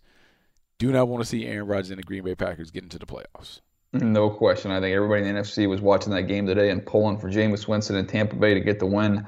Do 0.78 0.92
not 0.92 1.08
want 1.08 1.24
to 1.24 1.30
see 1.30 1.46
Aaron 1.46 1.68
Rodgers 1.68 1.90
and 1.90 2.00
the 2.00 2.04
Green 2.04 2.24
Bay 2.24 2.36
Packers 2.36 2.72
get 2.72 2.84
into 2.84 3.00
the 3.00 3.06
playoffs. 3.06 3.62
No 3.94 4.30
question. 4.30 4.72
I 4.72 4.82
think 4.82 4.94
everybody 4.94 5.28
in 5.28 5.36
the 5.36 5.42
NFC 5.42 5.70
was 5.70 5.80
watching 5.80 6.12
that 6.14 6.24
game 6.24 6.46
today 6.46 6.70
and 6.70 6.86
pulling 6.86 7.18
for 7.18 7.30
Jameis 7.30 7.68
Winston 7.68 7.96
and 7.96 8.10
Tampa 8.10 8.36
Bay 8.36 8.54
to 8.54 8.60
get 8.60 8.80
the 8.80 8.86
win. 8.86 9.26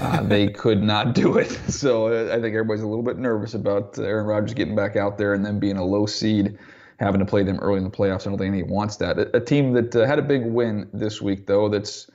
Uh, 0.00 0.22
they 0.22 0.48
could 0.48 0.82
not 0.82 1.14
do 1.14 1.38
it. 1.38 1.58
So 1.68 2.08
uh, 2.08 2.34
I 2.34 2.40
think 2.40 2.54
everybody's 2.54 2.82
a 2.82 2.86
little 2.86 3.02
bit 3.02 3.18
nervous 3.18 3.54
about 3.54 3.98
Aaron 3.98 4.26
Rodgers 4.26 4.54
getting 4.54 4.74
back 4.74 4.96
out 4.96 5.18
there 5.18 5.34
and 5.34 5.44
then 5.44 5.58
being 5.58 5.76
a 5.76 5.84
low 5.84 6.06
seed, 6.06 6.58
having 6.98 7.20
to 7.20 7.26
play 7.26 7.42
them 7.42 7.58
early 7.58 7.78
in 7.78 7.84
the 7.84 7.90
playoffs. 7.90 8.26
I 8.26 8.30
don't 8.30 8.38
think 8.38 8.54
he 8.54 8.62
wants 8.62 8.96
that. 8.96 9.18
A, 9.18 9.36
a 9.36 9.40
team 9.40 9.72
that 9.74 9.94
uh, 9.94 10.06
had 10.06 10.18
a 10.18 10.22
big 10.22 10.46
win 10.46 10.88
this 10.92 11.20
week, 11.20 11.46
though, 11.46 11.68
that's 11.68 12.10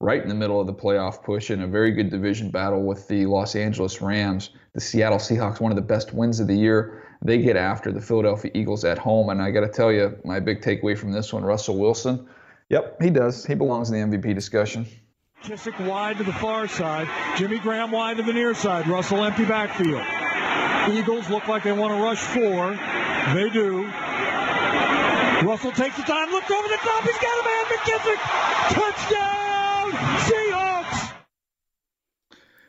right 0.00 0.22
in 0.22 0.28
the 0.28 0.34
middle 0.34 0.60
of 0.60 0.66
the 0.66 0.74
playoff 0.74 1.22
push 1.22 1.50
in 1.50 1.62
a 1.62 1.66
very 1.66 1.92
good 1.92 2.10
division 2.10 2.50
battle 2.50 2.82
with 2.82 3.06
the 3.08 3.26
Los 3.26 3.54
Angeles 3.54 4.00
Rams. 4.00 4.50
The 4.74 4.80
Seattle 4.80 5.18
Seahawks, 5.18 5.60
one 5.60 5.72
of 5.72 5.76
the 5.76 5.82
best 5.82 6.12
wins 6.12 6.40
of 6.40 6.48
the 6.48 6.56
year. 6.56 7.02
They 7.22 7.38
get 7.38 7.56
after 7.56 7.92
the 7.92 8.00
Philadelphia 8.00 8.50
Eagles 8.54 8.84
at 8.84 8.98
home. 8.98 9.30
And 9.30 9.40
I 9.40 9.50
got 9.50 9.60
to 9.60 9.68
tell 9.68 9.92
you, 9.92 10.18
my 10.24 10.40
big 10.40 10.60
takeaway 10.60 10.98
from 10.98 11.12
this 11.12 11.32
one 11.32 11.44
Russell 11.44 11.78
Wilson. 11.78 12.28
Yep, 12.70 13.00
he 13.00 13.10
does. 13.10 13.46
He 13.46 13.54
belongs 13.54 13.90
in 13.90 14.10
the 14.10 14.18
MVP 14.18 14.34
discussion. 14.34 14.86
Kissick 15.44 15.78
wide 15.86 16.16
to 16.16 16.24
the 16.24 16.32
far 16.32 16.66
side. 16.66 17.06
Jimmy 17.36 17.58
Graham 17.58 17.90
wide 17.90 18.16
to 18.16 18.22
the 18.22 18.32
near 18.32 18.54
side. 18.54 18.88
Russell 18.88 19.22
empty 19.22 19.44
backfield. 19.44 20.02
Eagles 20.96 21.28
look 21.28 21.46
like 21.48 21.64
they 21.64 21.72
want 21.72 21.92
to 21.92 22.02
rush 22.02 22.18
four. 22.18 22.70
They 23.34 23.50
do. 23.50 23.84
Russell 25.46 25.72
takes 25.72 25.98
the 25.98 26.02
time, 26.04 26.30
looks 26.30 26.50
over 26.50 26.68
the 26.68 26.78
top. 26.78 27.02
He's 27.02 27.18
got 27.18 27.40
a 27.40 27.44
man. 27.44 27.64
McKissic. 27.66 28.20
Touchdown. 28.72 29.90
Seahawks. 30.20 31.12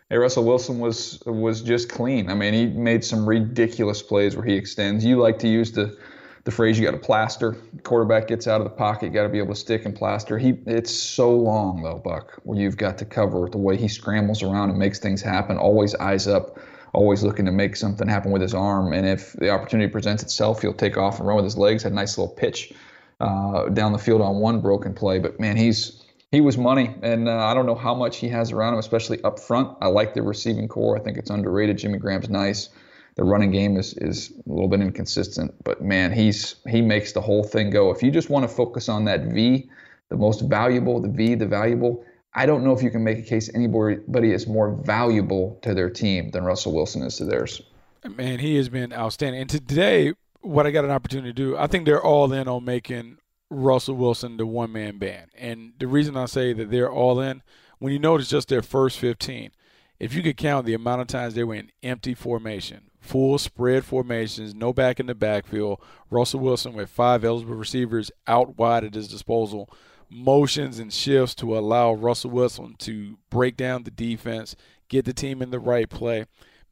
Hey, 0.10 0.18
Russell 0.18 0.44
Wilson 0.44 0.80
was 0.80 1.24
was 1.26 1.62
just 1.62 1.88
clean. 1.88 2.30
I 2.30 2.34
mean, 2.34 2.54
he 2.54 2.66
made 2.66 3.06
some 3.06 3.26
ridiculous 3.26 4.02
plays 4.02 4.36
where 4.36 4.46
he 4.46 4.56
extends. 4.56 5.06
You 5.06 5.22
like 5.22 5.40
to 5.40 5.48
use 5.48 5.72
the 5.72 5.98
the 6.46 6.52
phrase 6.52 6.80
you 6.80 6.86
got 6.86 6.92
to 6.92 6.98
plaster. 6.98 7.58
Quarterback 7.84 8.28
gets 8.28 8.48
out 8.48 8.62
of 8.62 8.66
the 8.66 8.76
pocket, 8.76 9.12
got 9.12 9.24
to 9.24 9.30
be 9.30 9.40
able 9.40 9.54
to 9.54 9.60
stick 9.60 9.84
and 9.84 9.96
plaster. 9.96 10.38
He 10.38 10.58
it's 10.68 10.96
so 10.96 11.36
long 11.36 11.82
though, 11.82 11.98
Buck, 11.98 12.40
where 12.44 12.58
you've 12.58 12.78
got 12.78 12.98
to 13.00 13.06
cover 13.06 13.50
the 13.50 13.58
way 13.58 13.76
he 13.76 13.88
scrambles 13.88 14.44
around 14.44 14.70
and 14.70 14.80
makes 14.80 15.00
things 15.00 15.22
happen. 15.22 15.58
Always 15.58 15.96
eyes 15.96 16.28
up, 16.28 16.60
always 16.94 17.24
looking 17.24 17.46
to 17.46 17.52
make 17.52 17.76
something 17.76 18.08
happen 18.08 18.32
with 18.32 18.44
his 18.44 18.54
arm. 18.54 18.94
And 18.94 19.08
if 19.08 19.34
the 19.34 19.50
opportunity 19.50 19.92
presents 19.92 20.22
itself, 20.22 20.62
he'll 20.62 20.74
take 20.74 20.98
off 20.98 21.18
and 21.18 21.28
run 21.28 21.36
with 21.36 21.46
his 21.46 21.58
legs. 21.58 21.82
Had 21.82 21.92
a 21.92 21.96
nice 21.96 22.18
little 22.18 22.34
pitch 22.34 22.72
uh, 23.20 23.70
down 23.70 23.92
the 23.92 23.98
field 23.98 24.22
on 24.22 24.38
one 24.38 24.62
broken 24.62 24.94
play, 24.94 25.20
but 25.20 25.40
man, 25.40 25.58
he's 25.58 26.04
he 26.32 26.42
was 26.42 26.58
money, 26.58 26.94
and 27.02 27.30
uh, 27.30 27.38
I 27.38 27.54
don't 27.54 27.66
know 27.66 27.76
how 27.76 27.96
much 27.96 28.18
he 28.18 28.28
has 28.30 28.52
around 28.52 28.74
him, 28.74 28.80
especially 28.80 29.24
up 29.24 29.40
front. 29.40 29.78
I 29.82 29.88
like 29.88 30.14
the 30.14 30.22
receiving 30.22 30.68
corps. 30.68 30.98
I 30.98 31.00
think 31.02 31.18
it's 31.18 31.30
underrated. 31.30 31.78
Jimmy 31.78 31.98
Graham's 31.98 32.30
nice 32.30 32.70
the 33.16 33.24
running 33.24 33.52
game 33.52 33.78
is 33.78 33.94
is 33.98 34.32
a 34.46 34.50
little 34.50 34.68
bit 34.68 34.82
inconsistent, 34.82 35.54
but 35.64 35.82
man, 35.82 36.12
he's 36.12 36.56
he 36.68 36.82
makes 36.82 37.14
the 37.14 37.22
whole 37.22 37.44
thing 37.44 37.70
go. 37.70 37.92
If 37.92 38.04
you 38.04 38.12
just 38.12 38.30
want 38.30 38.48
to 38.48 38.54
focus 38.54 38.90
on 38.90 39.06
that 39.06 39.26
V, 39.26 39.70
the 40.10 40.18
most 40.18 40.42
valuable, 40.42 41.02
the 41.02 41.10
V, 41.10 41.36
the 41.36 41.48
valuable, 41.48 42.06
I 42.34 42.46
don't 42.46 42.64
know 42.64 42.74
if 42.74 42.84
you 42.84 42.92
can 42.92 43.04
make 43.04 43.18
a 43.20 43.22
case 43.22 43.50
anybody 43.56 44.32
is 44.32 44.46
more 44.46 44.72
valuable 44.84 45.58
to 45.62 45.74
their 45.74 45.90
team 45.90 46.32
than 46.32 46.44
Russell 46.44 46.76
Wilson 46.76 47.02
is 47.04 47.16
to 47.18 47.26
theirs. 47.26 47.62
Man, 48.04 48.40
he 48.40 48.58
has 48.58 48.70
been 48.70 48.94
outstanding. 48.94 49.42
And 49.42 49.50
today, 49.50 50.14
what 50.42 50.68
I 50.68 50.72
got 50.72 50.86
an 50.86 50.92
opportunity 50.92 51.30
to 51.30 51.34
do, 51.34 51.58
I 51.58 51.68
think 51.68 51.86
they're 51.86 52.04
all 52.04 52.32
in 52.34 52.48
on 52.48 52.66
making 52.66 53.18
Russell 53.50 53.96
Wilson 53.96 54.38
the 54.38 54.46
one 54.46 54.72
man 54.72 55.00
band. 55.00 55.32
And 55.38 55.74
the 55.80 55.88
reason 55.88 56.18
I 56.18 56.26
say 56.26 56.54
that 56.54 56.70
they're 56.70 56.92
all 56.92 57.20
in, 57.20 57.42
when 57.80 57.94
you 57.94 58.00
notice 58.00 58.30
just 58.30 58.50
their 58.50 58.62
first 58.62 59.00
15, 59.00 59.52
if 60.00 60.14
you 60.14 60.22
could 60.22 60.38
count 60.38 60.66
the 60.66 60.74
amount 60.74 61.02
of 61.02 61.08
times 61.08 61.34
they 61.34 61.44
were 61.44 61.56
in 61.56 61.72
empty 61.82 62.14
formation, 62.14 62.92
full 63.06 63.38
spread 63.38 63.86
formations, 63.86 64.56
no 64.56 64.74
back 64.74 65.00
in 65.00 65.06
the 65.06 65.16
backfield. 65.16 65.80
Russell 66.10 66.40
Wilson 66.40 66.74
with 66.74 66.90
five 66.90 67.24
eligible 67.24 67.56
receivers 67.56 68.12
out 68.28 68.58
wide 68.58 68.84
at 68.84 68.96
his 68.96 69.08
disposal, 69.08 69.70
motions 70.10 70.80
and 70.80 70.92
shifts 70.92 71.36
to 71.36 71.58
allow 71.58 71.94
Russell 71.94 72.32
Wilson 72.32 72.76
to 72.80 73.18
break 73.30 73.56
down 73.56 73.84
the 73.84 73.92
defense, 73.92 74.56
get 74.90 75.06
the 75.06 75.14
team 75.14 75.42
in 75.42 75.52
the 75.52 75.60
right 75.60 75.90
play. 75.90 76.26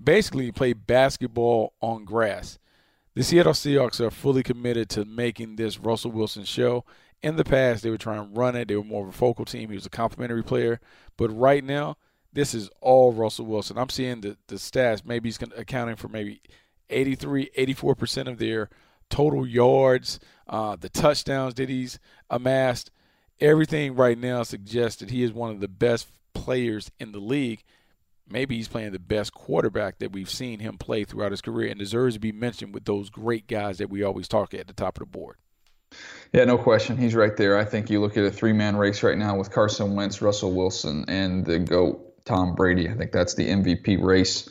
Basically, 0.03 0.51
play 0.51 0.73
basketball 0.73 1.73
on 1.81 2.03
grass. 2.03 2.57
The 3.15 3.23
Seattle 3.23 3.53
Seahawks 3.53 4.01
are 4.01 4.09
fully 4.09 4.41
committed 4.41 4.89
to 4.89 5.05
making 5.05 5.55
this 5.55 5.79
Russell 5.79 6.11
Wilson 6.11 6.45
show. 6.45 6.83
In 7.21 7.35
the 7.35 7.45
past, 7.45 7.83
they 7.83 7.89
were 7.89 7.97
trying 7.97 8.27
to 8.27 8.39
run 8.39 8.55
it. 8.55 8.67
They 8.67 8.75
were 8.75 8.83
more 8.83 9.03
of 9.03 9.09
a 9.09 9.17
focal 9.17 9.45
team. 9.45 9.69
He 9.69 9.75
was 9.75 9.85
a 9.85 9.91
complementary 9.91 10.43
player. 10.43 10.81
But 11.15 11.29
right 11.29 11.63
now, 11.63 11.95
this 12.33 12.53
is 12.53 12.69
all 12.81 13.13
Russell 13.13 13.45
Wilson. 13.45 13.77
I'm 13.77 13.89
seeing 13.89 14.21
the, 14.21 14.37
the 14.47 14.55
stats. 14.55 15.05
Maybe 15.05 15.29
he's 15.29 15.39
accounting 15.55 15.95
for 15.95 16.07
maybe 16.07 16.41
83, 16.89 17.51
84% 17.57 18.27
of 18.27 18.37
their 18.37 18.69
total 19.09 19.45
yards, 19.45 20.19
uh, 20.47 20.75
the 20.75 20.89
touchdowns 20.89 21.53
that 21.55 21.69
he's 21.69 21.99
amassed. 22.29 22.91
Everything 23.39 23.95
right 23.95 24.17
now 24.17 24.43
suggests 24.43 24.99
that 24.99 25.11
he 25.11 25.23
is 25.23 25.31
one 25.31 25.51
of 25.51 25.59
the 25.59 25.67
best 25.67 26.07
players 26.33 26.91
in 26.99 27.11
the 27.11 27.19
league. 27.19 27.63
Maybe 28.27 28.55
he's 28.55 28.67
playing 28.67 28.93
the 28.93 28.99
best 28.99 29.33
quarterback 29.33 29.99
that 29.99 30.11
we've 30.11 30.29
seen 30.29 30.59
him 30.59 30.77
play 30.77 31.03
throughout 31.03 31.31
his 31.31 31.41
career 31.41 31.69
and 31.69 31.79
deserves 31.79 32.15
to 32.15 32.19
be 32.19 32.31
mentioned 32.31 32.73
with 32.73 32.85
those 32.85 33.09
great 33.09 33.47
guys 33.47 33.77
that 33.79 33.89
we 33.89 34.01
always 34.03 34.27
talk 34.27 34.53
at 34.53 34.67
the 34.67 34.73
top 34.73 34.97
of 34.97 35.01
the 35.01 35.05
board. 35.05 35.35
Yeah, 36.31 36.45
no 36.45 36.57
question. 36.57 36.97
He's 36.97 37.13
right 37.13 37.35
there. 37.37 37.57
I 37.57 37.65
think 37.65 37.89
you 37.89 38.01
look 38.01 38.17
at 38.17 38.23
a 38.23 38.31
three 38.31 38.53
man 38.53 38.75
race 38.75 39.03
right 39.03 39.17
now 39.17 39.37
with 39.37 39.51
Carson 39.51 39.95
Wentz, 39.95 40.21
Russell 40.21 40.51
Wilson, 40.51 41.05
and 41.07 41.45
the 41.45 41.59
GOAT, 41.59 42.12
Tom 42.25 42.55
Brady. 42.55 42.89
I 42.89 42.93
think 42.93 43.11
that's 43.11 43.33
the 43.35 43.47
MVP 43.47 44.01
race. 44.01 44.47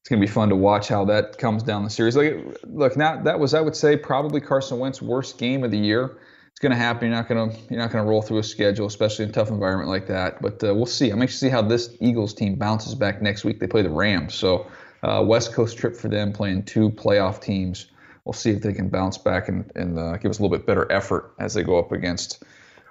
It's 0.00 0.08
going 0.08 0.20
to 0.20 0.26
be 0.26 0.32
fun 0.32 0.50
to 0.50 0.56
watch 0.56 0.88
how 0.88 1.06
that 1.06 1.38
comes 1.38 1.62
down 1.62 1.82
the 1.84 1.90
series. 1.90 2.16
Like, 2.16 2.36
look, 2.64 2.96
now 2.96 3.22
that 3.22 3.40
was, 3.40 3.54
I 3.54 3.60
would 3.60 3.74
say, 3.74 3.96
probably 3.96 4.40
Carson 4.40 4.78
Wentz's 4.78 5.02
worst 5.02 5.38
game 5.38 5.64
of 5.64 5.70
the 5.70 5.78
year. 5.78 6.18
It's 6.50 6.60
going 6.60 6.70
to 6.70 6.78
happen. 6.78 7.08
You're 7.08 7.16
not 7.16 7.28
going 7.28 7.50
to 7.50 7.56
you're 7.68 7.80
not 7.80 7.92
going 7.92 8.04
to 8.04 8.08
roll 8.08 8.22
through 8.22 8.38
a 8.38 8.42
schedule, 8.42 8.86
especially 8.86 9.24
in 9.24 9.30
a 9.30 9.34
tough 9.34 9.50
environment 9.50 9.90
like 9.90 10.06
that. 10.06 10.40
But 10.40 10.62
uh, 10.64 10.74
we'll 10.74 10.86
see. 10.86 11.10
I'm 11.10 11.20
anxious 11.20 11.40
to 11.40 11.46
see 11.46 11.50
how 11.50 11.60
this 11.60 11.94
Eagles 12.00 12.32
team 12.32 12.54
bounces 12.54 12.94
back 12.94 13.20
next 13.20 13.44
week. 13.44 13.60
They 13.60 13.66
play 13.66 13.82
the 13.82 13.90
Rams, 13.90 14.34
so 14.34 14.70
uh, 15.02 15.22
West 15.26 15.52
Coast 15.52 15.76
trip 15.76 15.96
for 15.96 16.08
them, 16.08 16.32
playing 16.32 16.64
two 16.64 16.90
playoff 16.90 17.42
teams 17.42 17.86
we'll 18.26 18.32
see 18.32 18.50
if 18.50 18.60
they 18.60 18.74
can 18.74 18.88
bounce 18.88 19.16
back 19.16 19.48
and, 19.48 19.70
and 19.76 19.98
uh, 19.98 20.16
give 20.16 20.30
us 20.30 20.38
a 20.38 20.42
little 20.42 20.54
bit 20.54 20.66
better 20.66 20.90
effort 20.90 21.32
as 21.38 21.54
they 21.54 21.62
go 21.62 21.78
up 21.78 21.92
against 21.92 22.42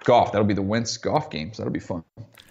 Goff. 0.05 0.31
That'll 0.31 0.47
be 0.47 0.53
the 0.53 0.61
Wentz 0.61 0.95
Goff 0.97 1.29
games. 1.29 1.57
That'll 1.57 1.73
be 1.73 1.79
fun. 1.79 2.03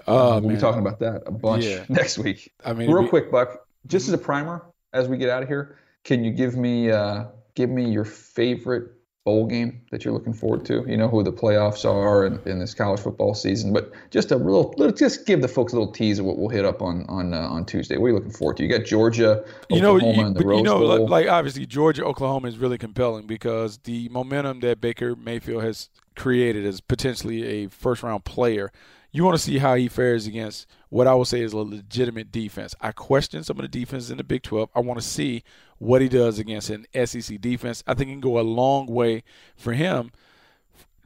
Oh, 0.06 0.32
we'll 0.32 0.40
man. 0.42 0.54
be 0.56 0.60
talking 0.60 0.80
about 0.80 0.98
that 1.00 1.22
a 1.26 1.30
bunch 1.30 1.64
Yeah. 1.64 1.84
next 1.88 2.18
week. 2.18 2.52
I 2.64 2.74
mean, 2.74 2.90
real 2.90 3.04
be- 3.04 3.08
quick, 3.08 3.30
Buck, 3.30 3.66
just 3.86 4.06
as 4.08 4.12
a 4.14 4.18
primer, 4.18 4.66
as 4.92 5.08
we 5.08 5.16
get 5.16 5.30
out 5.30 5.42
of 5.42 5.48
here, 5.48 5.78
can 6.04 6.22
you 6.24 6.30
give 6.30 6.56
me 6.56 6.90
uh, 6.90 7.24
give 7.54 7.70
me 7.70 7.90
your 7.90 8.04
favorite 8.04 8.90
bowl 9.24 9.46
game 9.46 9.80
that 9.90 10.04
you're 10.04 10.12
looking 10.12 10.34
forward 10.34 10.64
to? 10.66 10.84
You 10.86 10.96
know 10.96 11.08
who 11.08 11.22
the 11.22 11.32
playoffs 11.32 11.84
are 11.84 12.26
in, 12.26 12.38
in 12.44 12.58
this 12.58 12.74
college 12.74 13.00
football 13.00 13.34
season, 13.34 13.72
but 13.72 13.90
just 14.10 14.30
a 14.32 14.36
real, 14.36 14.74
little- 14.76 14.94
just 14.94 15.26
give 15.26 15.40
the 15.40 15.48
folks 15.48 15.72
a 15.72 15.76
little 15.76 15.92
tease 15.92 16.18
of 16.18 16.26
what 16.26 16.38
we'll 16.38 16.50
hit 16.50 16.64
up 16.64 16.82
on 16.82 17.04
on 17.08 17.32
uh, 17.32 17.40
on 17.40 17.64
Tuesday. 17.64 17.96
What 17.96 18.06
are 18.06 18.08
you 18.10 18.14
looking 18.16 18.32
forward 18.32 18.58
to? 18.58 18.62
You 18.62 18.68
got 18.68 18.84
Georgia, 18.84 19.44
you 19.70 19.80
know, 19.80 19.96
Oklahoma, 19.96 20.20
you, 20.20 20.26
and 20.26 20.36
the 20.36 20.44
Rose 20.44 20.58
you 20.58 20.64
know, 20.64 20.78
Bowl. 20.78 21.00
like, 21.00 21.10
like 21.10 21.28
obviously 21.28 21.66
Georgia, 21.66 22.04
Oklahoma 22.04 22.48
is 22.48 22.58
really 22.58 22.78
compelling 22.78 23.26
because 23.26 23.78
the 23.78 24.08
momentum 24.10 24.60
that 24.60 24.80
Baker 24.80 25.16
Mayfield 25.16 25.64
has 25.64 25.88
created 26.16 26.66
as 26.66 26.80
potentially 26.80 27.44
a 27.44 27.68
first 27.68 28.02
round 28.02 28.24
player. 28.24 28.70
You 29.10 29.22
want 29.22 29.36
to 29.36 29.42
see 29.42 29.58
how 29.58 29.76
he 29.76 29.86
fares 29.86 30.26
against 30.26 30.66
what 30.88 31.06
I 31.06 31.14
would 31.14 31.28
say 31.28 31.40
is 31.40 31.52
a 31.52 31.58
legitimate 31.58 32.32
defense. 32.32 32.74
I 32.80 32.90
question 32.90 33.44
some 33.44 33.58
of 33.58 33.62
the 33.62 33.68
defenses 33.68 34.10
in 34.10 34.16
the 34.16 34.24
Big 34.24 34.42
12. 34.42 34.70
I 34.74 34.80
want 34.80 35.00
to 35.00 35.06
see 35.06 35.44
what 35.78 36.02
he 36.02 36.08
does 36.08 36.38
against 36.38 36.70
an 36.70 36.86
SEC 37.04 37.40
defense. 37.40 37.82
I 37.86 37.94
think 37.94 38.10
it 38.10 38.14
can 38.14 38.20
go 38.20 38.38
a 38.38 38.42
long 38.42 38.86
way 38.86 39.22
for 39.56 39.72
him 39.72 40.10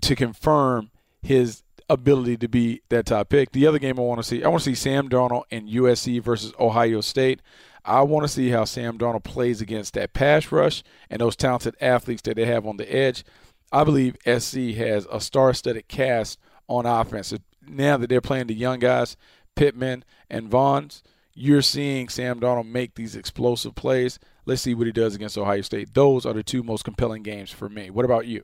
to 0.03 0.15
confirm 0.15 0.91
his 1.23 1.63
ability 1.89 2.37
to 2.37 2.49
be 2.49 2.83
that 2.91 3.07
top 3.07 3.31
pick. 3.31 3.53
The 3.53 3.67
other 3.67 3.79
game 3.79 3.99
I 3.99 4.03
want 4.03 4.21
to 4.21 4.27
see, 4.27 4.45
I 4.45 4.49
want 4.49 4.63
to 4.63 4.71
see 4.71 4.75
Sam 4.75 5.09
Darnold 5.09 5.45
and 5.51 5.69
USC 5.69 6.23
versus 6.23 6.53
Ohio 6.61 7.01
State. 7.01 7.41
I 7.85 8.03
want 8.03 8.25
to 8.25 8.29
see 8.29 8.51
how 8.51 8.65
Sam 8.65 8.99
Darnold 8.99 9.25
plays 9.25 9.61
against 9.61 9.95
that 9.95 10.13
pass 10.13 10.53
rush 10.53 10.83
and 11.09 11.21
those 11.21 11.37
talented 11.37 11.77
athletes 11.81 12.23
that 12.23 12.37
they 12.37 12.45
have 12.45 12.67
on 12.67 12.77
the 12.77 12.95
edge. 12.95 13.25
I 13.73 13.85
believe 13.85 14.17
SC 14.27 14.75
has 14.77 15.07
a 15.11 15.21
star-studded 15.21 15.89
cast 15.89 16.39
on 16.69 16.85
offense. 16.85 17.33
Now 17.67 17.97
that 17.97 18.09
they're 18.09 18.21
playing 18.21 18.49
the 18.49 18.55
young 18.55 18.79
guys, 18.79 19.17
Pittman 19.55 20.05
and 20.29 20.51
Vaughns, 20.51 21.03
you're 21.35 21.63
seeing 21.63 22.09
Sam 22.09 22.41
Darnold 22.41 22.69
make 22.69 22.95
these 22.95 23.17
explosive 23.17 23.75
plays. 23.75 24.19
Let's 24.49 24.63
see 24.63 24.73
what 24.75 24.87
he 24.87 24.93
does 24.93 25.15
against 25.15 25.37
Ohio 25.37 25.61
State. 25.61 25.93
Those 25.93 26.25
are 26.25 26.33
the 26.33 26.43
two 26.43 26.63
most 26.63 26.83
compelling 26.83 27.23
games 27.23 27.51
for 27.51 27.69
me. 27.69 27.91
What 27.91 28.07
about 28.07 28.27
you? 28.27 28.43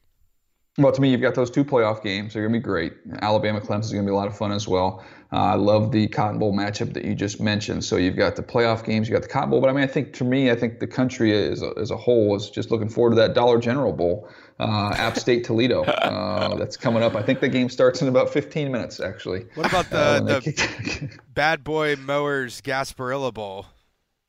Well, 0.77 0.93
to 0.93 1.01
me, 1.01 1.09
you've 1.11 1.21
got 1.23 1.35
those 1.35 1.51
two 1.51 1.65
playoff 1.65 2.03
games. 2.03 2.35
They're 2.35 2.43
going 2.43 2.53
to 2.53 2.59
be 2.59 2.63
great. 2.63 2.93
Alabama 3.23 3.61
Clemson 3.61 3.85
is 3.85 3.93
going 3.93 4.05
to 4.05 4.11
be 4.11 4.13
a 4.13 4.17
lot 4.17 4.27
of 4.27 4.37
fun 4.37 4.53
as 4.53 4.69
well. 4.69 5.03
Uh, 5.33 5.37
I 5.37 5.55
love 5.55 5.93
the 5.93 6.09
Cotton 6.09 6.39
Bowl 6.39 6.53
matchup 6.53 6.93
that 6.93 7.05
you 7.07 7.15
just 7.15 7.41
mentioned. 7.41 7.85
So 7.85 7.97
you've 7.97 8.17
got 8.17 8.37
the 8.37 8.43
playoff 8.43 8.85
games, 8.85 9.09
you 9.09 9.15
got 9.15 9.23
the 9.23 9.29
Cotton 9.29 9.49
Bowl. 9.51 9.61
But 9.63 9.71
I 9.71 9.73
mean, 9.73 9.85
I 9.85 9.87
think 9.87 10.13
to 10.15 10.25
me, 10.25 10.51
I 10.51 10.57
think 10.57 10.81
the 10.81 10.87
country 10.87 11.33
as 11.33 11.63
a, 11.63 11.73
as 11.81 11.91
a 11.91 11.97
whole 11.97 12.35
is 12.37 12.51
just 12.51 12.71
looking 12.71 12.89
forward 12.91 13.11
to 13.11 13.17
that 13.17 13.33
Dollar 13.35 13.59
General 13.59 13.93
Bowl, 13.93 14.29
uh, 14.61 14.93
App 14.97 15.17
State 15.17 15.45
Toledo. 15.45 15.85
Uh, 16.05 16.55
that's 16.57 16.77
coming 16.77 17.03
up. 17.03 17.15
I 17.15 17.23
think 17.23 17.41
the 17.41 17.49
game 17.49 17.69
starts 17.71 18.03
in 18.03 18.09
about 18.09 18.31
15 18.31 18.71
minutes, 18.71 19.01
actually. 19.01 19.47
What 19.55 19.67
about 19.67 19.89
the, 19.91 19.97
Uh, 19.99 20.21
the 20.21 20.41
kick- 20.43 21.19
Bad 21.35 21.65
Boy 21.65 21.97
Mowers 21.97 22.61
Gasparilla 22.61 23.33
Bowl? 23.33 23.67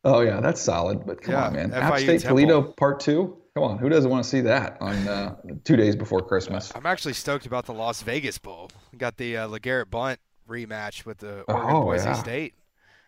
Oh 0.05 0.21
yeah, 0.21 0.39
that's 0.39 0.61
solid. 0.61 1.05
But 1.05 1.21
come 1.21 1.33
Yeah, 1.33 1.47
on, 1.47 1.53
man. 1.53 1.71
FIU 1.71 1.75
App 1.81 1.97
State 1.99 2.21
Temple. 2.21 2.37
Toledo 2.37 2.61
Part 2.73 2.99
Two. 2.99 3.37
Come 3.55 3.63
on, 3.63 3.77
who 3.77 3.87
doesn't 3.89 4.09
want 4.11 4.23
to 4.23 4.29
see 4.29 4.41
that 4.41 4.77
on 4.81 4.95
uh, 5.07 5.35
two 5.63 5.75
days 5.77 5.95
before 5.95 6.19
Christmas? 6.21 6.71
I'm 6.75 6.85
actually 6.85 7.13
stoked 7.13 7.45
about 7.45 7.65
the 7.65 7.73
Las 7.73 8.01
Vegas 8.01 8.37
Bowl. 8.37 8.69
We 8.91 8.97
got 8.97 9.15
the 9.17 9.37
uh, 9.37 9.47
LeGarrette 9.47 9.89
Blount 9.89 10.19
rematch 10.49 11.05
with 11.05 11.19
the 11.19 11.43
Oregon 11.47 11.69
Oh, 11.75 11.81
Boise 11.83 12.05
yeah. 12.05 12.13
State. 12.13 12.53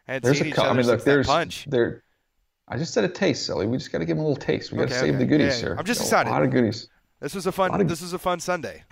Hadn't 0.07 0.23
There's 0.23 0.39
a 0.41 0.45
each 0.45 0.55
cou- 0.55 0.61
I 0.63 0.73
mean, 0.73 0.85
look, 0.87 1.03
there's 1.03 1.27
punch. 1.27 1.65
there. 1.69 2.01
I 2.69 2.77
just 2.77 2.93
said 2.93 3.03
a 3.03 3.09
taste, 3.09 3.45
silly. 3.45 3.67
We 3.67 3.75
just 3.77 3.91
got 3.91 3.97
to 3.99 4.05
give 4.05 4.15
them 4.15 4.25
a 4.25 4.27
little 4.29 4.41
taste. 4.41 4.71
We 4.71 4.77
got 4.77 4.87
to 4.87 4.95
Okay, 4.95 5.01
save 5.07 5.15
okay. 5.15 5.23
the 5.23 5.25
goodies 5.25 5.55
Yeah, 5.61 5.67
here. 5.67 5.75
I'm 5.77 5.85
just 5.85 5.99
A 5.99 6.03
excited. 6.03 6.29
lot 6.29 6.43
of 6.43 6.49
goodies. 6.51 6.87
This 7.19 7.35
was 7.35 7.45
a 7.45 7.51
fun. 7.51 7.71
lot 7.71 7.81
of- 7.81 7.89
This 7.89 8.01
was 8.01 8.13
a 8.13 8.19
fun 8.19 8.39
Sunday. 8.39 8.83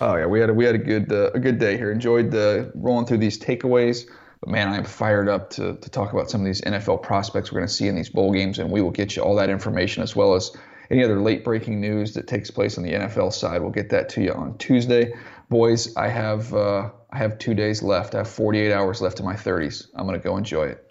Oh 0.00 0.16
yeah, 0.16 0.26
we 0.26 0.40
had 0.40 0.50
a, 0.50 0.54
we 0.54 0.64
had 0.64 0.74
a 0.74 0.78
good 0.78 1.12
uh, 1.12 1.30
a 1.34 1.38
good 1.38 1.58
day 1.60 1.76
here. 1.76 1.92
Enjoyed 1.92 2.30
the 2.32 2.72
rolling 2.74 3.06
through 3.06 3.18
these 3.18 3.38
takeaways. 3.38 4.06
But 4.40 4.50
man, 4.50 4.68
I 4.68 4.76
am 4.78 4.84
fired 4.84 5.28
up 5.28 5.50
to 5.50 5.76
to 5.76 5.90
talk 5.90 6.12
about 6.12 6.30
some 6.30 6.40
of 6.40 6.46
these 6.46 6.60
NFL 6.62 7.02
prospects 7.02 7.52
we're 7.52 7.58
going 7.58 7.68
to 7.68 7.72
see 7.72 7.88
in 7.88 7.94
these 7.94 8.08
bowl 8.08 8.32
games, 8.32 8.58
and 8.58 8.70
we 8.70 8.80
will 8.80 8.90
get 8.90 9.16
you 9.16 9.22
all 9.22 9.34
that 9.36 9.50
information 9.50 10.02
as 10.02 10.16
well 10.16 10.34
as 10.34 10.50
any 10.90 11.04
other 11.04 11.20
late 11.20 11.44
breaking 11.44 11.80
news 11.80 12.14
that 12.14 12.26
takes 12.26 12.50
place 12.50 12.76
on 12.76 12.84
the 12.84 12.92
NFL 12.92 13.32
side. 13.32 13.60
We'll 13.60 13.70
get 13.70 13.90
that 13.90 14.08
to 14.10 14.22
you 14.22 14.32
on 14.32 14.56
Tuesday, 14.58 15.12
boys. 15.48 15.94
I 15.96 16.08
have 16.08 16.54
uh, 16.54 16.90
I 17.12 17.18
have 17.18 17.38
two 17.38 17.54
days 17.54 17.82
left. 17.82 18.14
I 18.14 18.18
have 18.18 18.28
48 18.28 18.72
hours 18.72 19.00
left 19.00 19.20
in 19.20 19.26
my 19.26 19.34
30s. 19.34 19.86
I'm 19.94 20.06
going 20.06 20.18
to 20.18 20.24
go 20.24 20.36
enjoy 20.36 20.68
it. 20.68 20.90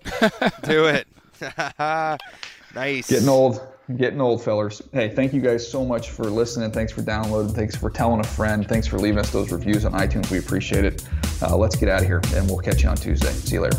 Do 0.64 0.86
it. 0.86 1.08
nice. 2.76 3.10
Getting 3.10 3.30
old. 3.30 3.62
Getting 3.97 4.21
old, 4.21 4.43
fellers. 4.43 4.84
Hey, 4.93 5.10
thank 5.10 5.34
you 5.34 5.41
guys 5.41 5.69
so 5.69 5.84
much 5.84 6.12
for 6.12 6.25
listening. 6.25 6.71
Thanks 6.71 6.91
for 6.91 7.02
downloading. 7.02 7.54
Thanks 7.54 7.75
for 7.75 7.89
telling 7.89 8.19
a 8.19 8.23
friend. 8.23 8.67
Thanks 8.67 8.86
for 8.86 8.99
leaving 8.99 9.17
us 9.17 9.32
those 9.32 9.52
reviews 9.52 9.84
on 9.84 9.93
iTunes. 9.93 10.30
We 10.30 10.38
appreciate 10.38 10.86
it. 10.86 11.04
Uh, 11.41 11.58
let's 11.58 11.75
get 11.75 11.89
out 11.89 12.02
of 12.02 12.08
here, 12.08 12.21
and 12.36 12.47
we'll 12.47 12.60
catch 12.60 12.84
you 12.84 12.89
on 12.89 12.97
Tuesday. 12.97 13.32
See 13.32 13.56
you 13.56 13.62
later. 13.62 13.78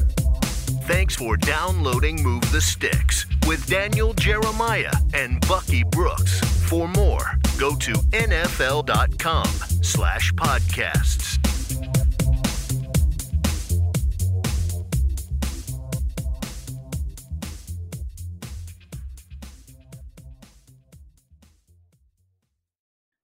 Thanks 0.86 1.14
for 1.14 1.36
downloading 1.36 2.20
Move 2.22 2.50
the 2.50 2.60
Sticks 2.60 3.26
with 3.46 3.64
Daniel 3.66 4.12
Jeremiah 4.14 4.92
and 5.14 5.46
Bucky 5.46 5.84
Brooks. 5.84 6.40
For 6.68 6.88
more, 6.88 7.38
go 7.56 7.76
to 7.76 7.92
nfl.com 7.92 9.46
slash 9.82 10.32
podcasts. 10.32 11.49